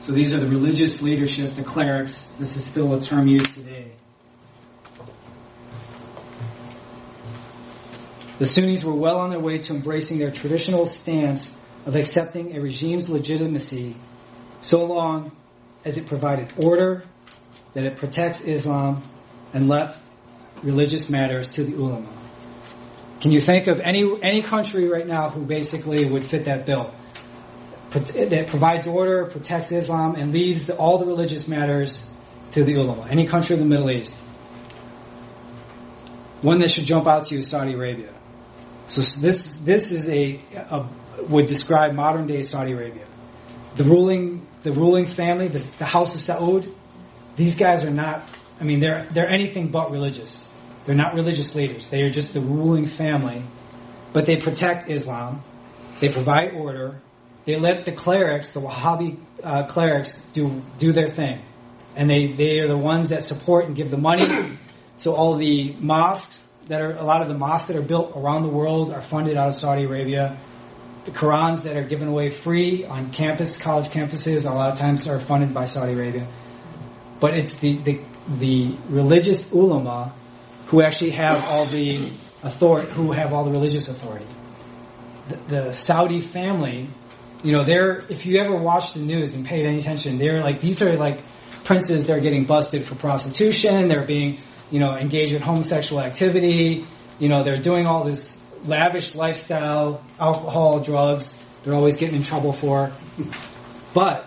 So 0.01 0.13
these 0.13 0.35
are 0.35 0.39
the 0.39 0.49
religious 0.49 1.01
leadership, 1.01 1.55
the 1.55 1.63
clerics. 1.63 2.25
This 2.39 2.57
is 2.57 2.65
still 2.65 2.93
a 2.95 3.01
term 3.01 3.27
used 3.27 3.55
today. 3.55 3.93
The 8.43 8.49
Sunnis 8.49 8.83
were 8.83 8.93
well 8.93 9.21
on 9.21 9.31
their 9.31 9.39
way 9.39 9.59
to 9.59 9.73
embracing 9.73 10.19
their 10.19 10.33
traditional 10.33 10.87
stance 10.87 11.57
of 11.87 11.95
accepting 11.95 12.57
a 12.57 12.61
regime's 12.61 13.09
legitimacy 13.09 13.95
so 14.61 14.85
long 14.85 15.31
as 15.85 15.97
it 15.97 16.07
provided 16.07 16.53
order, 16.61 17.05
that 17.75 17.85
it 17.85 17.99
protects 17.99 18.41
Islam, 18.41 19.09
and 19.55 19.69
left 19.69 20.03
religious 20.61 21.09
matters 21.09 21.53
to 21.53 21.63
the 21.63 21.77
ulama. 21.77 22.09
Can 23.21 23.31
you 23.31 23.41
think 23.41 23.69
of 23.69 23.79
any 23.79 24.03
any 24.25 24.43
country 24.43 24.89
right 24.89 25.07
now 25.07 25.31
who 25.31 25.45
basically 25.45 26.05
would 26.05 26.25
fit 26.25 26.47
that 26.47 26.67
bill? 26.67 26.93
that 27.93 28.49
provides 28.49 28.89
order, 28.89 29.27
protects 29.27 29.71
Islam, 29.71 30.17
and 30.17 30.33
leaves 30.33 30.67
the, 30.67 30.77
all 30.77 30.99
the 30.99 31.07
religious 31.07 31.47
matters 31.47 32.05
to 32.51 32.65
the 32.65 32.75
ulama. 32.75 33.07
Any 33.09 33.29
country 33.29 33.55
in 33.55 33.61
the 33.61 33.69
Middle 33.69 33.93
East. 33.93 34.17
One 36.41 36.59
that 36.59 36.73
should 36.73 36.87
jump 36.87 37.07
out 37.07 37.27
to 37.27 37.35
you 37.37 37.39
is 37.39 37.47
Saudi 37.47 37.75
Arabia. 37.75 38.13
So 38.93 39.01
this 39.21 39.55
this 39.55 39.91
is 39.91 40.07
a, 40.11 40.39
a 40.55 40.87
would 41.27 41.47
describe 41.47 41.95
modern 41.95 42.27
day 42.27 42.43
Saudi 42.43 42.73
Arabia. 42.73 43.07
The 43.77 43.85
ruling 43.85 44.47
the 44.65 44.73
ruling 44.73 45.07
family, 45.07 45.49
the, 45.49 45.67
the 45.79 45.87
House 45.87 46.15
of 46.15 46.21
Saud, 46.21 46.71
these 47.35 47.57
guys 47.57 47.85
are 47.85 47.91
not. 47.91 48.29
I 48.61 48.65
mean, 48.65 48.81
they're 48.81 49.09
they're 49.11 49.33
anything 49.33 49.71
but 49.71 49.91
religious. 49.91 50.47
They're 50.85 50.95
not 50.95 51.15
religious 51.15 51.55
leaders. 51.55 51.89
They 51.89 52.03
are 52.03 52.11
just 52.11 52.35
the 52.35 52.41
ruling 52.41 52.87
family, 52.87 53.43
but 54.13 54.27
they 54.27 54.37
protect 54.37 54.91
Islam. 54.91 55.43
They 56.01 56.11
provide 56.11 56.53
order. 56.53 57.01
They 57.47 57.59
let 57.59 57.87
the 57.87 57.93
clerics, 57.93 58.51
the 58.51 58.61
Wahhabi 58.61 59.19
uh, 59.43 59.67
clerics, 59.69 60.23
do 60.35 60.63
do 60.79 60.93
their 60.93 61.09
thing, 61.09 61.41
and 61.97 62.11
they 62.11 62.33
they 62.33 62.61
are 62.61 62.69
the 62.69 62.77
ones 62.77 63.09
that 63.09 63.23
support 63.23 63.65
and 63.65 63.75
give 63.75 63.91
the 63.91 63.97
money. 63.97 64.59
so 64.99 65.15
all 65.15 65.37
the 65.37 65.75
mosques 65.81 66.42
that 66.67 66.81
are 66.81 66.93
a 66.93 67.05
lot 67.05 67.23
of 67.23 67.29
the 67.29 67.35
mosques 67.35 67.69
that 67.69 67.77
are 67.77 67.83
built 67.83 68.13
around 68.17 68.43
the 68.43 68.49
world 68.49 68.93
are 68.93 69.01
funded 69.01 69.37
out 69.37 69.49
of 69.49 69.55
Saudi 69.55 69.85
Arabia. 69.85 70.39
The 71.05 71.11
Qurans 71.11 71.65
that 71.65 71.77
are 71.77 71.85
given 71.85 72.09
away 72.09 72.31
free 72.31 72.85
on 72.85 73.11
campus, 73.11 73.57
college 73.57 73.89
campuses, 73.89 74.49
a 74.49 74.55
lot 74.55 74.71
of 74.71 74.79
times 74.79 75.09
are 75.09 75.19
funded 75.19 75.53
by 75.53 75.65
Saudi 75.65 75.93
Arabia. 75.93 76.29
But 77.19 77.37
it's 77.37 77.59
the, 77.59 77.77
the, 77.77 78.01
the 78.29 78.77
religious 78.89 79.51
ulama 79.53 80.15
who 80.67 80.83
actually 80.83 81.11
have 81.11 81.45
all 81.49 81.67
the 81.67 82.11
authority, 82.43 82.93
who 82.93 83.13
have 83.13 83.33
all 83.33 83.45
the 83.45 83.51
religious 83.51 83.89
authority. 83.89 84.27
The, 85.29 85.37
the 85.49 85.73
Saudi 85.73 86.21
family, 86.21 86.89
you 87.43 87.53
know, 87.53 87.65
they're, 87.65 87.99
if 88.09 88.25
you 88.25 88.39
ever 88.39 88.57
watch 88.57 88.93
the 88.93 89.01
news 89.01 89.35
and 89.35 89.45
paid 89.45 89.67
any 89.67 89.79
attention, 89.79 90.19
they're 90.19 90.41
like, 90.41 90.61
these 90.61 90.81
are 90.81 90.97
like 90.97 91.21
princes, 91.65 92.07
they're 92.07 92.21
getting 92.21 92.45
busted 92.45 92.85
for 92.85 92.95
prostitution, 92.95 93.89
they're 93.89 94.07
being, 94.07 94.41
you 94.73 94.81
know, 94.81 94.97
engage 94.97 95.33
in 95.33 95.41
homosexual 95.41 96.03
activity, 96.03 96.87
you 97.19 97.29
know, 97.29 97.45
they're 97.45 97.61
doing 97.61 97.87
all 97.87 98.05
this 98.05 98.41
lavish 98.65 99.15
lifestyle, 99.15 100.03
alcohol, 100.19 100.81
drugs, 100.81 101.37
they're 101.63 101.75
always 101.75 101.97
getting 101.97 102.17
in 102.17 102.23
trouble 102.23 102.53
for. 102.53 102.91
But 103.95 104.27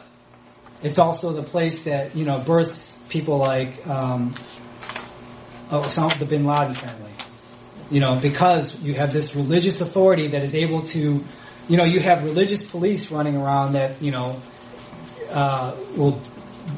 it's 0.83 0.99
also 0.99 1.33
the 1.33 1.43
place 1.43 1.83
that, 1.83 2.15
you 2.15 2.25
know, 2.25 2.39
births 2.39 2.97
people 3.09 3.37
like, 3.37 3.85
um, 3.87 4.35
Osama, 5.69 6.17
the 6.19 6.25
bin 6.25 6.45
Laden 6.45 6.75
family. 6.75 7.11
You 7.89 7.99
know, 7.99 8.15
because 8.15 8.79
you 8.81 8.93
have 8.93 9.11
this 9.13 9.35
religious 9.35 9.81
authority 9.81 10.29
that 10.29 10.43
is 10.43 10.55
able 10.55 10.83
to, 10.83 11.23
you 11.67 11.77
know, 11.77 11.83
you 11.83 11.99
have 11.99 12.23
religious 12.23 12.61
police 12.61 13.11
running 13.11 13.35
around 13.35 13.73
that, 13.73 14.01
you 14.01 14.11
know, 14.11 14.41
uh, 15.29 15.75
will, 15.95 16.21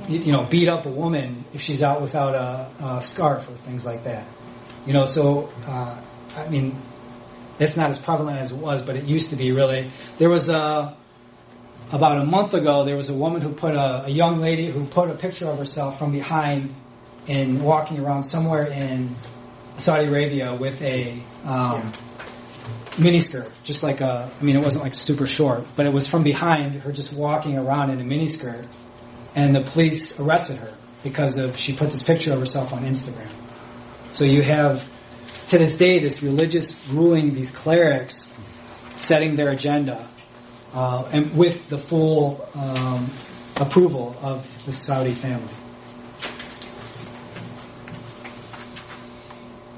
you 0.08 0.32
know, 0.32 0.44
beat 0.44 0.70
up 0.70 0.86
a 0.86 0.90
woman 0.90 1.46
if 1.54 1.62
she's 1.62 1.82
out 1.82 2.02
without 2.02 2.36
a, 2.36 2.86
a 2.86 3.02
scarf 3.02 3.48
or 3.50 3.56
things 3.58 3.86
like 3.86 4.04
that. 4.04 4.28
You 4.86 4.94
know, 4.94 5.06
so, 5.06 5.52
uh, 5.66 6.02
I 6.36 6.48
mean, 6.48 6.82
that's 7.58 7.76
not 7.76 7.90
as 7.90 7.98
prevalent 7.98 8.38
as 8.40 8.52
it 8.52 8.58
was, 8.58 8.82
but 8.82 8.96
it 8.96 9.06
used 9.06 9.32
to 9.32 9.36
be 9.36 9.52
really. 9.52 9.92
There 10.18 10.30
was 10.30 10.50
a, 10.50 10.96
about 11.92 12.22
a 12.22 12.26
month 12.26 12.54
ago, 12.54 12.86
there 12.86 12.96
was 12.96 13.10
a 13.10 13.14
woman 13.14 13.42
who 13.42 13.54
put 13.54 13.74
a, 13.74 14.06
a 14.06 14.10
young 14.10 14.40
lady 14.40 14.70
who 14.70 14.86
put 14.86 15.10
a 15.10 15.16
picture 15.16 15.48
of 15.48 15.58
herself 15.58 15.98
from 16.00 16.12
behind 16.12 16.76
and 17.28 17.62
walking 17.62 18.00
around 18.00 18.24
somewhere 18.24 18.66
in 18.66 19.16
Saudi 19.78 20.08
Arabia 20.08 20.56
with 20.56 20.82
a 20.82 21.22
um, 21.44 21.92
miniskirt, 22.96 23.52
just 23.64 23.84
like 23.84 24.02
a. 24.02 24.32
I 24.40 24.44
mean, 24.44 24.58
it 24.58 24.64
wasn't 24.64 24.84
like 24.84 24.94
super 24.94 25.28
short, 25.28 25.66
but 25.76 25.86
it 25.86 25.94
was 25.94 26.08
from 26.08 26.24
behind 26.24 26.76
her, 26.76 26.92
just 26.92 27.14
walking 27.14 27.58
around 27.58 27.92
in 27.92 28.00
a 28.00 28.04
miniskirt, 28.04 28.68
and 29.38 29.54
the 29.54 29.62
police 29.62 30.20
arrested 30.20 30.58
her 30.58 30.74
because 31.04 31.38
of 31.38 31.56
she 31.56 31.72
put 31.72 31.92
this 31.92 32.02
picture 32.02 32.34
of 32.34 32.40
herself 32.40 32.74
on 32.74 32.84
Instagram. 32.84 33.30
So 34.12 34.26
you 34.26 34.42
have, 34.42 34.90
to 35.50 35.60
this 35.60 35.76
day, 35.76 36.00
this 36.00 36.24
religious 36.24 36.74
ruling, 36.90 37.36
these 37.36 37.52
clerics 37.52 38.34
setting 38.96 39.36
their 39.36 39.50
agenda, 39.50 40.10
uh, 40.74 41.08
and 41.12 41.38
with 41.38 41.70
the 41.70 41.78
full 41.78 42.50
um, 42.56 43.12
approval 43.56 44.16
of 44.24 44.48
the 44.66 44.72
Saudi 44.72 45.14
family. 45.14 45.54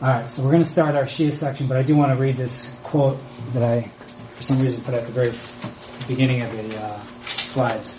All 0.02 0.08
right, 0.08 0.30
so 0.30 0.42
we're 0.42 0.52
going 0.52 0.64
to 0.64 0.70
start 0.70 0.96
our 0.96 1.04
Shia 1.04 1.34
section, 1.34 1.68
but 1.68 1.76
I 1.76 1.84
do 1.84 1.98
want 1.98 2.14
to 2.14 2.18
read 2.18 2.38
this 2.38 2.74
quote 2.84 3.20
that 3.52 3.62
I, 3.62 3.92
for 4.36 4.42
some 4.42 4.62
reason, 4.62 4.82
put 4.84 4.94
at 4.94 5.06
the 5.06 5.12
very 5.12 5.34
beginning 6.08 6.44
of 6.44 6.52
the 6.54 6.82
uh, 6.82 7.06
slides. 7.44 7.98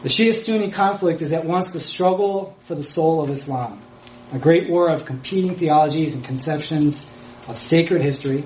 The 0.00 0.08
Shia-Sunni 0.08 0.70
conflict 0.70 1.22
is 1.22 1.32
at 1.32 1.44
once 1.44 1.72
the 1.72 1.80
struggle 1.80 2.56
for 2.66 2.76
the 2.76 2.84
soul 2.84 3.20
of 3.20 3.30
Islam, 3.30 3.80
a 4.30 4.38
great 4.38 4.70
war 4.70 4.90
of 4.90 5.04
competing 5.04 5.56
theologies 5.56 6.14
and 6.14 6.24
conceptions 6.24 7.04
of 7.48 7.58
sacred 7.58 8.00
history, 8.00 8.44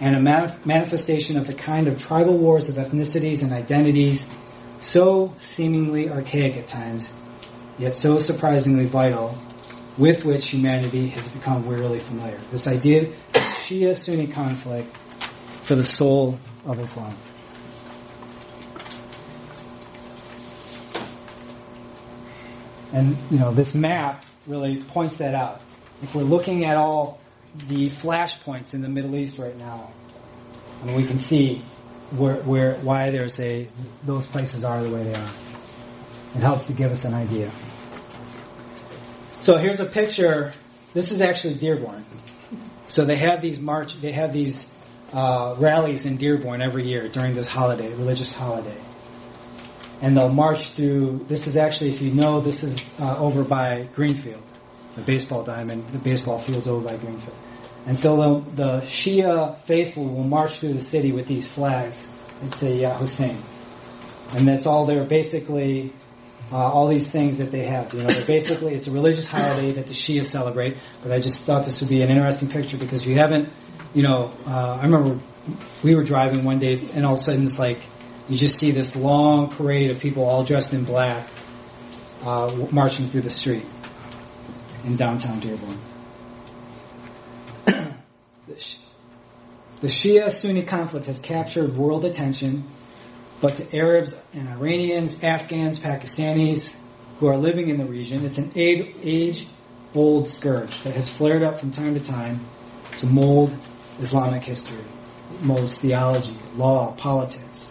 and 0.00 0.14
a 0.14 0.18
manif- 0.18 0.66
manifestation 0.66 1.38
of 1.38 1.46
the 1.46 1.54
kind 1.54 1.88
of 1.88 1.96
tribal 1.96 2.36
wars 2.36 2.68
of 2.68 2.74
ethnicities 2.74 3.42
and 3.42 3.54
identities 3.54 4.30
so 4.78 5.32
seemingly 5.38 6.10
archaic 6.10 6.58
at 6.58 6.66
times, 6.66 7.10
yet 7.78 7.94
so 7.94 8.18
surprisingly 8.18 8.84
vital 8.84 9.38
with 9.96 10.26
which 10.26 10.50
humanity 10.50 11.08
has 11.08 11.26
become 11.30 11.66
wearily 11.66 12.00
familiar. 12.00 12.38
This 12.50 12.66
idea 12.66 13.04
of 13.04 13.42
Shia-Sunni 13.64 14.26
conflict 14.26 14.94
for 15.62 15.74
the 15.74 15.84
soul 15.84 16.38
of 16.66 16.78
Islam. 16.80 17.16
And, 22.92 23.16
you 23.30 23.38
know, 23.38 23.52
this 23.52 23.74
map 23.74 24.24
really 24.46 24.82
points 24.82 25.18
that 25.18 25.34
out. 25.34 25.60
If 26.02 26.14
we're 26.14 26.22
looking 26.22 26.64
at 26.64 26.76
all 26.76 27.20
the 27.68 27.90
flashpoints 27.90 28.74
in 28.74 28.80
the 28.80 28.88
Middle 28.88 29.16
East 29.16 29.38
right 29.38 29.56
now, 29.56 29.92
I 30.82 30.86
mean, 30.86 30.96
we 30.96 31.06
can 31.06 31.18
see 31.18 31.62
where, 32.10 32.36
where, 32.36 32.74
why 32.76 33.10
there's 33.10 33.38
a, 33.38 33.68
those 34.04 34.26
places 34.26 34.64
are 34.64 34.82
the 34.82 34.90
way 34.90 35.04
they 35.04 35.14
are. 35.14 35.30
It 36.34 36.40
helps 36.40 36.66
to 36.66 36.72
give 36.72 36.90
us 36.90 37.04
an 37.04 37.14
idea. 37.14 37.50
So 39.40 39.56
here's 39.56 39.80
a 39.80 39.86
picture. 39.86 40.52
This 40.94 41.12
is 41.12 41.20
actually 41.20 41.54
Dearborn. 41.54 42.04
So 42.86 43.04
they 43.04 43.18
have 43.18 43.40
these 43.40 43.58
march, 43.58 44.00
they 44.00 44.12
have 44.12 44.32
these 44.32 44.68
uh, 45.12 45.54
rallies 45.58 46.06
in 46.06 46.16
Dearborn 46.16 46.60
every 46.62 46.86
year 46.86 47.08
during 47.08 47.34
this 47.34 47.48
holiday, 47.48 47.88
religious 47.88 48.32
holiday. 48.32 48.76
And 50.00 50.16
they'll 50.16 50.28
march 50.28 50.70
through. 50.70 51.26
This 51.28 51.46
is 51.46 51.56
actually, 51.56 51.90
if 51.90 52.00
you 52.00 52.12
know, 52.12 52.40
this 52.40 52.62
is 52.62 52.78
uh, 52.98 53.18
over 53.18 53.44
by 53.44 53.88
Greenfield, 53.94 54.42
the 54.96 55.02
baseball 55.02 55.44
diamond, 55.44 55.86
the 55.88 55.98
baseball 55.98 56.38
field's 56.38 56.66
over 56.66 56.86
by 56.86 56.96
Greenfield. 56.96 57.36
And 57.86 57.96
so 57.96 58.16
the, 58.16 58.50
the 58.54 58.80
Shia 58.86 59.58
faithful 59.60 60.04
will 60.04 60.24
march 60.24 60.58
through 60.58 60.74
the 60.74 60.80
city 60.80 61.12
with 61.12 61.26
these 61.26 61.46
flags 61.46 62.08
and 62.40 62.54
say 62.54 62.80
Ya 62.80 62.96
Hussein. 62.96 63.42
And 64.32 64.46
that's 64.46 64.66
all 64.66 64.86
they're 64.86 65.04
basically 65.04 65.92
uh, 66.52 66.56
all 66.56 66.88
these 66.88 67.08
things 67.08 67.38
that 67.38 67.50
they 67.50 67.64
have. 67.64 67.92
You 67.94 68.02
know, 68.02 68.24
basically 68.26 68.74
it's 68.74 68.86
a 68.86 68.90
religious 68.90 69.26
holiday 69.26 69.72
that 69.72 69.86
the 69.86 69.94
Shia 69.94 70.24
celebrate. 70.24 70.76
But 71.02 71.12
I 71.12 71.20
just 71.20 71.42
thought 71.42 71.64
this 71.64 71.80
would 71.80 71.90
be 71.90 72.02
an 72.02 72.10
interesting 72.10 72.48
picture 72.48 72.76
because 72.76 73.06
you 73.06 73.16
haven't, 73.16 73.50
you 73.94 74.02
know, 74.02 74.32
uh, 74.46 74.78
I 74.80 74.84
remember 74.84 75.20
we 75.82 75.94
were 75.94 76.04
driving 76.04 76.44
one 76.44 76.58
day 76.58 76.78
and 76.92 77.06
all 77.06 77.14
of 77.14 77.18
a 77.18 77.22
sudden 77.22 77.44
it's 77.44 77.58
like 77.58 77.80
you 78.30 78.38
just 78.38 78.58
see 78.58 78.70
this 78.70 78.96
long 78.96 79.50
parade 79.50 79.90
of 79.90 79.98
people 79.98 80.24
all 80.24 80.44
dressed 80.44 80.72
in 80.72 80.84
black 80.84 81.28
uh, 82.22 82.66
marching 82.70 83.08
through 83.08 83.22
the 83.22 83.30
street 83.30 83.66
in 84.84 84.96
downtown 84.96 85.40
Dearborn. 85.40 85.78
the 87.66 87.96
Shia-Sunni 89.82 90.62
conflict 90.62 91.06
has 91.06 91.18
captured 91.18 91.76
world 91.76 92.04
attention 92.04 92.66
but 93.40 93.56
to 93.56 93.76
Arabs 93.76 94.14
and 94.32 94.48
Iranians, 94.48 95.22
Afghans, 95.22 95.80
Pakistanis 95.80 96.76
who 97.18 97.26
are 97.26 97.36
living 97.36 97.68
in 97.68 97.78
the 97.78 97.84
region, 97.84 98.24
it's 98.24 98.38
an 98.38 98.52
age-old 98.54 100.28
scourge 100.28 100.78
that 100.84 100.94
has 100.94 101.10
flared 101.10 101.42
up 101.42 101.58
from 101.58 101.70
time 101.70 101.94
to 101.94 102.00
time 102.00 102.46
to 102.96 103.06
mold 103.06 103.54
Islamic 103.98 104.42
history, 104.42 104.84
molds 105.40 105.78
theology, 105.78 106.34
law, 106.56 106.92
politics. 106.92 107.69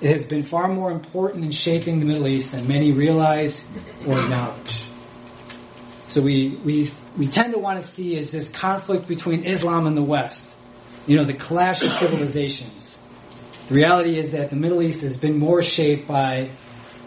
It 0.00 0.10
has 0.10 0.24
been 0.24 0.42
far 0.42 0.68
more 0.68 0.90
important 0.90 1.44
in 1.44 1.50
shaping 1.50 2.00
the 2.00 2.06
Middle 2.06 2.28
East 2.28 2.52
than 2.52 2.68
many 2.68 2.92
realize 2.92 3.66
or 4.06 4.20
acknowledge. 4.20 4.82
So 6.08 6.22
we, 6.22 6.60
we, 6.64 6.90
we 7.16 7.28
tend 7.28 7.54
to 7.54 7.58
want 7.58 7.80
to 7.80 7.86
see 7.86 8.16
is 8.16 8.30
this 8.30 8.48
conflict 8.48 9.08
between 9.08 9.44
Islam 9.44 9.86
and 9.86 9.96
the 9.96 10.02
West. 10.02 10.54
You 11.06 11.16
know, 11.16 11.24
the 11.24 11.34
clash 11.34 11.82
of 11.82 11.92
civilizations 11.92 12.96
the 13.68 13.74
reality 13.74 14.18
is 14.18 14.30
that 14.30 14.50
the 14.50 14.56
Middle 14.56 14.80
East 14.80 15.00
has 15.00 15.16
been 15.16 15.38
more 15.38 15.60
shaped 15.60 16.06
by, 16.06 16.50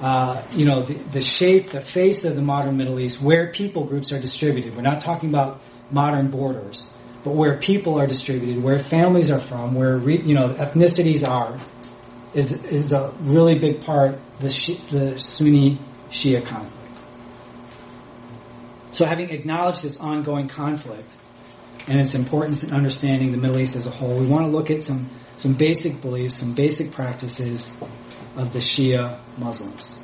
uh, 0.01 0.41
you 0.51 0.65
know, 0.65 0.83
the, 0.83 0.95
the, 0.95 1.21
shape, 1.21 1.71
the 1.71 1.79
face 1.79 2.25
of 2.25 2.35
the 2.35 2.41
modern 2.41 2.75
Middle 2.75 2.99
East, 2.99 3.21
where 3.21 3.51
people 3.51 3.85
groups 3.85 4.11
are 4.11 4.19
distributed. 4.19 4.75
We're 4.75 4.81
not 4.81 4.99
talking 4.99 5.29
about 5.29 5.61
modern 5.89 6.29
borders, 6.29 6.85
but 7.23 7.33
where 7.33 7.57
people 7.57 7.97
are 7.97 8.07
distributed, 8.07 8.61
where 8.61 8.77
families 8.77 9.31
are 9.31 9.39
from, 9.39 9.73
where 9.73 9.97
re, 9.97 10.19
you 10.19 10.35
know 10.35 10.49
ethnicities 10.49 11.27
are. 11.27 11.57
Is 12.33 12.53
is 12.53 12.91
a 12.91 13.13
really 13.21 13.57
big 13.57 13.81
part 13.81 14.19
the 14.39 14.47
the 14.91 15.19
Sunni 15.19 15.79
Shia 16.09 16.45
conflict. 16.45 16.75
So, 18.91 19.05
having 19.05 19.29
acknowledged 19.29 19.83
this 19.83 19.97
ongoing 19.97 20.47
conflict 20.47 21.15
and 21.87 21.99
its 21.99 22.15
importance 22.15 22.63
in 22.63 22.73
understanding 22.73 23.31
the 23.31 23.37
Middle 23.37 23.59
East 23.59 23.75
as 23.75 23.85
a 23.85 23.91
whole, 23.91 24.17
we 24.17 24.25
want 24.25 24.45
to 24.45 24.51
look 24.51 24.69
at 24.69 24.83
some 24.83 25.09
some 25.37 25.53
basic 25.53 26.01
beliefs, 26.01 26.35
some 26.35 26.53
basic 26.53 26.91
practices 26.91 27.71
of 28.35 28.53
the 28.53 28.59
Shia 28.59 29.19
Muslims. 29.37 29.99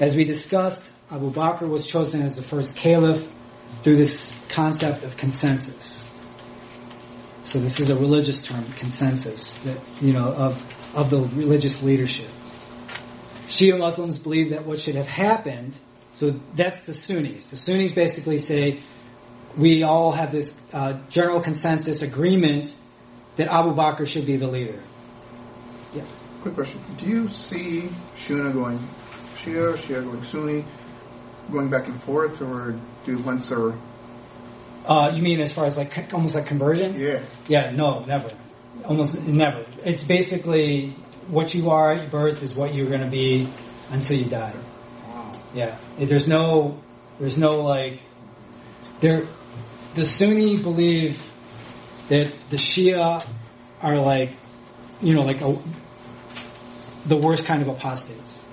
As 0.00 0.16
we 0.16 0.24
discussed, 0.24 0.82
Abu 1.10 1.30
Bakr 1.30 1.68
was 1.68 1.86
chosen 1.86 2.22
as 2.22 2.36
the 2.36 2.42
first 2.42 2.74
caliph 2.74 3.26
through 3.82 3.96
this 3.96 4.36
concept 4.48 5.04
of 5.04 5.16
consensus. 5.16 6.10
So 7.44 7.58
this 7.58 7.80
is 7.80 7.88
a 7.88 7.94
religious 7.94 8.42
term, 8.42 8.64
consensus, 8.72 9.54
that, 9.64 9.78
you 10.00 10.12
know, 10.12 10.32
of, 10.32 10.64
of 10.94 11.10
the 11.10 11.20
religious 11.20 11.82
leadership. 11.82 12.28
Shia 13.48 13.78
Muslims 13.78 14.18
believe 14.18 14.50
that 14.50 14.66
what 14.66 14.80
should 14.80 14.94
have 14.94 15.08
happened, 15.08 15.76
so 16.14 16.40
that's 16.54 16.80
the 16.82 16.94
Sunnis. 16.94 17.44
The 17.44 17.56
Sunnis 17.56 17.92
basically 17.92 18.38
say, 18.38 18.80
we 19.56 19.82
all 19.82 20.12
have 20.12 20.32
this 20.32 20.58
uh, 20.72 20.94
general 21.10 21.42
consensus 21.42 22.02
agreement 22.02 22.74
that 23.36 23.48
Abu 23.48 23.74
Bakr 23.74 24.06
should 24.06 24.26
be 24.26 24.36
the 24.36 24.46
leader. 24.46 24.82
Yeah. 25.94 26.04
Quick 26.40 26.54
question. 26.54 26.80
Do 26.98 27.06
you 27.06 27.28
see 27.28 27.90
Shia 28.16 28.52
going 28.52 28.78
Shia, 29.36 29.76
Shia 29.76 30.02
going 30.04 30.24
Sunni, 30.24 30.64
going 31.50 31.68
back 31.68 31.88
and 31.88 32.02
forth, 32.02 32.40
or 32.40 32.78
do 33.04 33.18
once 33.18 33.48
they're 33.48 33.72
Uh, 34.86 35.12
you 35.14 35.22
mean 35.22 35.40
as 35.40 35.52
far 35.52 35.66
as 35.66 35.76
like 35.76 36.12
almost 36.14 36.34
like 36.34 36.46
conversion? 36.46 36.98
yeah? 36.98 37.20
Yeah, 37.48 37.70
no, 37.72 38.04
never. 38.04 38.30
Almost 38.84 39.14
never. 39.22 39.64
It's 39.84 40.02
basically 40.04 40.96
what 41.28 41.54
you 41.54 41.70
are 41.70 41.92
at 41.92 42.10
birth 42.10 42.42
is 42.42 42.54
what 42.54 42.74
you're 42.74 42.88
going 42.88 43.02
to 43.02 43.10
be 43.10 43.48
until 43.90 44.18
you 44.18 44.24
die. 44.24 44.54
Wow. 45.08 45.32
Yeah. 45.54 45.78
There's 45.98 46.26
no, 46.26 46.82
there's 47.18 47.38
no 47.38 47.60
like, 47.60 48.00
there, 49.00 49.26
the 49.94 50.04
Sunni 50.04 50.56
believe 50.56 51.22
that 52.08 52.34
the 52.50 52.56
Shia 52.56 53.24
are 53.80 53.98
like, 53.98 54.36
you 55.00 55.14
know, 55.14 55.20
like 55.20 55.40
a, 55.40 55.58
the 57.04 57.16
worst 57.16 57.44
kind 57.44 57.62
of 57.62 57.68
apostates. 57.68 58.44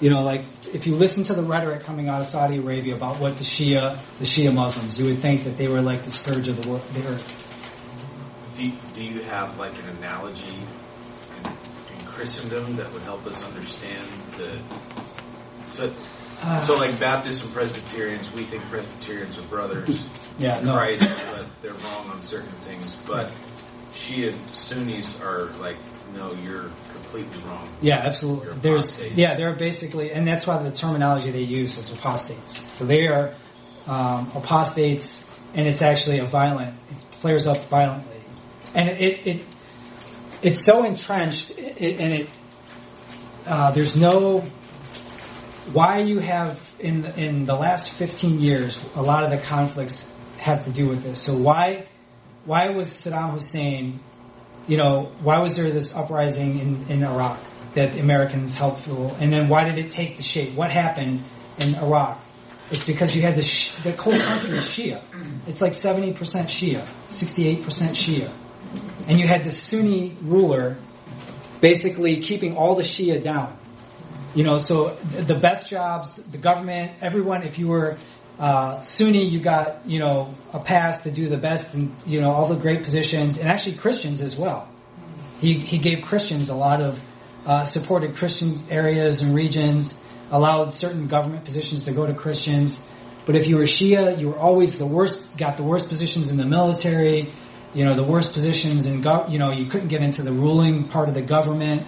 You 0.00 0.10
know, 0.10 0.22
like 0.22 0.44
if 0.72 0.86
you 0.86 0.96
listen 0.96 1.22
to 1.24 1.34
the 1.34 1.42
rhetoric 1.42 1.84
coming 1.84 2.08
out 2.08 2.20
of 2.20 2.26
Saudi 2.26 2.58
Arabia 2.58 2.94
about 2.94 3.20
what 3.20 3.38
the 3.38 3.44
Shia, 3.44 3.98
the 4.18 4.24
Shia 4.24 4.52
Muslims, 4.52 4.98
you 4.98 5.06
would 5.06 5.18
think 5.18 5.44
that 5.44 5.56
they 5.56 5.68
were 5.68 5.80
like 5.80 6.04
the 6.04 6.10
scourge 6.10 6.48
of 6.48 6.60
the, 6.60 6.68
world, 6.68 6.82
the 6.92 7.06
earth. 7.06 7.43
Do, 8.56 8.72
do 8.94 9.02
you 9.02 9.22
have 9.22 9.58
like 9.58 9.78
an 9.78 9.88
analogy 9.98 10.62
in, 11.38 11.96
in 11.98 12.06
Christendom 12.06 12.76
that 12.76 12.92
would 12.92 13.02
help 13.02 13.26
us 13.26 13.42
understand 13.42 14.06
the 14.36 14.60
so 15.70 15.92
so 16.66 16.74
like 16.74 17.00
Baptists 17.00 17.42
and 17.42 17.52
Presbyterians, 17.52 18.30
we 18.32 18.44
think 18.44 18.62
Presbyterians 18.64 19.38
are 19.38 19.42
brothers 19.42 20.04
Yeah, 20.38 20.58
in 20.58 20.66
no. 20.66 20.74
Christ, 20.74 21.08
but 21.32 21.46
they're 21.62 21.72
wrong 21.72 22.10
on 22.10 22.22
certain 22.22 22.52
things. 22.62 22.94
But 23.06 23.32
Shia 23.94 24.34
Sunnis 24.54 25.18
are 25.20 25.46
like, 25.60 25.76
no, 26.14 26.32
you're 26.34 26.70
completely 26.92 27.40
wrong. 27.44 27.68
Yeah, 27.80 28.02
absolutely. 28.04 28.54
There's 28.54 29.00
yeah, 29.14 29.36
they're 29.36 29.56
basically, 29.56 30.12
and 30.12 30.26
that's 30.26 30.46
why 30.46 30.62
the 30.62 30.70
terminology 30.70 31.30
they 31.30 31.42
use 31.42 31.78
is 31.78 31.90
apostates. 31.90 32.62
So 32.76 32.84
they 32.84 33.06
are 33.06 33.34
um, 33.86 34.30
apostates, 34.34 35.28
and 35.54 35.66
it's 35.66 35.82
actually 35.82 36.18
a 36.18 36.24
violent. 36.24 36.76
It 36.90 37.00
flares 37.20 37.46
up 37.46 37.64
violently, 37.68 38.13
and 38.74 38.88
it 38.88 39.00
it, 39.00 39.26
it 39.26 39.46
it's 40.42 40.64
so 40.64 40.84
entrenched, 40.84 41.58
and 41.58 42.12
it 42.12 42.30
uh, 43.46 43.70
there's 43.70 43.96
no 43.96 44.40
why 45.72 45.98
you 46.00 46.18
have 46.18 46.60
in 46.78 47.02
the, 47.02 47.18
in 47.18 47.44
the 47.46 47.54
last 47.54 47.90
15 47.92 48.38
years 48.38 48.78
a 48.94 49.02
lot 49.02 49.24
of 49.24 49.30
the 49.30 49.38
conflicts 49.38 50.12
have 50.38 50.64
to 50.64 50.70
do 50.70 50.88
with 50.88 51.02
this. 51.02 51.20
So 51.20 51.36
why 51.36 51.88
why 52.44 52.68
was 52.70 52.88
Saddam 52.88 53.32
Hussein 53.32 54.00
you 54.66 54.76
know, 54.76 55.12
why 55.22 55.38
was 55.40 55.56
there 55.56 55.70
this 55.70 55.94
uprising 55.94 56.58
in, 56.58 56.86
in 56.88 57.04
Iraq 57.04 57.40
that 57.74 57.98
Americans 57.98 58.54
helped 58.54 58.82
fuel? 58.82 59.14
And 59.18 59.32
then 59.32 59.48
why 59.48 59.64
did 59.64 59.78
it 59.78 59.90
take 59.90 60.16
the 60.16 60.22
shape? 60.22 60.54
What 60.54 60.70
happened 60.70 61.24
in 61.58 61.74
Iraq? 61.74 62.22
It's 62.70 62.84
because 62.84 63.14
you 63.14 63.22
had 63.22 63.36
the, 63.36 63.70
the 63.82 63.92
whole 63.92 64.18
country 64.18 64.56
is 64.56 64.64
Shia. 64.64 65.02
It's 65.46 65.60
like 65.60 65.72
70% 65.72 66.14
Shia, 66.16 66.88
68% 67.08 67.62
Shia. 67.62 68.32
And 69.06 69.20
you 69.20 69.26
had 69.26 69.44
the 69.44 69.50
Sunni 69.50 70.16
ruler 70.22 70.76
basically 71.60 72.18
keeping 72.18 72.56
all 72.56 72.74
the 72.74 72.82
Shia 72.82 73.22
down. 73.22 73.58
You 74.34 74.44
know, 74.44 74.58
so 74.58 74.96
the 74.96 75.34
best 75.34 75.68
jobs, 75.68 76.14
the 76.14 76.38
government, 76.38 76.92
everyone, 77.00 77.44
if 77.44 77.58
you 77.58 77.68
were 77.68 77.98
uh, 78.38 78.80
Sunni, 78.80 79.24
you 79.24 79.40
got, 79.40 79.88
you 79.88 80.00
know, 80.00 80.34
a 80.52 80.58
pass 80.58 81.04
to 81.04 81.10
do 81.10 81.28
the 81.28 81.36
best 81.36 81.72
and, 81.74 81.94
you 82.04 82.20
know, 82.20 82.30
all 82.30 82.48
the 82.48 82.56
great 82.56 82.82
positions, 82.82 83.38
and 83.38 83.48
actually 83.48 83.76
Christians 83.76 84.20
as 84.20 84.36
well. 84.36 84.68
He, 85.40 85.54
he 85.54 85.78
gave 85.78 86.04
Christians 86.04 86.48
a 86.48 86.54
lot 86.54 86.82
of, 86.82 87.00
uh, 87.46 87.64
supported 87.64 88.16
Christian 88.16 88.64
areas 88.70 89.22
and 89.22 89.34
regions, 89.34 89.96
allowed 90.30 90.72
certain 90.72 91.06
government 91.06 91.44
positions 91.44 91.82
to 91.82 91.92
go 91.92 92.06
to 92.06 92.14
Christians. 92.14 92.80
But 93.26 93.36
if 93.36 93.46
you 93.46 93.56
were 93.56 93.64
Shia, 93.64 94.18
you 94.18 94.30
were 94.30 94.38
always 94.38 94.78
the 94.78 94.86
worst, 94.86 95.22
got 95.36 95.56
the 95.56 95.62
worst 95.62 95.88
positions 95.88 96.30
in 96.30 96.36
the 96.36 96.46
military, 96.46 97.32
you 97.74 97.84
know, 97.84 97.94
the 97.94 98.04
worst 98.04 98.32
positions 98.32 98.86
in, 98.86 99.02
gov- 99.02 99.30
you 99.30 99.38
know, 99.38 99.50
you 99.50 99.66
couldn't 99.66 99.88
get 99.88 100.02
into 100.02 100.22
the 100.22 100.32
ruling 100.32 100.88
part 100.88 101.08
of 101.08 101.14
the 101.14 101.22
government. 101.22 101.86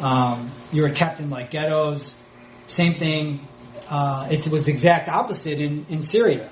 Um, 0.00 0.50
you 0.72 0.82
were 0.82 0.90
kept 0.90 1.20
in 1.20 1.30
like 1.30 1.50
ghettos. 1.50 2.20
Same 2.66 2.94
thing. 2.94 3.46
Uh, 3.88 4.28
it 4.30 4.46
was 4.48 4.68
exact 4.68 5.08
opposite 5.08 5.60
in, 5.60 5.86
in 5.88 6.00
Syria 6.00 6.50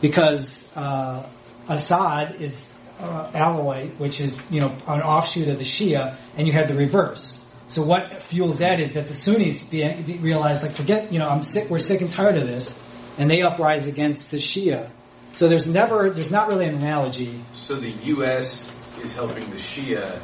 because 0.00 0.66
uh, 0.74 1.28
Assad 1.68 2.40
is 2.40 2.70
uh, 2.98 3.30
Alawite, 3.32 3.98
which 3.98 4.20
is 4.20 4.36
you 4.50 4.60
know 4.60 4.76
an 4.86 5.02
offshoot 5.02 5.48
of 5.48 5.58
the 5.58 5.64
Shia, 5.64 6.18
and 6.36 6.46
you 6.46 6.52
had 6.52 6.68
the 6.68 6.74
reverse. 6.74 7.40
So 7.68 7.84
what 7.84 8.22
fuels 8.22 8.58
that 8.58 8.80
is 8.80 8.94
that 8.94 9.06
the 9.06 9.12
Sunnis 9.12 9.62
be, 9.62 10.02
be 10.02 10.18
realize 10.18 10.62
like 10.62 10.72
forget 10.72 11.12
you 11.12 11.18
know 11.18 11.28
I'm 11.28 11.42
sick 11.42 11.68
we're 11.68 11.78
sick 11.78 12.00
and 12.00 12.10
tired 12.10 12.36
of 12.36 12.46
this, 12.46 12.78
and 13.18 13.30
they 13.30 13.42
uprise 13.42 13.86
against 13.86 14.30
the 14.30 14.38
Shia. 14.38 14.90
So 15.34 15.48
there's 15.48 15.68
never 15.68 16.10
there's 16.10 16.30
not 16.30 16.48
really 16.48 16.66
an 16.66 16.76
analogy. 16.76 17.44
So 17.52 17.76
the 17.76 17.90
U.S. 17.90 18.70
is 19.02 19.14
helping 19.14 19.48
the 19.50 19.56
Shia 19.56 20.20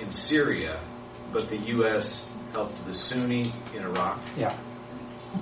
in 0.00 0.10
Syria, 0.10 0.80
but 1.32 1.48
the 1.48 1.58
U.S. 1.74 2.26
helped 2.52 2.84
the 2.86 2.94
Sunni 2.94 3.52
in 3.74 3.82
Iraq. 3.82 4.20
Yeah, 4.36 4.58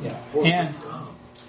yeah, 0.02 0.22
and 0.44 0.76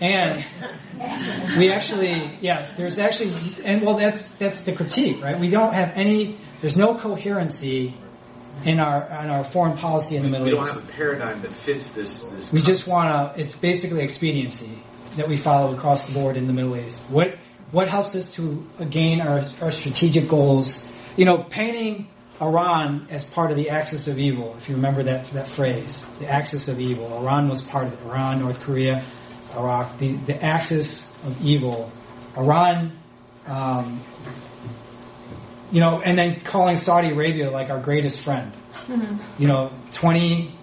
and 0.02 1.58
we 1.58 1.72
actually 1.72 2.38
yeah 2.42 2.72
there's 2.78 2.98
actually 2.98 3.34
and 3.66 3.82
well 3.82 3.98
that's 3.98 4.32
that's 4.34 4.62
the 4.62 4.72
critique 4.72 5.22
right 5.22 5.38
we 5.38 5.50
don't 5.50 5.74
have 5.74 5.92
any 5.96 6.40
there's 6.62 6.78
no 6.78 6.96
coherency 6.96 7.98
in 8.64 8.80
our 8.80 9.06
in 9.24 9.30
our 9.30 9.44
foreign 9.44 9.78
policy 9.78 10.16
in 10.16 10.24
the 10.24 10.30
Middle 10.30 10.48
East. 10.48 10.58
We 10.58 10.66
don't 10.66 10.76
have 10.76 10.90
a 10.90 10.92
paradigm 10.92 11.42
that 11.42 11.52
fits 11.52 11.90
this. 11.92 12.22
this 12.24 12.52
We 12.52 12.62
just 12.62 12.88
want 12.88 13.36
to. 13.36 13.40
It's 13.40 13.56
basically 13.56 14.02
expediency 14.04 14.78
that 15.16 15.28
we 15.28 15.38
follow 15.38 15.76
across 15.76 16.04
the 16.04 16.14
board 16.14 16.38
in 16.38 16.46
the 16.46 16.54
Middle 16.54 16.78
East. 16.78 17.02
What 17.10 17.38
what 17.72 17.90
helps 17.90 18.16
us 18.16 18.34
to 18.36 18.66
gain 18.90 19.22
our, 19.22 19.44
our 19.62 19.72
strategic 19.72 20.28
goals? 20.28 20.88
You 21.16 21.26
know, 21.26 21.44
painting 21.50 22.08
Iran 22.42 23.08
as 23.10 23.24
part 23.24 23.52
of 23.52 23.58
the 23.58 23.70
axis 23.70 24.08
of 24.08 24.18
evil. 24.18 24.56
If 24.58 24.70
you 24.70 24.76
remember 24.76 25.04
that 25.04 25.30
that 25.32 25.50
phrase, 25.50 26.06
the 26.20 26.28
axis 26.28 26.68
of 26.68 26.80
evil. 26.80 27.14
Iran 27.18 27.50
was 27.50 27.62
part 27.62 27.88
of 27.88 27.94
it. 27.94 28.00
Iran, 28.06 28.40
North 28.40 28.62
Korea, 28.62 29.06
Iraq. 29.56 29.98
The 29.98 30.14
the 30.14 30.44
axis 30.44 31.10
of 31.24 31.42
evil. 31.44 31.92
Iran. 32.38 32.98
Um, 33.46 34.04
you 35.72 35.82
know, 35.82 36.02
and 36.04 36.18
then 36.18 36.42
calling 36.42 36.76
Saudi 36.76 37.10
Arabia 37.10 37.52
like 37.52 37.70
our 37.70 37.80
greatest 37.80 38.22
friend. 38.22 38.52
You 39.38 39.48
know, 39.48 39.72
20, 39.92 40.56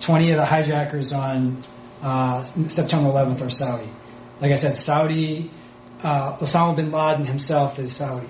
20 0.00 0.30
of 0.30 0.36
the 0.36 0.44
hijackers 0.44 1.12
on 1.12 1.62
uh, 2.00 2.42
September 2.42 3.10
11th 3.10 3.40
are 3.40 3.50
Saudi. 3.50 3.88
Like 4.40 4.50
I 4.50 4.56
said, 4.56 4.76
Saudi, 4.76 5.50
uh, 6.02 6.36
Osama 6.38 6.76
bin 6.76 6.90
Laden 6.90 7.26
himself 7.26 7.78
is 7.78 7.94
Saudi. 7.94 8.28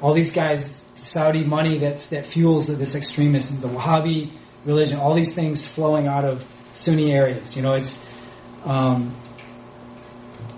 All 0.00 0.14
these 0.14 0.32
guys, 0.32 0.82
Saudi 0.94 1.44
money 1.44 1.78
that 1.78 1.98
that 2.10 2.26
fuels 2.26 2.66
this 2.66 2.94
extremism, 2.94 3.60
the 3.60 3.68
Wahhabi 3.68 4.32
religion, 4.64 4.98
all 4.98 5.14
these 5.14 5.34
things 5.34 5.66
flowing 5.66 6.06
out 6.06 6.24
of 6.24 6.44
Sunni 6.72 7.12
areas. 7.12 7.56
You 7.56 7.62
know, 7.62 7.74
it's 7.74 8.04
um, 8.64 9.16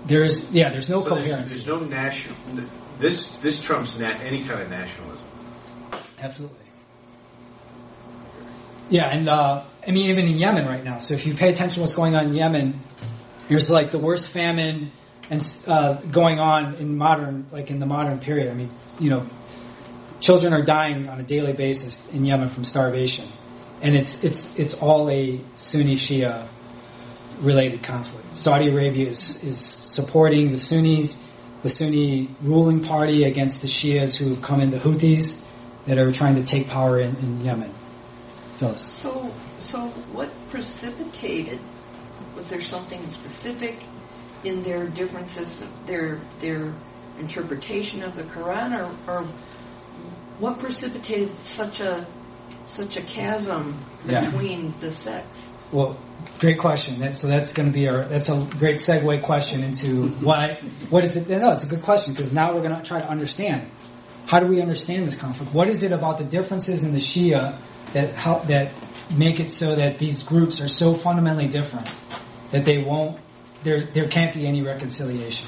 there's 0.05 0.51
yeah, 0.51 0.69
there's 0.69 0.89
no 0.89 1.01
so 1.01 1.09
there's, 1.09 1.25
coherence. 1.25 1.49
there's 1.49 1.67
no 1.67 1.79
national. 1.79 2.35
This 2.99 3.25
this 3.41 3.61
trumps 3.61 3.97
na- 3.97 4.07
any 4.07 4.43
kind 4.43 4.61
of 4.61 4.69
nationalism. 4.69 5.27
Absolutely. 6.19 6.57
Yeah, 8.89 9.07
and 9.07 9.27
uh, 9.29 9.63
I 9.85 9.91
mean 9.91 10.09
even 10.09 10.27
in 10.27 10.37
Yemen 10.37 10.65
right 10.65 10.83
now. 10.83 10.99
So 10.99 11.13
if 11.13 11.25
you 11.25 11.35
pay 11.35 11.49
attention 11.49 11.75
to 11.75 11.79
what's 11.81 11.93
going 11.93 12.15
on 12.15 12.27
in 12.29 12.33
Yemen, 12.33 12.79
there's 13.47 13.69
like 13.69 13.91
the 13.91 13.99
worst 13.99 14.29
famine 14.29 14.91
and 15.29 15.41
uh, 15.67 15.93
going 15.95 16.39
on 16.39 16.75
in 16.75 16.97
modern, 16.97 17.47
like 17.51 17.69
in 17.69 17.79
the 17.79 17.85
modern 17.85 18.19
period. 18.19 18.49
I 18.49 18.53
mean, 18.53 18.69
you 18.99 19.09
know, 19.09 19.27
children 20.19 20.53
are 20.53 20.63
dying 20.63 21.09
on 21.09 21.19
a 21.19 21.23
daily 21.23 21.53
basis 21.53 22.05
in 22.11 22.25
Yemen 22.25 22.49
from 22.49 22.63
starvation. 22.63 23.25
and 23.81 23.95
it's 23.95 24.23
it's 24.23 24.49
it's 24.57 24.73
all 24.73 25.09
a 25.09 25.41
Sunni 25.55 25.95
Shia 25.95 26.47
related 27.39 27.83
conflict. 27.83 28.35
Saudi 28.35 28.69
Arabia 28.69 29.09
is, 29.09 29.43
is 29.43 29.59
supporting 29.59 30.51
the 30.51 30.57
Sunnis, 30.57 31.17
the 31.61 31.69
Sunni 31.69 32.35
ruling 32.41 32.83
party 32.83 33.25
against 33.25 33.61
the 33.61 33.67
Shias 33.67 34.17
who 34.17 34.29
have 34.29 34.41
come 34.41 34.61
in 34.61 34.71
the 34.71 34.79
Houthis 34.79 35.39
that 35.85 35.99
are 35.99 36.11
trying 36.11 36.35
to 36.35 36.43
take 36.43 36.67
power 36.67 36.99
in, 36.99 37.15
in 37.17 37.45
Yemen. 37.45 37.73
Phyllis. 38.55 38.81
So, 38.91 39.31
so 39.59 39.89
what 40.11 40.31
precipitated? 40.49 41.59
Was 42.35 42.49
there 42.49 42.61
something 42.61 43.11
specific 43.11 43.83
in 44.43 44.61
their 44.61 44.87
differences, 44.87 45.63
their 45.85 46.19
their 46.39 46.73
interpretation 47.19 48.03
of 48.03 48.15
the 48.15 48.23
Quran, 48.23 48.77
or, 48.77 49.11
or 49.11 49.23
what 50.39 50.59
precipitated 50.59 51.31
such 51.45 51.79
a 51.79 52.07
such 52.67 52.97
a 52.97 53.01
chasm 53.01 53.83
Yeah. 54.05 54.25
between 54.25 54.73
the 54.79 54.91
sects? 54.91 55.39
Well, 55.71 55.99
great 56.39 56.59
question. 56.59 56.99
That's, 56.99 57.19
so 57.19 57.27
that's 57.27 57.51
going 57.51 57.67
to 57.67 57.73
be 57.73 57.89
our, 57.89 58.05
that's 58.05 58.29
a 58.29 58.47
great 58.57 58.77
segue 58.77 59.23
question 59.23 59.63
into 59.63 60.09
why, 60.23 60.61
what 60.89 61.03
is 61.03 61.15
it? 61.15 61.27
No, 61.27 61.51
it's 61.51 61.63
a 61.63 61.67
good 61.67 61.81
question 61.81 62.13
because 62.13 62.31
now 62.31 62.53
we're 62.53 62.61
going 62.61 62.75
to 62.75 62.81
try 62.81 63.01
to 63.01 63.09
understand. 63.09 63.69
How 64.25 64.39
do 64.39 64.47
we 64.47 64.61
understand 64.61 65.05
this 65.05 65.15
conflict? 65.15 65.53
What 65.53 65.67
is 65.67 65.83
it 65.83 65.91
about 65.91 66.17
the 66.17 66.23
differences 66.25 66.83
in 66.83 66.93
the 66.93 66.99
Shia 66.99 67.61
that 67.93 68.13
help, 68.13 68.47
that 68.47 68.73
make 69.15 69.39
it 69.39 69.49
so 69.49 69.75
that 69.75 69.99
these 69.99 70.23
groups 70.23 70.61
are 70.61 70.67
so 70.67 70.93
fundamentally 70.93 71.47
different 71.47 71.89
that 72.51 72.63
they 72.65 72.77
won't, 72.77 73.19
there, 73.67 73.81
there 73.81 74.07
can't 74.07 74.33
be 74.33 74.47
any 74.47 74.61
reconciliation, 74.61 75.47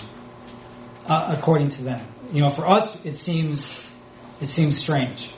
uh, 1.07 1.33
according 1.37 1.69
to 1.69 1.83
them. 1.83 2.05
You 2.33 2.41
know, 2.41 2.49
for 2.49 2.67
us, 2.67 2.97
it 3.05 3.15
seems, 3.15 3.81
it 4.41 4.47
seems 4.47 4.77
strange, 4.77 5.29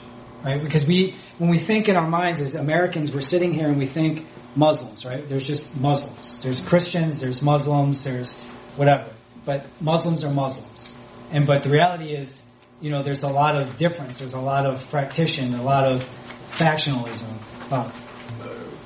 right? 0.44 0.60
Because 0.60 0.84
we, 0.84 1.14
when 1.38 1.48
we 1.48 1.58
think 1.58 1.88
in 1.88 1.96
our 1.96 2.08
minds 2.08 2.40
as 2.40 2.56
Americans, 2.56 3.12
we're 3.12 3.20
sitting 3.20 3.54
here 3.54 3.68
and 3.68 3.78
we 3.78 3.86
think 3.86 4.26
Muslims, 4.56 5.04
right? 5.04 5.26
There's 5.28 5.46
just 5.46 5.76
Muslims. 5.76 6.38
There's 6.38 6.60
Christians, 6.60 7.20
there's 7.20 7.40
Muslims, 7.40 8.02
there's 8.02 8.36
whatever. 8.74 9.08
But 9.44 9.66
Muslims 9.80 10.24
are 10.24 10.30
Muslims. 10.30 10.96
And, 11.30 11.46
but 11.46 11.62
the 11.62 11.70
reality 11.70 12.16
is, 12.16 12.42
you 12.80 12.90
know, 12.90 13.04
there's 13.04 13.22
a 13.22 13.28
lot 13.28 13.54
of 13.54 13.76
difference. 13.76 14.18
There's 14.18 14.34
a 14.34 14.40
lot 14.40 14.66
of 14.66 14.82
fractition, 14.82 15.54
a 15.54 15.62
lot 15.62 15.86
of 15.86 16.04
factionalism. 16.50 17.30
Wow. 17.70 17.92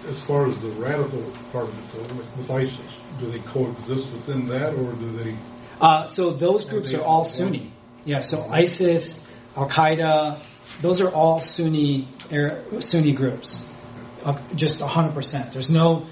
As 0.09 0.21
far 0.23 0.47
as 0.47 0.61
the 0.61 0.69
radical 0.71 1.23
part 1.53 1.69
of 1.69 1.95
it, 1.95 2.37
with, 2.37 2.51
ISIS, 2.51 2.79
do 3.19 3.31
they 3.31 3.41
coexist 3.41 4.11
within 4.13 4.47
that, 4.47 4.75
or 4.75 4.93
do 4.93 5.11
they? 5.13 5.37
Uh, 5.81 6.07
so 6.07 6.31
those 6.31 6.65
groups 6.65 6.93
they 6.93 6.99
are 6.99 7.05
all 7.05 7.25
Sunni. 7.25 7.73
Yeah, 8.05 8.21
so 8.21 8.47
ISIS, 8.49 9.21
Al 9.57 9.69
Qaeda, 9.69 10.41
those 10.81 11.01
are 11.01 11.11
all 11.11 11.41
Sunni 11.41 12.09
er, 12.33 12.65
Sunni 12.81 13.13
groups. 13.13 13.65
Uh, 14.25 14.41
just 14.55 14.81
100%. 14.81 15.53
There's 15.53 15.71
no 15.71 16.07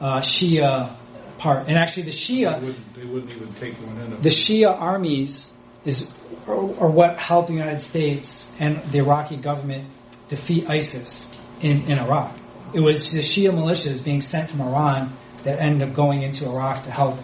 uh, 0.00 0.20
Shia 0.20 0.96
part. 1.38 1.68
And 1.68 1.76
actually 1.76 2.04
the 2.04 2.10
They 2.10 2.16
Shia, 2.16 2.60
wouldn't, 2.62 2.94
they 2.94 3.04
wouldn't 3.04 3.32
even 3.32 3.54
take 3.54 3.74
one 3.74 4.00
in. 4.00 4.20
the 4.20 4.28
Shia 4.28 4.70
armies 4.78 5.52
is 5.84 6.04
are, 6.46 6.54
are 6.54 6.90
what 6.90 7.20
helped 7.20 7.48
the 7.48 7.54
United 7.54 7.80
States 7.80 8.54
and 8.58 8.82
the 8.92 8.98
Iraqi 8.98 9.36
government 9.36 9.88
defeat 10.28 10.68
ISIS 10.68 11.28
in, 11.60 11.90
in 11.90 11.98
Iraq. 11.98 12.36
It 12.72 12.80
was 12.80 13.10
the 13.10 13.18
Shia 13.18 13.50
militias 13.50 14.02
being 14.02 14.20
sent 14.20 14.50
from 14.50 14.60
Iran 14.60 15.16
that 15.42 15.58
ended 15.58 15.88
up 15.88 15.94
going 15.94 16.22
into 16.22 16.46
Iraq 16.46 16.84
to 16.84 16.90
help 16.90 17.18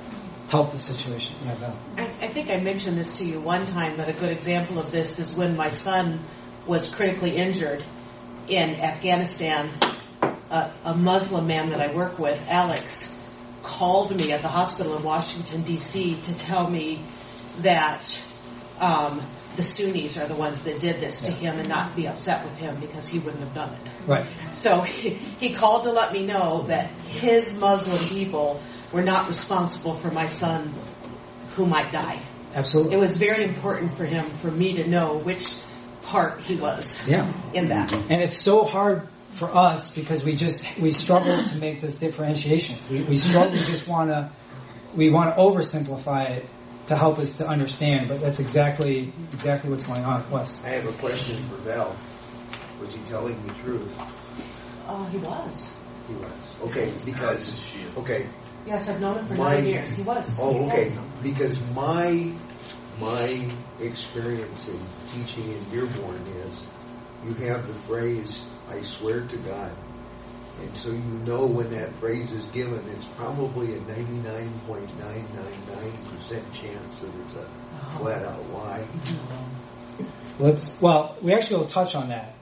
help 0.49 0.71
the 0.73 0.79
situation. 0.79 1.35
Yeah. 1.45 1.73
I, 1.97 2.03
I 2.05 2.29
think 2.29 2.51
I 2.51 2.59
mentioned 2.59 2.97
this 2.97 3.19
to 3.19 3.25
you 3.25 3.41
one 3.41 3.65
time 3.65 3.97
that 3.97 4.09
a 4.09 4.13
good 4.13 4.31
example 4.31 4.79
of 4.79 4.93
this 4.93 5.19
is 5.19 5.35
when 5.35 5.57
my 5.57 5.71
son 5.71 6.23
was 6.67 6.89
critically 6.89 7.37
injured 7.37 7.85
in 8.49 8.77
Afghanistan. 8.77 9.71
A, 10.23 10.73
a 10.85 10.97
Muslim 10.97 11.49
man 11.49 11.71
that 11.71 11.81
I 11.81 11.93
work 11.93 12.21
with, 12.21 12.41
Alex, 12.49 13.13
called 13.63 14.17
me 14.17 14.33
at 14.33 14.43
the 14.43 14.49
hospital 14.49 14.97
in 14.97 15.03
Washington 15.03 15.63
D.C. 15.63 16.21
to 16.23 16.35
tell 16.35 16.71
me 16.71 17.05
that 17.59 18.21
um, 18.79 19.27
the 19.57 19.63
Sunnis 19.63 20.17
are 20.17 20.27
the 20.27 20.35
ones 20.35 20.59
that 20.61 20.81
did 20.81 21.01
this 21.01 21.23
to 21.23 21.33
him 21.33 21.59
and 21.59 21.69
not 21.69 21.97
be 21.97 22.07
upset 22.07 22.45
with 22.45 22.57
him 22.57 22.81
because 22.81 23.09
he 23.09 23.19
wouldn't 23.19 23.43
have 23.43 23.55
done 23.55 23.75
it. 23.75 23.83
Right. 24.07 24.27
So 24.53 24.81
he, 24.83 25.11
he 25.11 25.55
called 25.55 25.85
to 25.85 25.93
let 25.93 26.13
me 26.13 26.25
know 26.25 26.63
that 26.69 26.91
his 26.91 27.59
Muslim 27.59 27.99
people 28.09 28.61
were 28.93 29.03
not 29.03 29.29
responsible 29.29 29.95
for 29.95 30.11
my 30.11 30.27
son 30.27 30.75
who 31.55 31.67
might 31.67 31.93
die. 31.93 32.23
Absolutely. 32.55 32.95
It 32.95 32.99
was 32.99 33.17
very 33.17 33.45
important 33.45 33.95
for 33.95 34.05
him 34.05 34.25
for 34.39 34.51
me 34.51 34.75
to 34.75 34.87
know 34.87 35.17
which 35.19 35.59
part 36.03 36.41
he 36.41 36.57
was 36.57 37.07
Yeah. 37.07 37.31
in 37.53 37.69
that. 37.69 37.93
And 37.93 38.23
it's 38.23 38.39
so 38.39 38.65
hard 38.65 39.09
for 39.33 39.55
us 39.55 39.91
because 39.91 40.25
we 40.25 40.35
just 40.35 40.65
we 40.79 40.91
struggle 40.93 41.45
to 41.45 41.57
make 41.57 41.81
this 41.81 41.97
differentiation. 41.97 42.79
We, 42.91 43.03
we 43.03 43.17
struggle. 43.17 43.53
We 43.53 43.65
just 43.65 43.87
want 43.87 44.11
to 44.11 44.31
we 44.95 45.11
want 45.11 45.37
to 45.37 45.43
oversimplify 45.43 46.31
it 46.31 46.47
to 46.87 46.97
help 46.97 47.19
us 47.19 47.37
to 47.37 47.47
understand. 47.47 48.09
But 48.09 48.21
that's 48.21 48.39
exactly 48.39 49.13
exactly 49.33 49.71
what's 49.71 49.85
going 49.85 50.05
on. 50.05 50.29
Wes. 50.31 50.63
I 50.65 50.71
have 50.71 50.87
a 50.87 50.93
question 50.93 51.37
for 51.49 51.57
Val. 51.57 51.97
Was 52.81 52.93
he 52.93 53.01
telling 53.09 53.41
the 53.47 53.55
truth? 53.55 53.95
Oh, 54.89 55.05
he 55.05 55.19
was. 55.19 55.73
He 56.09 56.15
was. 56.15 56.55
Okay, 56.63 56.93
because 57.05 57.75
okay. 57.97 58.27
Yes, 58.67 58.89
I've 58.89 59.01
known 59.01 59.19
him 59.19 59.27
for 59.29 59.35
My- 59.35 59.55
nine 59.55 59.67
years. 59.67 59.95
He 59.97 60.03
was. 60.03 60.39
Oh, 60.41 60.67
okay. 60.67 60.93
Because 61.23 61.59
my 61.75 62.33
my 63.01 63.51
experience 63.81 64.69
in 64.69 64.81
teaching 65.13 65.53
in 65.53 65.65
Dearborn 65.71 66.23
is 66.47 66.65
you 67.25 67.35
have 67.47 67.67
the 67.67 67.75
phrase 67.75 68.47
"I 68.71 68.83
swear 68.83 69.23
to 69.23 69.37
God," 69.39 69.73
and 70.61 70.77
so 70.77 70.91
you 70.91 70.99
know 70.99 71.47
when 71.47 71.71
that 71.73 71.95
phrase 71.97 72.33
is 72.33 72.47
given, 72.47 72.83
it's 72.97 73.05
probably 73.17 73.75
a 73.75 73.81
ninety 73.81 74.29
nine 74.29 74.53
point 74.67 74.99
nine 74.99 75.27
nine 75.35 75.77
nine 75.77 76.05
percent 76.07 76.45
chance 76.53 77.01
that 77.01 77.15
it's 77.23 77.37
a 77.37 77.47
oh. 77.47 77.99
flat 77.99 78.25
out 78.25 78.51
lie. 78.51 78.87
Let's 80.39 80.71
well, 80.81 81.17
we 81.23 81.35
actually 81.35 81.59
will 81.59 81.67
touch 81.67 81.95
on 81.95 82.09
that. 82.09 82.35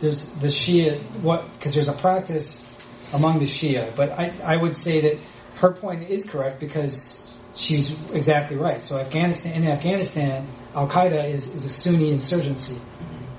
There's 0.00 0.24
the 0.24 0.48
Shia 0.48 1.00
what 1.20 1.52
because 1.52 1.72
there's 1.72 1.88
a 1.88 1.92
practice 1.92 2.64
among 3.12 3.38
the 3.38 3.44
Shia, 3.44 3.94
but 3.94 4.10
I 4.10 4.36
I 4.42 4.56
would 4.56 4.74
say 4.74 5.00
that 5.02 5.20
her 5.56 5.72
point 5.72 6.08
is 6.08 6.24
correct 6.24 6.58
because 6.58 7.20
she's 7.54 7.90
exactly 8.10 8.56
right. 8.56 8.82
So 8.82 8.98
Afghanistan 8.98 9.52
in 9.52 9.68
Afghanistan, 9.68 10.48
Al 10.74 10.88
Qaeda 10.88 11.30
is 11.30 11.48
is 11.48 11.64
a 11.64 11.68
Sunni 11.68 12.10
insurgency, 12.10 12.78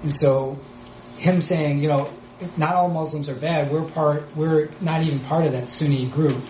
and 0.02 0.12
so 0.12 0.58
him 1.18 1.42
saying 1.42 1.80
you 1.80 1.90
know 1.90 2.10
not 2.58 2.76
all 2.76 2.90
Muslims 2.90 3.30
are 3.30 3.36
bad. 3.36 3.72
We're 3.72 3.86
part. 3.86 4.36
We're 4.36 4.70
not 4.82 5.04
even 5.04 5.20
part 5.20 5.46
of 5.46 5.54
that 5.54 5.68
Sunni 5.68 6.08
group. 6.08 6.44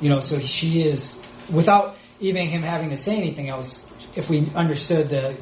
You 0.00 0.08
know, 0.10 0.20
so 0.20 0.40
she 0.40 0.82
is 0.82 1.18
without 1.50 1.96
even 2.20 2.46
him 2.46 2.62
having 2.62 2.90
to 2.90 2.96
say 2.96 3.16
anything 3.16 3.48
else. 3.48 3.86
If 4.14 4.30
we 4.30 4.50
understood 4.54 5.08
the 5.08 5.36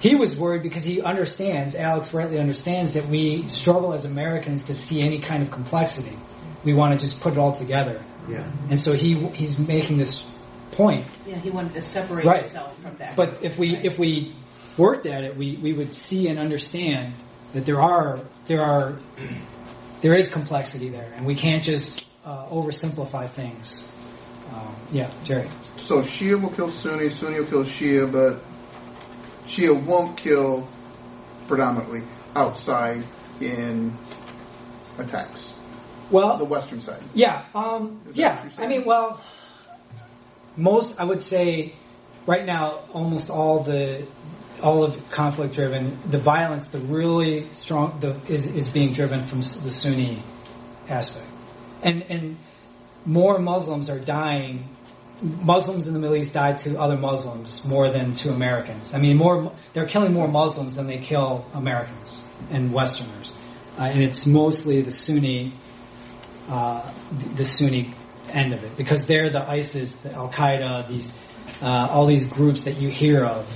he 0.00 0.14
was 0.14 0.36
worried 0.36 0.62
because 0.62 0.82
he 0.84 1.02
understands, 1.02 1.74
Alex 1.74 2.12
rightly 2.14 2.38
understands 2.38 2.94
that 2.94 3.06
we 3.06 3.48
struggle 3.48 3.92
as 3.92 4.06
Americans 4.06 4.62
to 4.62 4.74
see 4.74 5.02
any 5.02 5.20
kind 5.20 5.42
of 5.42 5.50
complexity. 5.50 6.16
We 6.64 6.72
want 6.72 6.98
to 6.98 6.98
just 6.98 7.20
put 7.20 7.34
it 7.34 7.38
all 7.38 7.52
together. 7.52 8.02
Yeah. 8.26 8.50
And 8.70 8.80
so 8.80 8.94
he, 8.94 9.14
he's 9.28 9.58
making 9.58 9.98
this 9.98 10.22
point. 10.72 11.06
Yeah, 11.26 11.36
he 11.36 11.50
wanted 11.50 11.74
to 11.74 11.82
separate 11.82 12.24
Right. 12.24 12.42
himself 12.44 12.80
from 12.80 12.96
that. 12.96 13.14
But 13.14 13.44
if 13.44 13.58
we, 13.58 13.76
if 13.76 13.98
we 13.98 14.34
worked 14.78 15.04
at 15.04 15.22
it, 15.24 15.36
we, 15.36 15.56
we 15.56 15.74
would 15.74 15.92
see 15.92 16.28
and 16.28 16.38
understand 16.38 17.14
that 17.52 17.66
there 17.66 17.80
are, 17.80 18.20
there 18.46 18.62
are, 18.62 18.98
there 20.00 20.14
is 20.14 20.28
complexity 20.28 20.88
there 20.88 21.12
and 21.16 21.26
we 21.26 21.34
can't 21.34 21.62
just, 21.62 22.04
uh, 22.24 22.46
oversimplify 22.46 23.28
things. 23.28 23.88
Um, 24.52 24.76
yeah, 24.92 25.10
Jerry. 25.24 25.48
So 25.76 25.98
Shia 25.98 26.40
will 26.40 26.50
kill 26.50 26.70
Sunni, 26.70 27.10
Sunni 27.10 27.40
will 27.40 27.46
kill 27.46 27.64
Shia, 27.64 28.10
but 28.10 28.42
Shia 29.46 29.84
won't 29.84 30.16
kill 30.16 30.68
predominantly 31.46 32.02
outside 32.34 33.04
in 33.40 33.96
attacks. 34.98 35.52
Well, 36.10 36.38
The 36.38 36.44
western 36.44 36.80
side. 36.80 37.02
Yeah, 37.14 37.44
um, 37.54 38.00
yeah. 38.14 38.48
I 38.58 38.66
mean, 38.66 38.84
well, 38.84 39.22
most 40.56 40.98
I 40.98 41.04
would 41.04 41.20
say 41.20 41.74
right 42.26 42.44
now, 42.44 42.84
almost 42.92 43.30
all 43.30 43.62
the 43.62 44.06
all 44.62 44.84
of 44.84 45.10
conflict 45.10 45.54
driven, 45.54 45.98
the 46.08 46.18
violence, 46.18 46.68
the 46.68 46.78
really 46.78 47.52
strong, 47.52 47.98
the 48.00 48.16
is 48.28 48.46
is 48.46 48.68
being 48.68 48.92
driven 48.92 49.26
from 49.26 49.38
the 49.40 49.70
Sunni 49.70 50.22
aspect, 50.88 51.26
and 51.82 52.02
and 52.02 52.36
more 53.04 53.38
Muslims 53.38 53.88
are 53.88 54.00
dying. 54.00 54.68
Muslims 55.22 55.86
in 55.86 55.92
the 55.92 56.00
Middle 56.00 56.16
East 56.16 56.32
die 56.32 56.54
to 56.54 56.80
other 56.80 56.96
Muslims 56.96 57.62
more 57.64 57.90
than 57.90 58.12
to 58.12 58.30
Americans. 58.30 58.94
I 58.94 58.98
mean, 58.98 59.18
more 59.18 59.52
they're 59.74 59.86
killing 59.86 60.14
more 60.14 60.28
Muslims 60.28 60.76
than 60.76 60.86
they 60.86 60.98
kill 60.98 61.44
Americans 61.52 62.22
and 62.50 62.72
Westerners, 62.72 63.34
uh, 63.78 63.82
and 63.82 64.02
it's 64.02 64.24
mostly 64.24 64.80
the 64.80 64.90
Sunni 64.90 65.52
uh, 66.48 66.90
the, 67.12 67.28
the 67.36 67.44
Sunni 67.44 67.94
end 68.28 68.54
of 68.54 68.64
it 68.64 68.76
because 68.76 69.06
they're 69.06 69.30
the 69.30 69.48
ISIS, 69.48 69.96
the 69.96 70.12
Al 70.12 70.30
Qaeda, 70.30 70.88
these 70.88 71.12
uh, 71.60 71.88
all 71.90 72.06
these 72.06 72.26
groups 72.26 72.64
that 72.64 72.80
you 72.80 72.88
hear 72.88 73.24
of. 73.24 73.46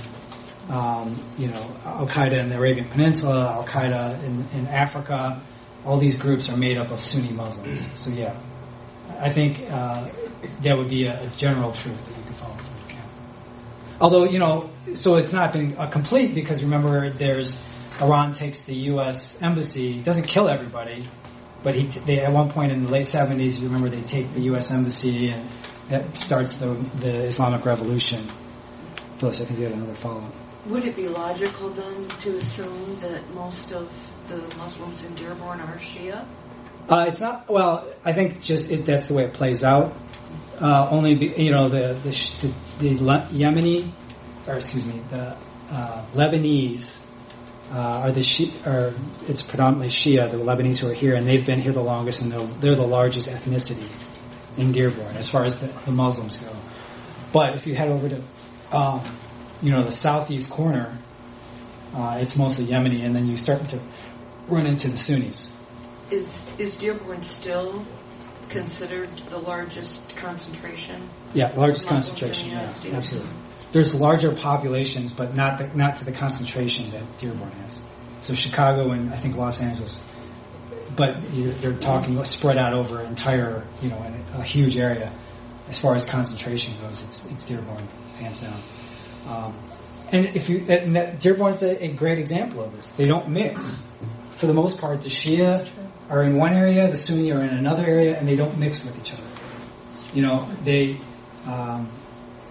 Um, 0.69 1.23
you 1.37 1.47
know, 1.47 1.77
Al 1.83 2.07
Qaeda 2.07 2.39
in 2.39 2.49
the 2.49 2.57
Arabian 2.57 2.89
Peninsula, 2.89 3.51
Al 3.51 3.65
Qaeda 3.65 4.23
in, 4.23 4.47
in 4.49 4.67
Africa, 4.67 5.43
all 5.85 5.97
these 5.97 6.17
groups 6.17 6.49
are 6.49 6.57
made 6.57 6.77
up 6.77 6.89
of 6.89 6.99
Sunni 6.99 7.31
Muslims. 7.31 7.99
So 7.99 8.09
yeah, 8.09 8.39
I 9.19 9.29
think 9.29 9.61
uh, 9.69 10.09
that 10.61 10.75
would 10.75 10.89
be 10.89 11.05
a, 11.05 11.23
a 11.23 11.27
general 11.37 11.71
truth 11.71 12.03
that 12.05 12.17
you 12.17 12.23
could 12.23 12.35
follow 12.35 12.57
the 12.57 12.93
camp. 12.93 13.07
Although 14.01 14.25
you 14.25 14.39
know, 14.39 14.71
so 14.93 15.15
it's 15.17 15.33
not 15.33 15.53
been 15.53 15.77
uh, 15.77 15.87
complete 15.87 16.33
because 16.33 16.63
remember, 16.63 17.11
there's 17.11 17.63
Iran 18.01 18.31
takes 18.31 18.61
the 18.61 18.75
U.S. 18.91 19.41
embassy, 19.41 20.01
doesn't 20.01 20.25
kill 20.25 20.49
everybody, 20.49 21.07
but 21.63 21.75
he 21.75 21.87
they 21.87 22.19
at 22.19 22.31
one 22.31 22.49
point 22.49 22.71
in 22.71 22.83
the 22.83 22.91
late 22.91 23.05
70s, 23.05 23.59
you 23.59 23.67
remember 23.67 23.89
they 23.89 24.01
take 24.01 24.33
the 24.33 24.41
U.S. 24.51 24.71
embassy 24.71 25.29
and 25.29 25.49
that 25.89 26.17
starts 26.17 26.55
the 26.55 26.73
the 26.95 27.25
Islamic 27.25 27.65
Revolution. 27.65 28.27
Phyllis, 29.17 29.39
I 29.39 29.45
think 29.45 29.59
you 29.59 29.65
had 29.65 29.75
another 29.75 29.95
follow 29.95 30.23
up. 30.23 30.44
Would 30.67 30.85
it 30.85 30.95
be 30.95 31.07
logical 31.07 31.69
then 31.69 32.07
to 32.21 32.37
assume 32.37 32.97
that 32.99 33.29
most 33.33 33.71
of 33.71 33.89
the 34.27 34.37
Muslims 34.57 35.03
in 35.03 35.13
Dearborn 35.13 35.59
are 35.59 35.77
Shia? 35.77 36.27
Uh, 36.89 37.05
it's 37.07 37.19
not. 37.19 37.49
Well, 37.49 37.93
I 38.03 38.13
think 38.13 38.41
just 38.41 38.71
it, 38.71 38.85
that's 38.85 39.07
the 39.07 39.13
way 39.13 39.25
it 39.25 39.33
plays 39.33 39.63
out. 39.63 39.95
Uh, 40.59 40.87
only 40.89 41.15
be, 41.15 41.27
you 41.37 41.51
know 41.51 41.69
the 41.69 41.93
the, 42.03 42.53
the, 42.79 42.93
the 42.95 43.03
Yemeni, 43.31 43.91
or 44.47 44.55
excuse 44.55 44.85
me, 44.85 45.01
the 45.09 45.37
uh, 45.69 46.05
Lebanese 46.13 47.05
uh, 47.71 47.77
are 47.77 48.11
the 48.11 48.23
Shi- 48.23 48.53
are 48.65 48.93
it's 49.27 49.41
predominantly 49.41 49.89
Shia, 49.89 50.29
the 50.29 50.37
Lebanese 50.37 50.79
who 50.79 50.89
are 50.89 50.93
here, 50.93 51.15
and 51.15 51.27
they've 51.27 51.45
been 51.45 51.59
here 51.59 51.73
the 51.73 51.81
longest, 51.81 52.21
and 52.21 52.31
they're, 52.31 52.47
they're 52.59 52.75
the 52.75 52.87
largest 52.87 53.29
ethnicity 53.29 53.89
in 54.57 54.71
Dearborn 54.71 55.17
as 55.17 55.29
far 55.29 55.43
as 55.43 55.59
the, 55.59 55.67
the 55.85 55.91
Muslims 55.91 56.37
go. 56.37 56.55
But 57.33 57.55
if 57.55 57.67
you 57.67 57.75
head 57.75 57.89
over 57.89 58.07
to, 58.09 58.23
um, 58.71 59.03
you 59.61 59.71
know, 59.71 59.83
the 59.83 59.91
southeast 59.91 60.49
corner, 60.49 60.97
uh, 61.93 62.17
it's 62.19 62.35
mostly 62.35 62.65
Yemeni, 62.65 63.05
and 63.05 63.15
then 63.15 63.27
you 63.27 63.37
start 63.37 63.67
to 63.69 63.79
run 64.47 64.67
into 64.67 64.89
the 64.89 64.97
Sunnis. 64.97 65.51
Is 66.11 66.47
is 66.57 66.75
Dearborn 66.75 67.23
still 67.23 67.85
considered 68.49 69.09
the 69.29 69.37
largest 69.37 70.15
concentration? 70.15 71.09
Yeah, 71.33 71.53
largest 71.55 71.87
concentration. 71.87 72.49
Yeah, 72.51 72.69
States? 72.69 72.93
absolutely. 72.93 73.31
There's 73.71 73.95
larger 73.95 74.31
populations, 74.31 75.13
but 75.13 75.35
not 75.35 75.57
the, 75.57 75.67
not 75.75 75.97
to 75.97 76.05
the 76.05 76.11
concentration 76.11 76.91
that 76.91 77.17
Dearborn 77.17 77.51
has. 77.51 77.81
So 78.21 78.33
Chicago 78.33 78.91
and 78.91 79.13
I 79.13 79.17
think 79.17 79.35
Los 79.35 79.61
Angeles, 79.61 80.01
but 80.95 81.33
you're, 81.33 81.51
they're 81.53 81.73
talking 81.73 82.23
spread 82.23 82.57
out 82.57 82.73
over 82.73 83.01
an 83.01 83.07
entire, 83.07 83.65
you 83.81 83.89
know, 83.89 83.97
a, 84.33 84.39
a 84.39 84.43
huge 84.43 84.77
area. 84.77 85.11
As 85.67 85.77
far 85.77 85.95
as 85.95 86.05
concentration 86.05 86.73
goes, 86.81 87.03
it's 87.03 87.25
it's 87.25 87.45
Dearborn 87.45 87.87
hands 88.19 88.39
down. 88.39 88.59
Um, 89.27 89.57
and 90.11 90.35
if 90.35 90.49
you 90.49 90.65
and 90.69 90.95
that 90.95 91.19
Dearborn's 91.19 91.63
a, 91.63 91.83
a 91.83 91.87
great 91.89 92.19
example 92.19 92.63
of 92.63 92.73
this. 92.75 92.87
They 92.87 93.05
don't 93.05 93.29
mix. 93.29 93.85
For 94.37 94.47
the 94.47 94.53
most 94.53 94.79
part, 94.79 95.01
the 95.01 95.09
Shia 95.09 95.67
are 96.09 96.23
in 96.23 96.37
one 96.37 96.53
area, 96.53 96.89
the 96.89 96.97
Sunni 96.97 97.31
are 97.31 97.41
in 97.41 97.49
another 97.49 97.85
area, 97.85 98.17
and 98.17 98.27
they 98.27 98.35
don't 98.35 98.57
mix 98.57 98.83
with 98.83 98.97
each 98.99 99.13
other. 99.13 99.23
You 100.13 100.23
know, 100.23 100.55
they 100.63 101.01
um, 101.45 101.91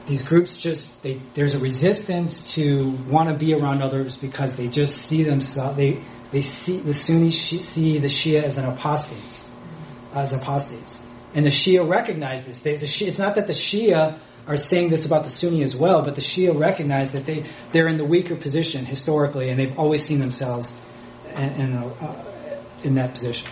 these 0.07 0.23
groups 0.23 0.57
just 0.57 1.03
they 1.03 1.21
there's 1.35 1.55
a 1.55 1.59
resistance 1.59 2.55
to 2.55 2.91
want 3.09 3.29
to 3.29 3.37
be 3.37 3.55
around 3.55 3.83
others 3.83 4.17
because 4.17 4.55
they 4.55 4.69
just 4.69 4.97
see 4.97 5.23
themselves 5.23 5.77
they 5.77 6.05
they 6.31 6.43
see 6.43 6.81
the 6.81 6.95
Sunnis 6.95 7.41
see 7.41 7.99
the 7.99 8.09
Shia 8.09 8.43
as 8.43 8.59
an 8.59 8.65
apostates 8.65 9.45
as 10.13 10.33
apostates, 10.33 11.03
and 11.35 11.45
the 11.45 11.51
Shia 11.51 11.89
recognize 11.89 12.45
this. 12.45 12.61
They, 12.61 12.75
the 12.75 12.87
Shia, 12.87 13.09
it's 13.09 13.19
not 13.19 13.35
that 13.37 13.47
the 13.47 13.53
Shia 13.53 14.21
are 14.47 14.57
saying 14.57 14.91
this 14.91 15.07
about 15.07 15.25
the 15.25 15.31
Sunni 15.31 15.63
as 15.63 15.75
well, 15.75 16.03
but 16.03 16.15
the 16.15 16.21
Shia 16.21 16.59
recognize 16.59 17.13
that 17.13 17.27
they 17.27 17.45
they're 17.73 17.89
in 17.89 17.97
the 17.97 18.05
weaker 18.05 18.37
position 18.37 18.85
historically, 18.85 19.49
and 19.49 19.59
they've 19.59 19.79
always 19.79 20.05
seen 20.05 20.19
themselves 20.19 20.73
in 21.35 21.43
in, 21.43 21.73
a, 21.75 21.87
uh, 21.87 22.25
in 22.83 22.95
that 22.97 23.13
position. 23.13 23.49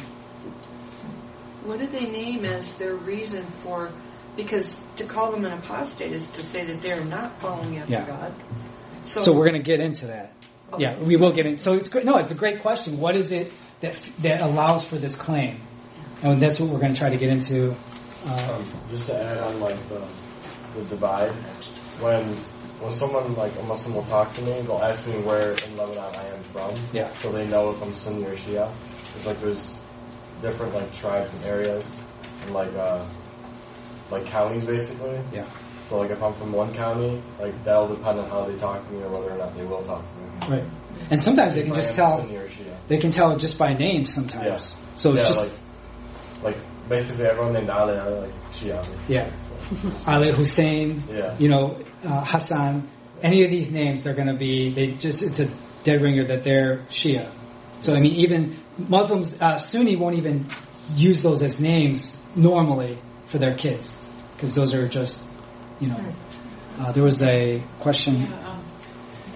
What 1.65 1.79
do 1.79 1.87
they 1.87 2.07
name 2.07 2.45
as 2.45 2.73
their 2.75 2.95
reason 2.95 3.45
for? 3.63 3.91
Because 4.37 4.77
to 4.97 5.05
call 5.05 5.31
them 5.31 5.45
an 5.45 5.53
apostate 5.53 6.13
is 6.13 6.27
to 6.29 6.43
say 6.43 6.65
that 6.65 6.81
they're 6.81 7.05
not 7.05 7.41
following 7.41 7.79
after 7.79 7.93
Yeah. 7.93 8.07
God. 8.07 8.35
So 9.03 9.33
we're 9.33 9.49
going 9.49 9.63
to 9.63 9.71
get 9.71 9.81
into 9.81 10.07
that. 10.07 10.33
Yeah, 10.79 10.99
we 10.99 11.17
will 11.17 11.33
get 11.33 11.47
in. 11.47 11.59
So 11.59 11.75
it's 11.75 11.89
great. 11.89 12.05
No, 12.05 12.17
it's 12.17 12.31
a 12.31 12.35
great 12.35 12.63
question. 12.63 12.99
What 12.99 13.15
is 13.17 13.31
it 13.31 13.53
that 13.81 14.01
that 14.21 14.41
allows 14.41 14.85
for 14.85 14.97
this 14.97 15.15
claim? 15.15 15.61
And 16.23 16.41
that's 16.41 16.59
what 16.59 16.71
we're 16.71 16.79
going 16.79 16.95
to 16.95 16.99
try 16.99 17.11
to 17.11 17.17
get 17.19 17.29
into. 17.29 17.73
Uh, 18.25 18.57
Um, 18.57 18.67
just 18.91 19.07
to 19.07 19.23
add 19.23 19.39
on 19.39 19.61
like 19.61 19.89
the 19.89 20.01
the 20.75 20.83
divide, 20.85 21.33
when 22.01 22.37
when 22.83 22.93
someone 22.95 23.35
like 23.37 23.57
a 23.59 23.63
Muslim 23.63 23.95
will 23.95 24.05
talk 24.05 24.35
to 24.35 24.43
me, 24.43 24.61
they'll 24.63 24.83
ask 24.83 25.07
me 25.07 25.15
where 25.23 25.53
in 25.53 25.77
Lebanon 25.77 26.15
I 26.17 26.27
am 26.27 26.43
from. 26.53 26.75
Yeah. 26.93 27.13
So 27.21 27.31
they 27.31 27.47
know 27.47 27.71
if 27.71 27.81
I'm 27.81 27.95
Sunni 27.95 28.25
or 28.25 28.35
Shia. 28.35 28.73
It's 29.17 29.25
like 29.27 29.41
there's 29.41 29.73
different 30.41 30.75
like 30.75 30.93
tribes 30.95 31.33
and 31.33 31.45
areas 31.45 31.87
and 32.43 32.53
like 32.53 32.75
uh 32.75 33.05
like 34.11 34.27
counties 34.27 34.65
basically. 34.65 35.21
Yeah. 35.33 35.49
So 35.89 35.99
like 35.99 36.11
if 36.11 36.23
I'm 36.23 36.35
from 36.35 36.53
one 36.53 36.75
county, 36.75 37.23
like 37.39 37.55
that'll 37.65 37.89
depend 37.89 38.19
on 38.19 38.29
how 38.29 38.45
they 38.47 38.57
talk 38.57 38.85
to 38.85 38.93
me 38.93 39.03
or 39.03 39.11
whether 39.11 39.31
or 39.31 39.39
not 39.39 39.57
they 39.57 39.65
will 39.65 39.85
talk 39.85 40.03
to 40.03 40.49
me. 40.49 40.57
right. 40.57 40.71
And 41.11 41.21
sometimes 41.21 41.55
they 41.55 41.63
can 41.63 41.75
just 41.75 41.95
tell. 41.95 42.19
Sunni 42.19 42.37
or 42.37 42.49
Shia. 42.49 42.77
They 42.89 42.99
can 42.99 43.11
tell 43.13 43.37
just 43.37 43.59
by 43.59 43.75
name 43.75 44.07
sometimes. 44.07 44.77
Yeah. 44.77 44.95
So 44.95 45.13
yeah, 45.13 45.21
it's 45.21 45.29
just 45.29 45.41
like 46.43 46.55
like 46.55 46.89
basically 46.89 47.27
everyone 47.27 47.53
named 47.53 47.71
Ali 47.71 47.95
like 47.95 48.51
Shia. 48.51 48.79
basically. 48.79 49.15
Yeah. 49.15 49.31
So, 50.05 50.11
Ali 50.11 50.33
Hussein. 50.33 51.05
Yeah. 51.11 51.37
You 51.39 51.49
know 51.49 51.83
uh, 52.05 52.25
Hassan. 52.25 52.89
Any 53.23 53.45
of 53.45 53.51
these 53.51 53.71
names, 53.71 54.03
they're 54.03 54.15
going 54.15 54.29
to 54.29 54.37
be. 54.37 54.73
They 54.75 54.93
just 54.93 55.23
it's 55.23 55.41
a 55.41 55.49
dead 55.85 56.03
ringer 56.03 56.27
that 56.27 56.43
they're 56.43 56.79
Shia. 56.89 57.31
So 57.81 57.95
I 57.95 58.01
mean, 58.01 58.15
even 58.17 58.59
Muslims, 58.79 59.35
uh, 59.41 59.59
Sunni 59.59 59.97
won't 59.97 60.17
even 60.17 60.47
use 60.97 61.23
those 61.23 61.43
as 61.43 61.61
names 61.61 62.19
normally 62.35 62.99
for 63.27 63.39
their 63.39 63.55
kids 63.55 63.97
because 64.35 64.55
those 64.55 64.75
are 64.75 64.89
just, 64.89 65.23
you 65.81 65.89
know. 65.89 66.15
Uh, 66.79 66.91
there 66.93 67.03
was 67.03 67.23
a 67.23 67.63
question. 67.81 68.23
Yeah, 68.23 68.49
um, 68.49 68.65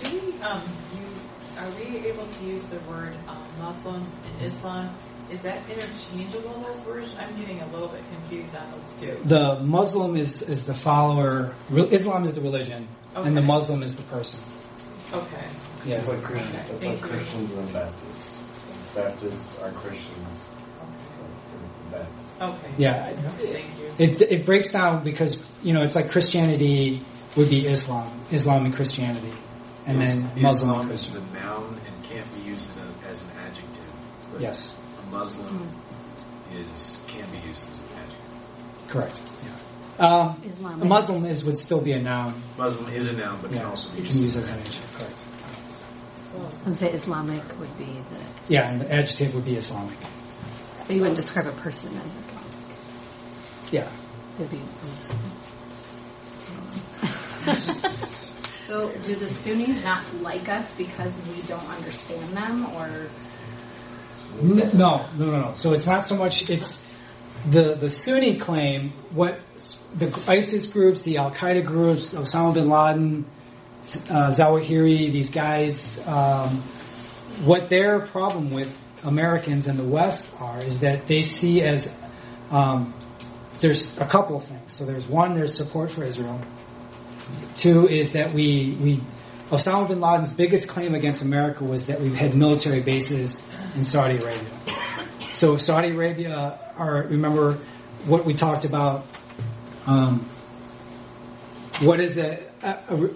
do 0.03 0.11
we 0.11 0.41
um, 0.41 0.63
use? 1.09 1.25
Are 1.59 1.71
we 1.71 2.09
able 2.09 2.27
to 2.27 2.45
use 2.45 2.65
the 2.67 2.79
word 2.89 3.17
um, 3.29 3.47
Muslims 3.59 4.11
and 4.25 4.53
Islam? 4.53 4.97
Is 5.31 5.43
that 5.43 5.69
interchangeable? 5.69 6.61
Those 6.61 6.85
words? 6.87 7.15
I'm 7.19 7.37
getting 7.39 7.61
a 7.61 7.67
little 7.73 7.89
bit 7.89 8.03
confused 8.13 8.55
on 8.55 8.71
those 8.73 8.91
two. 9.01 9.19
The 9.25 9.59
Muslim 9.61 10.17
is 10.17 10.43
is 10.43 10.67
the 10.67 10.75
follower. 10.75 11.55
Islam 11.71 12.25
is 12.25 12.35
the 12.35 12.41
religion, 12.41 12.89
and 13.15 13.37
the 13.37 13.43
Muslim 13.43 13.83
is 13.83 13.97
the 13.97 14.03
person. 14.05 14.41
Okay. 15.13 15.47
Yeah. 15.85 15.97
It's 15.97 16.09
like 16.09 16.23
Christian, 16.23 16.51
Okay, 16.57 16.71
it's 16.73 16.81
thank 16.81 17.03
like 17.03 17.11
you. 17.13 17.17
Christians 17.19 17.53
and 17.53 17.73
Baptists. 17.73 18.33
Baptists 18.95 19.59
are 19.63 19.73
Christians. 19.73 20.45
Baptists. 21.91 22.43
Okay. 22.43 22.71
Yeah. 22.77 23.13
Thank 23.39 23.79
you. 23.79 23.95
It 23.99 24.23
it 24.23 24.45
breaks 24.47 24.71
down 24.71 25.05
because 25.05 25.39
you 25.63 25.73
know 25.73 25.83
it's 25.83 25.95
like 25.97 26.11
Christianity 26.11 27.03
would 27.37 27.51
be 27.51 27.67
Islam, 27.67 28.21
Islam 28.31 28.65
and 28.67 28.75
Christianity, 28.75 29.33
and 29.87 30.01
then 30.01 30.31
Muslim 30.37 30.71
and 30.81 30.91
Islam 30.91 30.91
is 30.93 31.05
Christian. 31.05 31.33
the 31.33 31.41
noun 31.41 31.81
and 31.87 32.05
can't 32.05 32.35
be 32.35 32.43
used 32.43 32.71
as, 33.09 33.19
an 33.21 33.31
adjective. 33.39 33.83
Yes. 34.39 34.77
A 35.17 35.19
Muslim 35.21 35.73
is 36.53 36.99
can 37.09 37.31
be 37.31 37.39
used 37.49 37.61
as 37.63 37.79
an 37.79 37.85
adjective. 37.97 38.89
Correct. 38.89 39.21
Yeah. 39.99 40.07
Um, 40.07 40.43
Islamic. 40.45 40.83
a 40.85 40.87
Muslim 40.87 41.25
is 41.25 41.43
would 41.45 41.59
still 41.59 41.81
be 41.81 41.93
a 41.93 42.03
noun. 42.03 42.43
Muslim 42.59 42.93
is 42.93 43.07
a 43.07 43.13
noun, 43.15 43.39
but 43.41 43.51
Yeah. 43.51 43.59
can 43.61 43.67
also 43.67 43.89
be 43.91 44.01
used 44.01 44.11
can 44.13 44.21
use 44.23 44.37
as 44.37 44.43
as 44.45 44.51
an 44.51 44.61
an 44.61 44.67
adjective. 44.67 44.95
adjective. 44.95 45.27
Correct. 46.65 46.79
The 46.81 46.93
Islamic 46.93 47.59
would 47.59 47.79
be 47.79 47.87
the. 47.87 48.53
Yeah, 48.53 48.71
and 48.71 48.81
the 48.83 48.93
adjective 48.93 49.35
would 49.35 49.45
be 49.47 49.57
Islamic. 49.57 49.97
So 50.87 50.93
you 50.93 51.01
wouldn't 51.01 51.17
describe 51.17 51.47
a 51.47 51.53
person 51.53 51.97
as 51.97 52.15
Islamic. 52.27 52.53
Yeah. 53.73 53.89
It 54.39 54.41
would 54.41 54.51
be 54.51 54.61
Muslim. 54.83 55.33
So, 58.67 58.91
do 58.91 59.15
the 59.15 59.29
Sunnis 59.33 59.81
not 59.85 60.03
like 60.23 60.49
us 60.49 60.75
because 60.75 61.13
we 61.33 61.41
don't 61.43 61.65
understand 61.69 62.37
them, 62.37 62.67
or 62.75 62.87
N- 62.87 63.11
No, 64.41 64.65
no, 64.73 65.07
no, 65.17 65.41
no. 65.41 65.53
So 65.55 65.73
it's 65.73 65.87
not 65.87 66.05
so 66.05 66.17
much. 66.17 66.49
It's 66.51 66.85
the 67.49 67.75
the 67.75 67.89
Sunni 67.89 68.39
claim. 68.39 68.93
What 69.11 69.41
the 69.95 70.13
ISIS 70.29 70.67
groups, 70.67 71.03
the 71.03 71.19
Al 71.19 71.31
Qaeda 71.31 71.65
groups, 71.65 72.15
Osama 72.15 72.55
bin 72.55 72.69
Laden, 72.69 73.25
uh, 74.11 74.31
Zawahiri, 74.31 75.13
these 75.13 75.31
guys. 75.31 75.99
Um, 76.07 76.63
what 77.45 77.69
their 77.69 78.01
problem 78.01 78.51
with 78.51 78.77
Americans 79.05 79.69
and 79.69 79.79
the 79.79 79.85
West 79.85 80.27
are 80.41 80.63
is 80.63 80.81
that 80.81 81.07
they 81.07 81.23
see 81.23 81.63
as 81.63 81.93
um, 82.51 82.95
there's 83.61 83.97
a 83.99 84.07
couple 84.07 84.37
of 84.37 84.45
things. 84.45 84.73
So 84.73 84.85
there's 84.85 85.07
one, 85.07 85.35
there's 85.35 85.55
support 85.55 85.91
for 85.91 86.05
Israel. 86.05 86.41
Two 87.55 87.89
is 87.89 88.13
that 88.13 88.35
we 88.35 88.77
we 88.81 89.01
Osama 89.51 89.87
bin 89.87 90.01
Laden's 90.01 90.33
biggest 90.33 90.67
claim 90.67 90.95
against 90.95 91.23
America 91.23 91.63
was 91.63 91.87
that 91.87 92.01
we 92.01 92.11
had 92.11 92.35
military 92.35 92.81
bases 92.81 93.45
in 93.77 93.85
Saudi 93.85 94.17
Arabia. 94.17 94.51
So 95.33 95.57
Saudi 95.57 95.91
Arabia 95.91 96.59
are 96.77 97.07
remember 97.09 97.59
what 98.07 98.25
we 98.25 98.35
talked 98.35 98.65
about. 98.65 99.07
Um, 99.87 100.29
what 101.81 102.01
is 102.01 102.19
a, 102.19 102.43
a, 102.63 102.71
a 102.89 103.11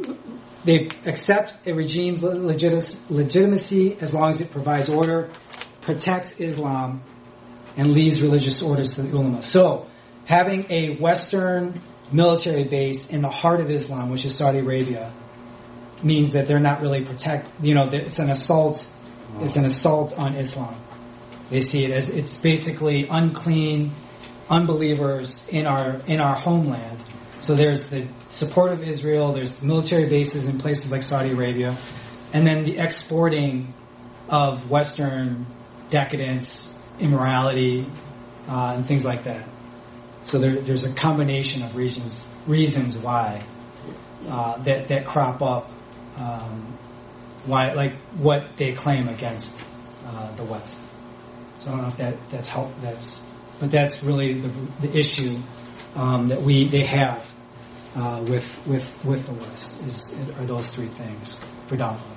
they 0.64 0.89
accept 1.05 1.66
a 1.66 1.72
regime's 1.72 2.22
legit- 2.22 2.97
legitimacy 3.09 3.97
as 4.01 4.12
long 4.12 4.28
as 4.28 4.41
it 4.41 4.53
provides 4.53 4.89
order, 4.89 5.31
protects 5.81 6.39
Islam, 6.39 7.03
and 7.76 7.93
leaves 7.93 8.20
religious 8.20 8.62
orders 8.62 8.95
to 8.95 9.03
the 9.03 9.16
ulama. 9.16 9.43
So, 9.43 9.89
having 10.26 10.66
a 10.70 10.97
Western 10.97 11.81
military 12.12 12.64
base 12.64 13.09
in 13.09 13.22
the 13.22 13.31
heart 13.31 13.61
of 13.61 13.70
Islam, 13.70 14.11
which 14.11 14.24
is 14.24 14.35
Saudi 14.35 14.59
Arabia, 14.59 15.12
means 16.03 16.32
that 16.32 16.46
they're 16.46 16.59
not 16.59 16.80
really 16.80 17.05
protect. 17.05 17.48
You 17.62 17.74
know, 17.74 17.88
it's 17.92 18.18
an 18.18 18.30
assault. 18.30 18.88
It's 19.40 19.57
an 19.57 19.64
assault 19.64 20.18
on 20.18 20.34
Islam. 20.34 20.76
They 21.51 21.61
see 21.61 21.84
it 21.84 21.90
as 21.90 22.09
it's 22.09 22.36
basically 22.36 23.07
unclean 23.09 23.92
unbelievers 24.48 25.46
in 25.48 25.66
our 25.66 26.01
in 26.07 26.20
our 26.20 26.36
homeland. 26.36 26.98
So 27.40 27.55
there's 27.55 27.86
the 27.86 28.07
support 28.28 28.72
of 28.72 28.82
Israel. 28.82 29.32
There's 29.32 29.62
military 29.62 30.09
bases 30.09 30.46
in 30.46 30.59
places 30.59 30.90
like 30.90 31.03
Saudi 31.03 31.30
Arabia, 31.30 31.76
and 32.32 32.46
then 32.46 32.64
the 32.64 32.78
exporting 32.78 33.74
of 34.28 34.68
Western 34.70 35.46
decadence, 35.88 36.78
immorality, 36.98 37.86
uh, 38.48 38.74
and 38.76 38.86
things 38.86 39.05
like 39.05 39.24
that. 39.24 39.48
So 40.22 40.38
there, 40.38 40.61
there's 40.61 40.84
a 40.84 40.92
combination 40.92 41.62
of 41.62 41.76
reasons 41.76 42.26
reasons 42.46 42.96
why 42.96 43.44
uh, 44.28 44.62
that 44.62 44.88
that 44.88 45.07
crop 45.07 45.42
up. 45.42 45.70
Um, 46.21 46.79
why, 47.47 47.73
like 47.73 47.97
what 48.18 48.57
they 48.57 48.73
claim 48.73 49.09
against 49.09 49.64
uh, 50.07 50.31
the 50.37 50.45
West. 50.45 50.79
So 51.61 51.68
I 51.68 51.71
don't 51.73 51.83
know 51.83 51.89
if 51.89 51.97
that 51.97 52.31
that's 52.31 52.49
help. 52.49 52.79
That's 52.81 53.23
but 53.59 53.71
that's 53.71 54.03
really 54.03 54.41
the, 54.41 54.49
the 54.83 54.99
issue 54.99 55.39
um, 55.95 56.29
that 56.29 56.43
we 56.43 56.68
they 56.68 56.85
have 56.85 57.27
uh, 57.95 58.25
with 58.27 58.66
with 58.66 59.05
with 59.05 59.27
the 59.27 59.33
West 59.33 59.81
is 59.83 60.12
are 60.39 60.47
those 60.47 60.68
three 60.68 60.89
things 60.89 61.39
predominantly. 61.68 62.16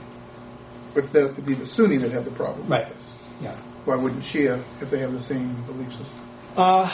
But 0.94 1.12
that 1.14 1.36
would 1.36 1.46
be 1.46 1.56
the 1.56 1.66
Sunni 1.66 1.98
that 1.98 2.12
have 2.12 2.26
the 2.26 2.32
problem. 2.32 2.68
Right. 2.68 2.88
With 2.88 2.98
this. 2.98 3.14
Yeah. 3.42 3.56
Why 3.86 3.96
wouldn't 3.96 4.24
Shia 4.24 4.64
if 4.82 4.90
they 4.90 5.00
have 5.00 5.12
the 5.12 5.20
same 5.20 5.62
belief 5.64 5.90
system? 5.90 6.20
Uh, 6.56 6.92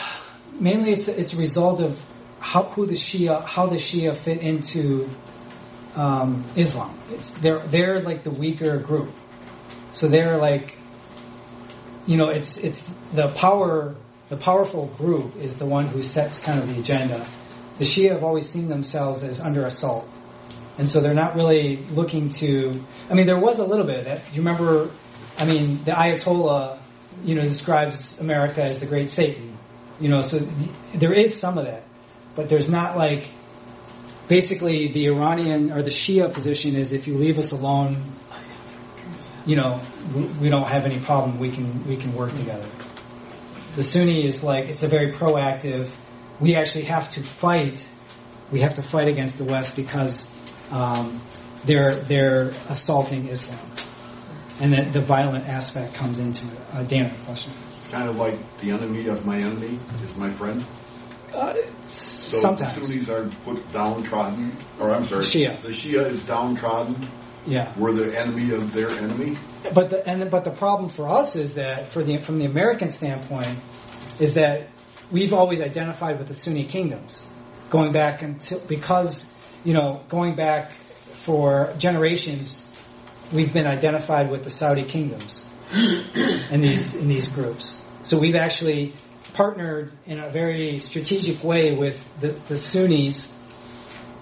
mainly, 0.60 0.92
it's 0.92 1.08
it's 1.08 1.34
a 1.34 1.38
result 1.38 1.82
of 1.82 2.00
how 2.40 2.64
who 2.64 2.86
the 2.86 2.96
Shia 2.96 3.46
how 3.46 3.68
the 3.68 3.76
Shia 3.76 4.16
fit 4.16 4.42
into 4.42 5.10
um, 5.96 6.46
Islam. 6.56 6.98
It's 7.12 7.32
they're 7.32 7.66
they're 7.68 8.02
like 8.02 8.24
the 8.24 8.32
weaker 8.32 8.78
group, 8.78 9.14
so 9.92 10.08
they're 10.08 10.38
like 10.38 10.76
you 12.06 12.18
know 12.18 12.30
it's 12.30 12.58
it's 12.58 12.82
the 13.14 13.30
power 13.30 13.96
the 14.30 14.38
powerful 14.38 14.86
group 14.86 15.36
is 15.38 15.58
the 15.58 15.66
one 15.66 15.88
who 15.88 16.02
sets 16.04 16.40
kind 16.40 16.60
of 16.60 16.70
the 16.70 16.80
agenda. 16.80 17.28
The 17.80 17.84
Shia 17.84 18.12
have 18.12 18.24
always 18.24 18.48
seen 18.48 18.68
themselves 18.70 19.24
as 19.24 19.40
under 19.40 19.66
assault, 19.66 20.08
and 20.78 20.88
so 20.88 21.02
they're 21.02 21.16
not 21.16 21.36
really 21.36 21.78
looking 21.90 22.30
to. 22.30 22.84
I 23.10 23.16
mean, 23.16 23.26
there 23.26 23.40
was 23.40 23.58
a 23.58 23.64
little 23.64 23.86
bit. 23.86 24.06
Do 24.06 24.12
you 24.34 24.42
remember? 24.42 24.92
I 25.38 25.46
mean, 25.46 25.84
the 25.84 25.92
Ayatollah, 25.92 26.80
you 27.24 27.36
know, 27.36 27.42
describes 27.42 28.20
America 28.20 28.62
as 28.62 28.80
the 28.80 28.86
great 28.86 29.10
Satan. 29.10 29.58
You 30.00 30.10
know, 30.10 30.22
so 30.22 30.40
th- 30.40 30.70
there 30.94 31.14
is 31.14 31.38
some 31.38 31.58
of 31.58 31.66
that, 31.66 31.84
but 32.36 32.50
there's 32.50 32.68
not 32.68 32.98
like. 32.98 33.28
Basically, 34.30 34.92
the 34.92 35.08
Iranian 35.08 35.72
or 35.72 35.82
the 35.82 35.90
Shia 35.90 36.32
position 36.32 36.76
is 36.76 36.94
if 36.94 37.08
you 37.08 37.16
leave 37.16 37.40
us 37.40 37.52
alone, 37.52 38.14
you 39.44 39.56
know, 39.56 39.82
we, 40.40 40.50
don't 40.50 40.68
have 40.68 40.86
any 40.86 41.00
problem. 41.00 41.40
We 41.40 41.50
can 41.50 41.88
we 41.88 41.98
can 41.98 42.14
work 42.14 42.36
together. 42.36 42.70
The 43.76 43.82
Sunni 43.82 44.24
is 44.28 44.44
like 44.44 44.66
it's 44.66 44.84
a 44.84 44.88
very 44.88 45.14
proactive. 45.14 45.90
We 46.40 46.56
actually 46.56 46.84
have 46.84 47.10
to 47.10 47.24
fight. 47.24 47.84
We 48.52 48.60
have 48.60 48.76
to 48.76 48.84
fight 48.84 49.08
against 49.08 49.40
the 49.40 49.46
West 49.46 49.76
because 49.76 50.32
um, 50.70 51.24
they're 51.66 51.96
they're 51.96 52.54
assaulting 52.70 53.30
Islam, 53.30 53.60
and 54.60 54.74
that 54.74 54.94
the 54.94 55.02
violent 55.02 55.48
aspect 55.48 55.96
comes 55.96 56.20
into 56.20 56.46
it. 56.46 56.62
Uh, 56.72 56.84
Dan, 56.84 57.18
question. 57.26 57.52
It's 57.78 57.88
kind 57.88 58.08
of 58.08 58.16
like 58.16 58.38
the 58.60 58.70
enemy 58.70 59.08
of 59.08 59.26
my 59.26 59.40
enemy 59.40 59.80
is 60.04 60.16
my 60.16 60.30
friend. 60.30 60.64
Uh, 61.34 61.54
So 61.86 62.38
sometimes. 62.40 62.76
the 62.76 62.86
Sunnis 62.86 63.10
are 63.10 63.28
put 63.44 63.72
downtrodden, 63.74 64.56
or 64.80 64.92
I'm 64.92 65.04
sorry, 65.04 65.24
Shia. 65.24 65.62
The 65.62 65.70
Shia 65.70 66.10
is 66.12 66.22
downtrodden. 66.24 67.08
Yeah. 67.48 67.74
We're 67.78 67.94
the 67.94 68.20
enemy 68.20 68.52
of 68.52 68.74
their 68.74 68.90
enemy. 68.90 69.38
But 69.74 69.90
the 69.90 70.08
and 70.08 70.30
but 70.30 70.44
the 70.44 70.52
problem 70.52 70.90
for 70.90 71.10
us 71.10 71.36
is 71.36 71.56
that 71.56 71.92
for 71.92 72.04
the 72.04 72.20
from 72.20 72.38
the 72.38 72.46
American 72.46 72.90
standpoint 72.90 73.60
is 74.20 74.36
that 74.36 74.68
we've 75.12 75.34
always 75.34 75.62
identified 75.62 76.20
with 76.20 76.28
the 76.28 76.34
Sunni 76.34 76.66
kingdoms, 76.66 77.26
going 77.70 77.92
back 77.92 78.22
until 78.22 78.60
because 78.60 79.26
you 79.64 79.74
know 79.74 80.04
going 80.10 80.36
back 80.36 80.72
for 81.26 81.74
generations, 81.78 82.68
we've 83.34 83.54
been 83.54 83.68
identified 83.68 84.30
with 84.30 84.44
the 84.44 84.50
Saudi 84.50 84.84
kingdoms 84.84 85.44
in 85.74 86.62
these 86.62 86.94
in 86.94 87.08
these 87.08 87.28
groups. 87.28 87.80
So 88.04 88.18
we've 88.20 88.36
actually 88.36 88.94
partnered 89.40 89.90
in 90.06 90.20
a 90.20 90.30
very 90.30 90.80
strategic 90.82 91.42
way 91.46 91.72
with 91.72 91.98
the, 92.20 92.36
the 92.50 92.58
Sunnis, 92.58 93.32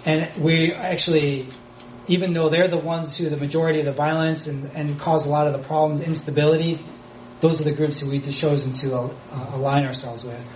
and 0.06 0.36
we 0.38 0.72
actually 0.72 1.50
even 2.08 2.34
though 2.34 2.50
they're 2.50 2.68
the 2.68 2.78
ones 2.78 3.18
who 3.18 3.28
the 3.28 3.38
majority 3.38 3.80
of 3.80 3.86
the 3.86 3.92
violence 3.92 4.46
and, 4.46 4.72
and 4.76 5.00
cause 5.00 5.26
a 5.26 5.30
lot 5.30 5.48
of 5.48 5.54
the 5.54 5.60
problems, 5.60 6.02
instability, 6.02 6.80
those 7.42 7.60
are 7.60 7.64
the 7.64 7.72
groups 7.72 8.00
who 8.00 8.10
we've 8.12 8.30
chosen 8.30 8.72
to 8.72 8.96
uh, 8.96 9.12
align 9.54 9.86
ourselves 9.86 10.24
with. 10.24 10.54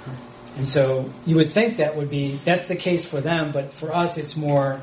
And 0.55 0.65
so 0.65 1.11
you 1.25 1.35
would 1.37 1.51
think 1.51 1.77
that 1.77 1.95
would 1.97 2.09
be, 2.09 2.39
that's 2.45 2.67
the 2.67 2.75
case 2.75 3.03
for 3.03 3.19
them, 3.19 3.51
but 3.51 3.73
for 3.73 3.93
us 3.93 4.17
it's 4.19 4.37
more, 4.37 4.79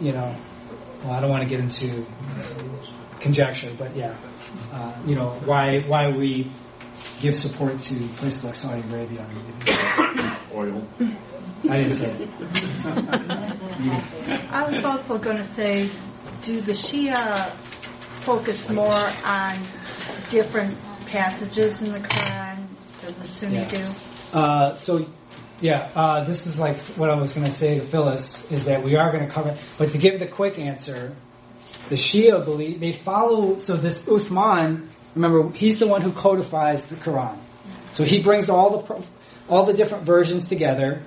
you 0.00 0.12
know, 0.12 0.40
well, 1.02 1.12
I 1.12 1.20
don't 1.20 1.30
want 1.30 1.42
to 1.42 1.48
get 1.48 1.60
into 1.60 2.06
conjecture, 3.18 3.72
but 3.76 3.96
yeah, 3.96 4.16
uh, 4.72 4.94
you 5.04 5.16
know, 5.16 5.32
why, 5.44 5.80
why 5.80 6.08
we 6.08 6.50
give 7.20 7.36
support 7.36 7.78
to 7.78 7.94
places 8.16 8.44
like 8.44 8.54
Saudi 8.54 8.82
Arabia. 8.88 9.26
Oil. 10.54 10.86
I 11.68 11.76
didn't 11.76 11.92
say 11.92 12.10
it. 12.12 12.28
I 14.50 14.68
was 14.68 14.84
also 14.84 15.18
going 15.18 15.36
to 15.36 15.44
say, 15.44 15.90
do 16.42 16.60
the 16.60 16.72
Shia 16.72 17.52
focus 18.24 18.68
more 18.68 19.12
on 19.24 19.62
different 20.30 20.76
passages 21.06 21.82
in 21.82 21.92
the 21.92 22.00
Quran 22.00 22.66
than 23.02 23.14
the 23.18 23.26
Sunni 23.26 23.56
Yeah. 23.56 23.70
do? 23.70 23.86
Uh, 24.32 24.74
so, 24.76 25.06
yeah, 25.60 25.90
uh, 25.94 26.24
this 26.24 26.46
is 26.46 26.58
like 26.58 26.78
what 26.96 27.10
I 27.10 27.16
was 27.16 27.34
going 27.34 27.46
to 27.46 27.52
say 27.52 27.78
to 27.78 27.84
Phyllis 27.84 28.50
is 28.50 28.64
that 28.64 28.82
we 28.82 28.96
are 28.96 29.12
going 29.12 29.26
to 29.26 29.32
cover, 29.32 29.58
but 29.76 29.92
to 29.92 29.98
give 29.98 30.18
the 30.18 30.26
quick 30.26 30.58
answer, 30.58 31.14
the 31.90 31.96
Shia 31.96 32.42
believe 32.44 32.80
they 32.80 32.92
follow. 32.92 33.58
So 33.58 33.76
this 33.76 34.02
Uthman, 34.06 34.88
remember, 35.14 35.50
he's 35.52 35.76
the 35.76 35.86
one 35.86 36.02
who 36.02 36.12
codifies 36.12 36.86
the 36.86 36.96
Quran. 36.96 37.38
So 37.92 38.04
he 38.04 38.20
brings 38.20 38.48
all 38.48 38.82
the 38.82 39.04
all 39.48 39.64
the 39.64 39.72
different 39.72 40.04
versions 40.04 40.46
together. 40.46 41.02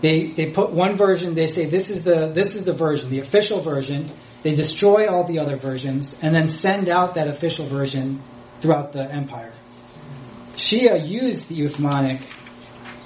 They 0.00 0.28
they 0.28 0.46
put 0.46 0.72
one 0.72 0.96
version. 0.96 1.34
They 1.34 1.46
say 1.46 1.66
this 1.66 1.90
is 1.90 2.02
the 2.02 2.28
this 2.28 2.54
is 2.54 2.64
the 2.64 2.72
version, 2.72 3.10
the 3.10 3.20
official 3.20 3.60
version. 3.60 4.10
They 4.42 4.54
destroy 4.54 5.06
all 5.06 5.24
the 5.24 5.38
other 5.38 5.56
versions 5.56 6.16
and 6.22 6.34
then 6.34 6.48
send 6.48 6.88
out 6.88 7.16
that 7.16 7.28
official 7.28 7.66
version 7.66 8.22
throughout 8.60 8.92
the 8.92 9.04
empire. 9.04 9.52
Shia 10.56 11.06
used 11.06 11.48
the 11.48 11.60
Uthmanic 11.60 12.22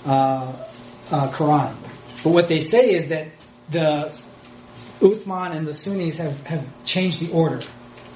uh, 0.04 0.54
uh, 1.10 1.28
Quran, 1.32 1.76
but 2.22 2.30
what 2.30 2.48
they 2.48 2.60
say 2.60 2.94
is 2.94 3.08
that 3.08 3.28
the 3.70 4.16
Uthman 5.00 5.56
and 5.56 5.66
the 5.66 5.74
Sunnis 5.74 6.16
have, 6.18 6.40
have 6.46 6.84
changed 6.84 7.20
the 7.20 7.32
order. 7.32 7.60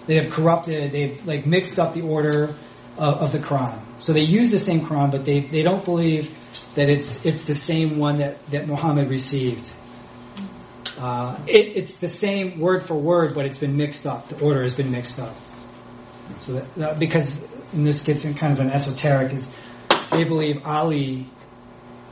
They 0.09 0.17
have 0.17 0.33
corrupted. 0.33 0.91
They've 0.91 1.25
like 1.27 1.47
mixed 1.47 1.79
up 1.79 1.93
the 1.93 2.01
order 2.01 2.57
of, 2.97 3.15
of 3.19 3.33
the 3.33 3.39
Quran. 3.39 3.79
So 3.99 4.15
they 4.15 4.23
use 4.23 4.51
the 4.51 4.59
same 4.59 4.81
Quran, 4.81 5.11
but 5.11 5.25
they, 5.25 5.41
they 5.41 5.63
don't 5.63 5.85
believe 5.85 6.35
that 6.75 6.89
it's 6.89 7.25
it's 7.27 7.43
the 7.43 7.55
same 7.55 7.99
one 7.99 8.19
that, 8.19 8.45
that 8.51 8.67
Muhammad 8.67 9.11
received. 9.11 9.71
Uh, 10.97 11.39
it, 11.47 11.77
it's 11.77 11.97
the 11.97 12.09
same 12.09 12.59
word 12.59 12.83
for 12.83 12.95
word, 12.95 13.35
but 13.35 13.45
it's 13.45 13.59
been 13.59 13.77
mixed 13.77 14.07
up. 14.07 14.29
The 14.29 14.41
order 14.41 14.63
has 14.63 14.75
been 14.75 14.91
mixed 14.91 15.19
up. 15.19 15.37
So 16.41 16.55
that, 16.55 16.75
that 16.77 16.99
because 16.99 17.45
and 17.73 17.87
this 17.87 18.01
gets 18.01 18.25
in 18.25 18.33
kind 18.33 18.53
of 18.53 18.61
an 18.61 18.71
esoteric 18.71 19.33
is 19.35 19.51
they 20.11 20.25
believe 20.25 20.63
Ali 20.65 21.31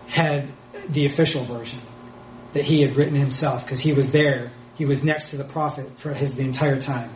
had 0.06 0.52
the 0.88 1.06
official 1.06 1.44
version 1.44 1.80
that 2.52 2.64
he 2.64 2.82
had 2.82 2.94
written 2.94 3.14
himself 3.14 3.64
because 3.64 3.80
he 3.80 3.94
was 3.94 4.12
there. 4.12 4.52
He 4.76 4.84
was 4.84 5.02
next 5.02 5.30
to 5.30 5.38
the 5.38 5.44
Prophet 5.44 5.98
for 5.98 6.12
his 6.12 6.34
the 6.34 6.42
entire 6.42 6.78
time. 6.78 7.10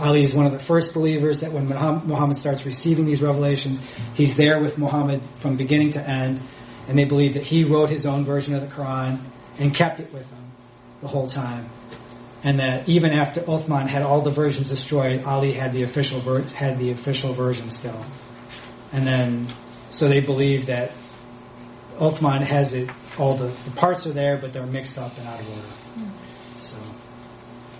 Ali 0.00 0.22
is 0.22 0.34
one 0.34 0.46
of 0.46 0.52
the 0.52 0.58
first 0.58 0.94
believers 0.94 1.40
that 1.40 1.52
when 1.52 1.68
Muhammad 1.68 2.36
starts 2.36 2.64
receiving 2.64 3.04
these 3.04 3.20
revelations, 3.20 3.78
he's 4.14 4.34
there 4.34 4.60
with 4.60 4.78
Muhammad 4.78 5.22
from 5.36 5.56
beginning 5.56 5.90
to 5.90 6.00
end, 6.00 6.40
and 6.88 6.98
they 6.98 7.04
believe 7.04 7.34
that 7.34 7.42
he 7.42 7.64
wrote 7.64 7.90
his 7.90 8.06
own 8.06 8.24
version 8.24 8.54
of 8.54 8.62
the 8.62 8.68
Quran 8.68 9.20
and 9.58 9.74
kept 9.74 10.00
it 10.00 10.12
with 10.12 10.28
him 10.30 10.52
the 11.02 11.08
whole 11.08 11.28
time. 11.28 11.68
And 12.42 12.60
that 12.60 12.88
even 12.88 13.12
after 13.12 13.42
Uthman 13.42 13.86
had 13.86 14.02
all 14.02 14.22
the 14.22 14.30
versions 14.30 14.70
destroyed, 14.70 15.24
Ali 15.24 15.52
had 15.52 15.74
the 15.74 15.82
official 15.82 16.20
ver- 16.20 16.42
had 16.42 16.78
the 16.78 16.90
official 16.90 17.34
version 17.34 17.68
still. 17.68 18.02
And 18.92 19.06
then, 19.06 19.48
so 19.90 20.08
they 20.08 20.20
believe 20.20 20.66
that 20.66 20.92
Uthman 21.98 22.42
has 22.42 22.72
it, 22.72 22.88
all 23.18 23.36
the, 23.36 23.48
the 23.48 23.70
parts 23.72 24.06
are 24.06 24.12
there, 24.12 24.38
but 24.38 24.54
they're 24.54 24.64
mixed 24.64 24.96
up 24.96 25.16
and 25.18 25.28
out 25.28 25.40
of 25.40 25.48
order. 25.50 25.60
Hmm. 25.60 26.29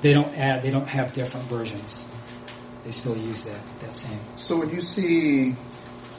They 0.00 0.12
don't 0.12 0.34
add, 0.34 0.62
they 0.62 0.70
don't 0.70 0.88
have 0.88 1.12
different 1.12 1.46
versions. 1.46 2.06
They 2.84 2.90
still 2.90 3.16
use 3.16 3.42
that, 3.42 3.60
that 3.80 3.94
same. 3.94 4.20
So 4.36 4.56
when 4.56 4.70
you 4.70 4.82
see 4.82 5.56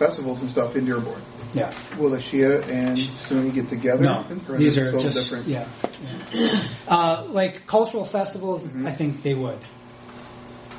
festivals 0.02 0.42
and 0.42 0.50
stuff 0.50 0.76
in 0.76 0.86
Dearborn. 0.86 1.22
Yeah. 1.54 1.74
Will 1.98 2.10
the 2.10 2.18
Shia 2.18 2.68
and 2.68 2.98
Sunni 3.28 3.52
get 3.52 3.70
together? 3.70 4.02
No, 4.04 4.24
these 4.58 4.78
are 4.80 4.92
just 4.98 5.30
different. 5.30 5.48
yeah. 5.48 5.68
yeah. 6.34 6.68
Uh, 6.88 7.26
like 7.30 7.68
cultural 7.68 8.06
festivals, 8.06 8.64
Mm-hmm. 8.68 8.88
I 8.88 8.92
think 8.92 9.22
they 9.22 9.36
would. 9.36 9.60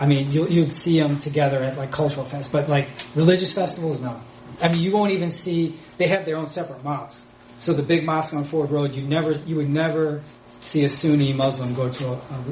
I 0.01 0.07
mean, 0.07 0.33
you, 0.33 0.49
you'd 0.49 0.73
see 0.73 0.99
them 0.99 1.19
together 1.19 1.63
at 1.63 1.77
like 1.77 1.93
cultural 1.93 2.27
fest, 2.27 2.51
but 2.51 2.69
like 2.69 2.89
religious 3.15 3.53
festivals, 3.53 4.01
no. 4.01 4.21
I 4.61 4.73
mean, 4.73 4.81
you 4.83 4.91
won't 4.91 5.13
even 5.13 5.31
see. 5.31 5.79
They 5.99 6.09
have 6.09 6.25
their 6.25 6.37
own 6.37 6.47
separate 6.47 6.83
mosques. 6.83 7.23
So 7.59 7.73
the 7.75 7.83
big 7.83 8.05
mosque 8.05 8.35
on 8.35 8.45
Ford 8.45 8.71
Road, 8.73 8.97
you 8.97 9.03
never, 9.03 9.33
you 9.33 9.57
would 9.57 9.71
never 9.71 10.23
see 10.61 10.83
a 10.83 10.89
Sunni 10.89 11.33
Muslim 11.33 11.75
go 11.75 11.89
to 11.89 12.09
a. 12.09 12.13
a 12.15 12.45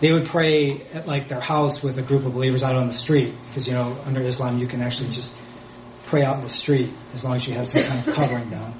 they 0.00 0.12
would 0.12 0.26
pray 0.26 0.82
at 0.92 1.06
like 1.06 1.28
their 1.28 1.40
house 1.40 1.82
with 1.82 1.98
a 1.98 2.02
group 2.02 2.24
of 2.24 2.32
believers 2.34 2.62
out 2.62 2.74
on 2.74 2.86
the 2.86 2.92
street 2.92 3.34
because 3.46 3.66
you 3.66 3.74
know 3.74 3.96
under 4.04 4.20
Islam 4.22 4.58
you 4.58 4.66
can 4.66 4.80
actually 4.82 5.10
just 5.10 5.34
pray 6.06 6.24
out 6.24 6.36
in 6.36 6.42
the 6.42 6.48
street 6.48 6.92
as 7.12 7.24
long 7.24 7.36
as 7.36 7.46
you 7.46 7.54
have 7.54 7.66
some 7.68 7.82
kind 7.84 8.06
of 8.06 8.14
covering 8.14 8.50
down. 8.50 8.74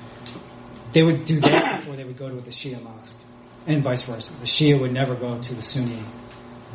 They 0.92 1.02
would 1.02 1.24
do 1.24 1.38
that 1.40 1.80
before 1.80 1.96
they 1.96 2.04
would 2.04 2.18
go 2.18 2.28
to 2.28 2.40
the 2.40 2.50
Shia 2.50 2.82
mosque, 2.82 3.16
and 3.66 3.82
vice 3.82 4.02
versa. 4.02 4.32
The 4.32 4.46
Shia 4.46 4.80
would 4.80 4.92
never 4.92 5.14
go 5.14 5.40
to 5.40 5.54
the 5.54 5.62
Sunni, 5.62 6.02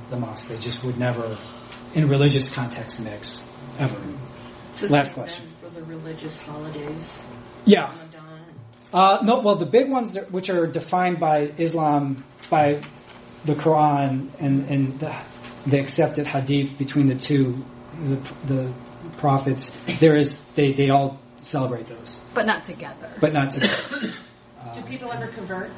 the 0.09 0.17
mosque. 0.17 0.47
They 0.47 0.57
just 0.57 0.83
would 0.85 0.97
never, 0.97 1.37
in 1.93 2.07
religious 2.07 2.49
context, 2.49 2.99
mix 3.01 3.41
ever. 3.77 3.99
So 4.73 4.87
Last 4.87 5.13
question. 5.13 5.45
For 5.61 5.69
the 5.69 5.83
religious 5.83 6.37
holidays. 6.37 7.17
Yeah. 7.65 7.93
Uh, 8.93 9.19
no, 9.23 9.39
well, 9.39 9.55
the 9.55 9.65
big 9.65 9.89
ones 9.89 10.13
that- 10.13 10.31
which 10.31 10.49
are 10.49 10.67
defined 10.67 11.19
by 11.19 11.51
Islam, 11.57 12.23
by 12.49 12.81
the 13.45 13.53
Quran 13.55 14.29
and, 14.39 14.69
and 14.69 14.99
the, 14.99 15.15
the 15.65 15.79
accepted 15.79 16.27
hadith 16.27 16.77
between 16.77 17.05
the 17.05 17.15
two, 17.15 17.63
the, 17.93 18.15
the 18.45 18.73
prophets, 19.17 19.75
there 19.99 20.15
is, 20.17 20.39
they, 20.55 20.73
they 20.73 20.89
all 20.89 21.19
celebrate 21.41 21.87
those, 21.87 22.19
But 22.33 22.45
not 22.45 22.63
together. 22.63 23.11
but 23.21 23.33
not 23.33 23.51
together. 23.51 23.77
Do 24.73 24.81
people 24.83 25.11
ever 25.11 25.27
convert? 25.27 25.71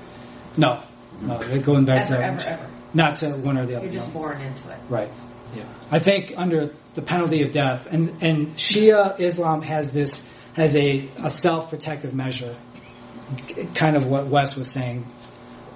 No, 0.56 0.84
no, 1.22 1.38
they're 1.44 1.60
going 1.62 1.86
back 1.86 2.10
Ever, 2.10 2.18
to, 2.18 2.24
ever, 2.26 2.40
ever. 2.48 2.70
not 2.94 3.18
to 3.18 3.30
one 3.32 3.58
or 3.58 3.66
the 3.66 3.76
other. 3.76 3.86
You're 3.86 3.94
just 3.96 4.08
no. 4.08 4.14
born 4.14 4.42
into 4.42 4.70
it. 4.72 4.80
Right. 4.90 5.10
Yeah. 5.56 5.66
I 5.92 6.00
think 6.00 6.34
under 6.36 6.72
the 6.94 7.02
penalty 7.02 7.44
of 7.44 7.52
death, 7.52 7.86
and, 7.90 8.22
and 8.24 8.56
Shia 8.56 9.20
Islam 9.20 9.62
has 9.62 9.90
this, 9.90 10.24
has 10.54 10.76
a, 10.76 11.10
a 11.18 11.30
self-protective 11.30 12.14
measure, 12.14 12.56
kind 13.76 13.96
of 13.96 14.08
what 14.08 14.28
Wes 14.28 14.56
was 14.56 14.70
saying, 14.70 15.06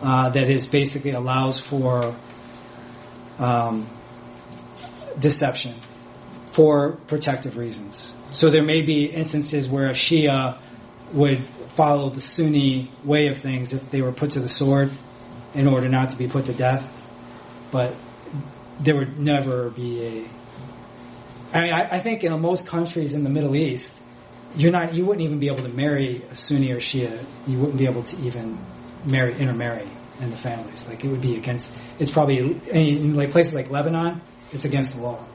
uh, 0.02 0.30
that 0.30 0.50
is 0.50 0.68
basically 0.68 1.12
allows 1.12 1.60
for, 1.60 2.16
um, 3.38 3.88
deception 5.20 5.74
for 6.52 6.94
protective 7.08 7.58
reasons. 7.58 8.14
So 8.32 8.50
there 8.50 8.64
may 8.64 8.82
be 8.82 9.06
instances 9.06 9.70
where 9.70 9.88
a 9.88 9.94
Shia 9.94 10.60
would 11.14 11.48
follow 11.74 12.10
the 12.10 12.22
Sunni 12.22 12.92
way 13.04 13.28
of 13.28 13.38
things 13.38 13.74
if 13.74 13.90
they 13.92 14.02
were 14.02 14.12
put 14.12 14.32
to 14.32 14.40
the 14.40 14.50
sword 14.50 14.92
in 15.54 15.68
order 15.68 15.88
not 15.88 16.12
to 16.12 16.16
be 16.16 16.28
put 16.28 16.46
to 16.46 16.54
death. 16.54 16.90
But 17.72 17.96
there 18.80 18.96
would 18.96 19.20
never 19.20 19.70
be 19.70 20.04
a. 20.04 21.58
I 21.58 21.62
mean, 21.62 21.74
I, 21.74 21.96
I 21.96 22.00
think 22.00 22.24
in 22.24 22.40
most 22.42 22.68
countries 22.68 23.14
in 23.14 23.24
the 23.24 23.30
Middle 23.30 23.56
East, 23.56 23.94
you're 24.56 24.72
not, 24.72 24.94
you 24.94 25.06
wouldn't 25.06 25.26
even 25.26 25.40
be 25.40 25.48
able 25.48 25.64
to 25.64 25.70
marry 25.70 26.24
a 26.30 26.36
Sunni 26.36 26.72
or 26.72 26.78
Shia. 26.78 27.24
You 27.48 27.58
wouldn't 27.60 27.78
be 27.78 27.86
able 27.86 28.04
to 28.04 28.18
even 28.22 28.58
marry, 29.06 29.38
intermarry 29.40 29.90
in 30.20 30.30
the 30.32 30.38
families. 30.38 30.88
Like 30.88 31.04
it 31.04 31.10
would 31.10 31.22
be 31.22 31.36
against. 31.36 31.76
It's 32.00 32.12
probably 32.12 32.38
in 32.70 33.14
like 33.14 33.32
places 33.32 33.54
like 33.54 33.70
Lebanon, 33.70 34.22
it's 34.52 34.66
against 34.66 34.96
the 34.96 35.02
law. 35.02 35.26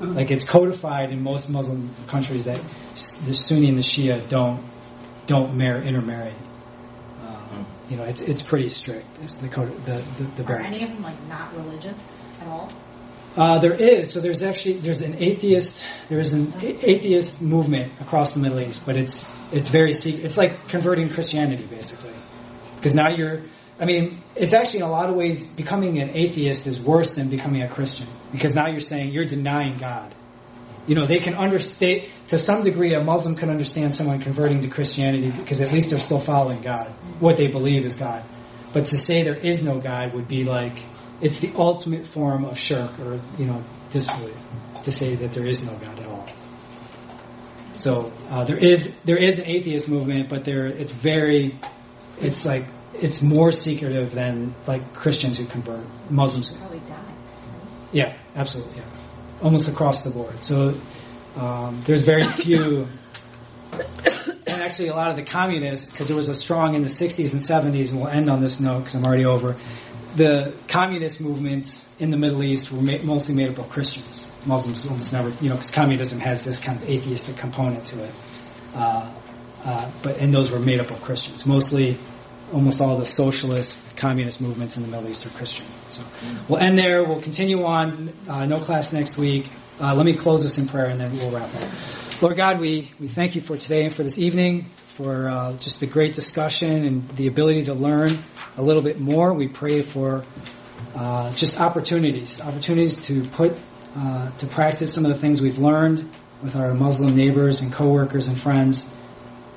Like 0.00 0.30
it's 0.30 0.44
codified 0.44 1.10
in 1.10 1.22
most 1.22 1.48
Muslim 1.48 1.92
countries 2.06 2.44
that 2.44 2.60
the 3.24 3.34
Sunni 3.34 3.68
and 3.68 3.78
the 3.78 3.82
Shia 3.82 4.28
don't 4.28 4.64
don't 5.26 5.56
marry, 5.56 5.86
intermarry. 5.88 6.34
Um, 7.26 7.66
you 7.88 7.96
know, 7.96 8.04
it's 8.04 8.20
it's 8.20 8.40
pretty 8.42 8.68
strict. 8.68 9.06
It's 9.22 9.34
the 9.34 9.48
code, 9.48 9.74
the 9.84 10.02
the, 10.18 10.24
the 10.36 10.42
Are 10.44 10.46
bar- 10.58 10.60
any 10.60 10.82
of 10.84 10.90
them 10.90 11.02
like 11.02 11.20
not 11.26 11.52
religious 11.56 11.98
at 12.40 12.46
all? 12.46 12.72
uh, 13.36 13.58
there 13.58 13.74
is. 13.74 14.12
So 14.12 14.20
there's 14.20 14.42
actually 14.44 14.74
there's 14.78 15.00
an 15.00 15.16
atheist 15.20 15.84
there 16.08 16.18
is 16.20 16.32
an 16.32 16.52
a- 16.62 16.90
atheist 16.90 17.42
movement 17.42 17.92
across 18.00 18.32
the 18.34 18.38
Middle 18.40 18.60
East, 18.60 18.82
but 18.86 18.96
it's 18.96 19.26
it's 19.50 19.66
very 19.68 19.92
secret. 19.92 20.24
It's 20.24 20.36
like 20.36 20.68
converting 20.68 21.08
Christianity 21.10 21.64
basically, 21.66 22.12
because 22.78 22.94
now 22.94 23.10
you're. 23.10 23.42
I 23.80 23.84
mean, 23.84 24.22
it's 24.34 24.52
actually 24.52 24.80
in 24.80 24.86
a 24.86 24.90
lot 24.90 25.08
of 25.08 25.14
ways 25.14 25.44
becoming 25.44 26.00
an 26.00 26.10
atheist 26.16 26.66
is 26.66 26.80
worse 26.80 27.12
than 27.12 27.28
becoming 27.28 27.62
a 27.62 27.68
Christian 27.68 28.08
because 28.32 28.56
now 28.56 28.66
you're 28.66 28.80
saying 28.80 29.12
you're 29.12 29.24
denying 29.24 29.78
God. 29.78 30.14
You 30.88 30.94
know, 30.96 31.06
they 31.06 31.18
can 31.18 31.34
understand 31.34 32.06
to 32.28 32.38
some 32.38 32.62
degree. 32.62 32.94
A 32.94 33.04
Muslim 33.04 33.36
can 33.36 33.50
understand 33.50 33.94
someone 33.94 34.20
converting 34.20 34.62
to 34.62 34.68
Christianity 34.68 35.30
because 35.30 35.60
at 35.60 35.72
least 35.72 35.90
they're 35.90 35.98
still 35.98 36.18
following 36.18 36.60
God, 36.60 36.90
what 37.20 37.36
they 37.36 37.46
believe 37.46 37.84
is 37.84 37.94
God. 37.94 38.24
But 38.72 38.86
to 38.86 38.96
say 38.96 39.22
there 39.22 39.36
is 39.36 39.62
no 39.62 39.78
God 39.78 40.14
would 40.14 40.28
be 40.28 40.44
like 40.44 40.78
it's 41.20 41.38
the 41.38 41.52
ultimate 41.54 42.06
form 42.06 42.44
of 42.44 42.58
shirk 42.58 42.98
or 43.00 43.20
you 43.38 43.46
know 43.46 43.62
disbelief 43.90 44.36
to 44.84 44.90
say 44.90 45.14
that 45.16 45.32
there 45.32 45.46
is 45.46 45.62
no 45.62 45.72
God 45.72 45.98
at 45.98 46.06
all. 46.06 46.26
So 47.74 48.12
uh, 48.28 48.44
there 48.44 48.56
is 48.56 48.92
there 49.04 49.16
is 49.16 49.38
an 49.38 49.46
atheist 49.46 49.88
movement, 49.88 50.28
but 50.28 50.44
there 50.44 50.66
it's 50.66 50.90
very 50.90 51.58
it's 52.20 52.44
like 52.44 52.64
it's 52.94 53.22
more 53.22 53.52
secretive 53.52 54.12
than 54.12 54.54
like 54.66 54.94
Christians 54.94 55.38
who 55.38 55.46
convert 55.46 55.84
Muslims. 56.10 56.50
Probably 56.50 56.80
die. 56.80 57.14
Yeah, 57.92 58.16
absolutely. 58.34 58.76
Yeah, 58.76 58.84
almost 59.42 59.68
across 59.68 60.02
the 60.02 60.10
board. 60.10 60.42
So 60.42 60.78
um, 61.36 61.82
there's 61.86 62.02
very 62.02 62.24
few, 62.24 62.88
and 63.72 64.62
actually 64.62 64.88
a 64.88 64.94
lot 64.94 65.10
of 65.10 65.16
the 65.16 65.24
communists, 65.24 65.90
because 65.90 66.08
there 66.08 66.16
was 66.16 66.28
a 66.28 66.34
strong 66.34 66.74
in 66.74 66.82
the 66.82 66.88
60s 66.88 67.32
and 67.32 67.40
70s, 67.40 67.90
and 67.90 68.00
we'll 68.00 68.08
end 68.08 68.28
on 68.30 68.40
this 68.40 68.60
note 68.60 68.80
because 68.80 68.94
I'm 68.94 69.04
already 69.04 69.24
over. 69.24 69.56
The 70.16 70.54
communist 70.66 71.20
movements 71.20 71.88
in 71.98 72.10
the 72.10 72.16
Middle 72.16 72.42
East 72.42 72.72
were 72.72 72.80
ma- 72.80 73.02
mostly 73.02 73.34
made 73.34 73.50
up 73.50 73.58
of 73.58 73.68
Christians. 73.68 74.32
Muslims 74.46 74.84
almost 74.86 75.12
never, 75.12 75.28
you 75.42 75.48
know, 75.48 75.54
because 75.54 75.70
communism 75.70 76.18
has 76.18 76.42
this 76.42 76.58
kind 76.58 76.82
of 76.82 76.88
atheistic 76.88 77.36
component 77.36 77.86
to 77.86 78.04
it. 78.04 78.14
Uh, 78.74 79.12
uh, 79.64 79.90
but 80.02 80.18
and 80.18 80.32
those 80.32 80.50
were 80.50 80.60
made 80.60 80.80
up 80.80 80.90
of 80.90 81.00
Christians. 81.02 81.44
Mostly, 81.46 81.98
almost 82.52 82.80
all 82.80 82.96
the 82.96 83.04
socialist 83.04 83.96
communist 83.96 84.40
movements 84.40 84.76
in 84.76 84.82
the 84.82 84.88
Middle 84.88 85.08
East 85.08 85.26
are 85.26 85.30
Christian. 85.30 85.66
So 85.88 86.02
we'll 86.48 86.60
end 86.60 86.78
there. 86.78 87.04
We'll 87.04 87.20
continue 87.20 87.64
on. 87.64 88.12
Uh, 88.28 88.44
no 88.44 88.60
class 88.60 88.92
next 88.92 89.16
week. 89.16 89.50
Uh, 89.80 89.94
let 89.94 90.06
me 90.06 90.14
close 90.14 90.42
this 90.42 90.58
in 90.58 90.66
prayer 90.66 90.86
and 90.86 91.00
then 91.00 91.16
we'll 91.16 91.30
wrap 91.30 91.54
up. 91.54 91.68
Lord 92.20 92.36
God, 92.36 92.58
we, 92.58 92.90
we 92.98 93.06
thank 93.06 93.36
you 93.36 93.40
for 93.40 93.56
today 93.56 93.84
and 93.84 93.94
for 93.94 94.02
this 94.02 94.18
evening, 94.18 94.66
for 94.86 95.28
uh, 95.28 95.52
just 95.58 95.78
the 95.78 95.86
great 95.86 96.14
discussion 96.14 96.84
and 96.84 97.08
the 97.10 97.28
ability 97.28 97.66
to 97.66 97.74
learn 97.74 98.18
a 98.56 98.62
little 98.62 98.82
bit 98.82 98.98
more. 98.98 99.32
We 99.32 99.46
pray 99.46 99.82
for 99.82 100.24
uh, 100.96 101.32
just 101.34 101.60
opportunities, 101.60 102.40
opportunities 102.40 103.06
to 103.06 103.24
put 103.28 103.56
uh, 103.96 104.30
to 104.32 104.46
practice 104.46 104.92
some 104.92 105.04
of 105.04 105.12
the 105.12 105.18
things 105.18 105.40
we've 105.40 105.58
learned 105.58 106.08
with 106.42 106.56
our 106.56 106.74
Muslim 106.74 107.16
neighbors 107.16 107.60
and 107.60 107.72
coworkers 107.72 108.26
and 108.26 108.40
friends. 108.40 108.88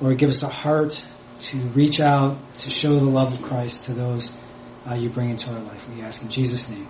Lord, 0.02 0.18
give 0.18 0.30
us 0.30 0.42
a 0.42 0.48
heart 0.48 1.00
to 1.38 1.58
reach 1.68 2.00
out 2.00 2.36
to 2.56 2.70
show 2.70 2.98
the 2.98 3.04
love 3.04 3.34
of 3.34 3.42
Christ 3.42 3.84
to 3.84 3.92
those 3.92 4.36
uh, 4.84 4.94
you 4.94 5.08
bring 5.10 5.30
into 5.30 5.48
our 5.52 5.60
life. 5.60 5.88
We 5.88 6.02
ask 6.02 6.22
in 6.22 6.28
Jesus' 6.28 6.68
name. 6.68 6.88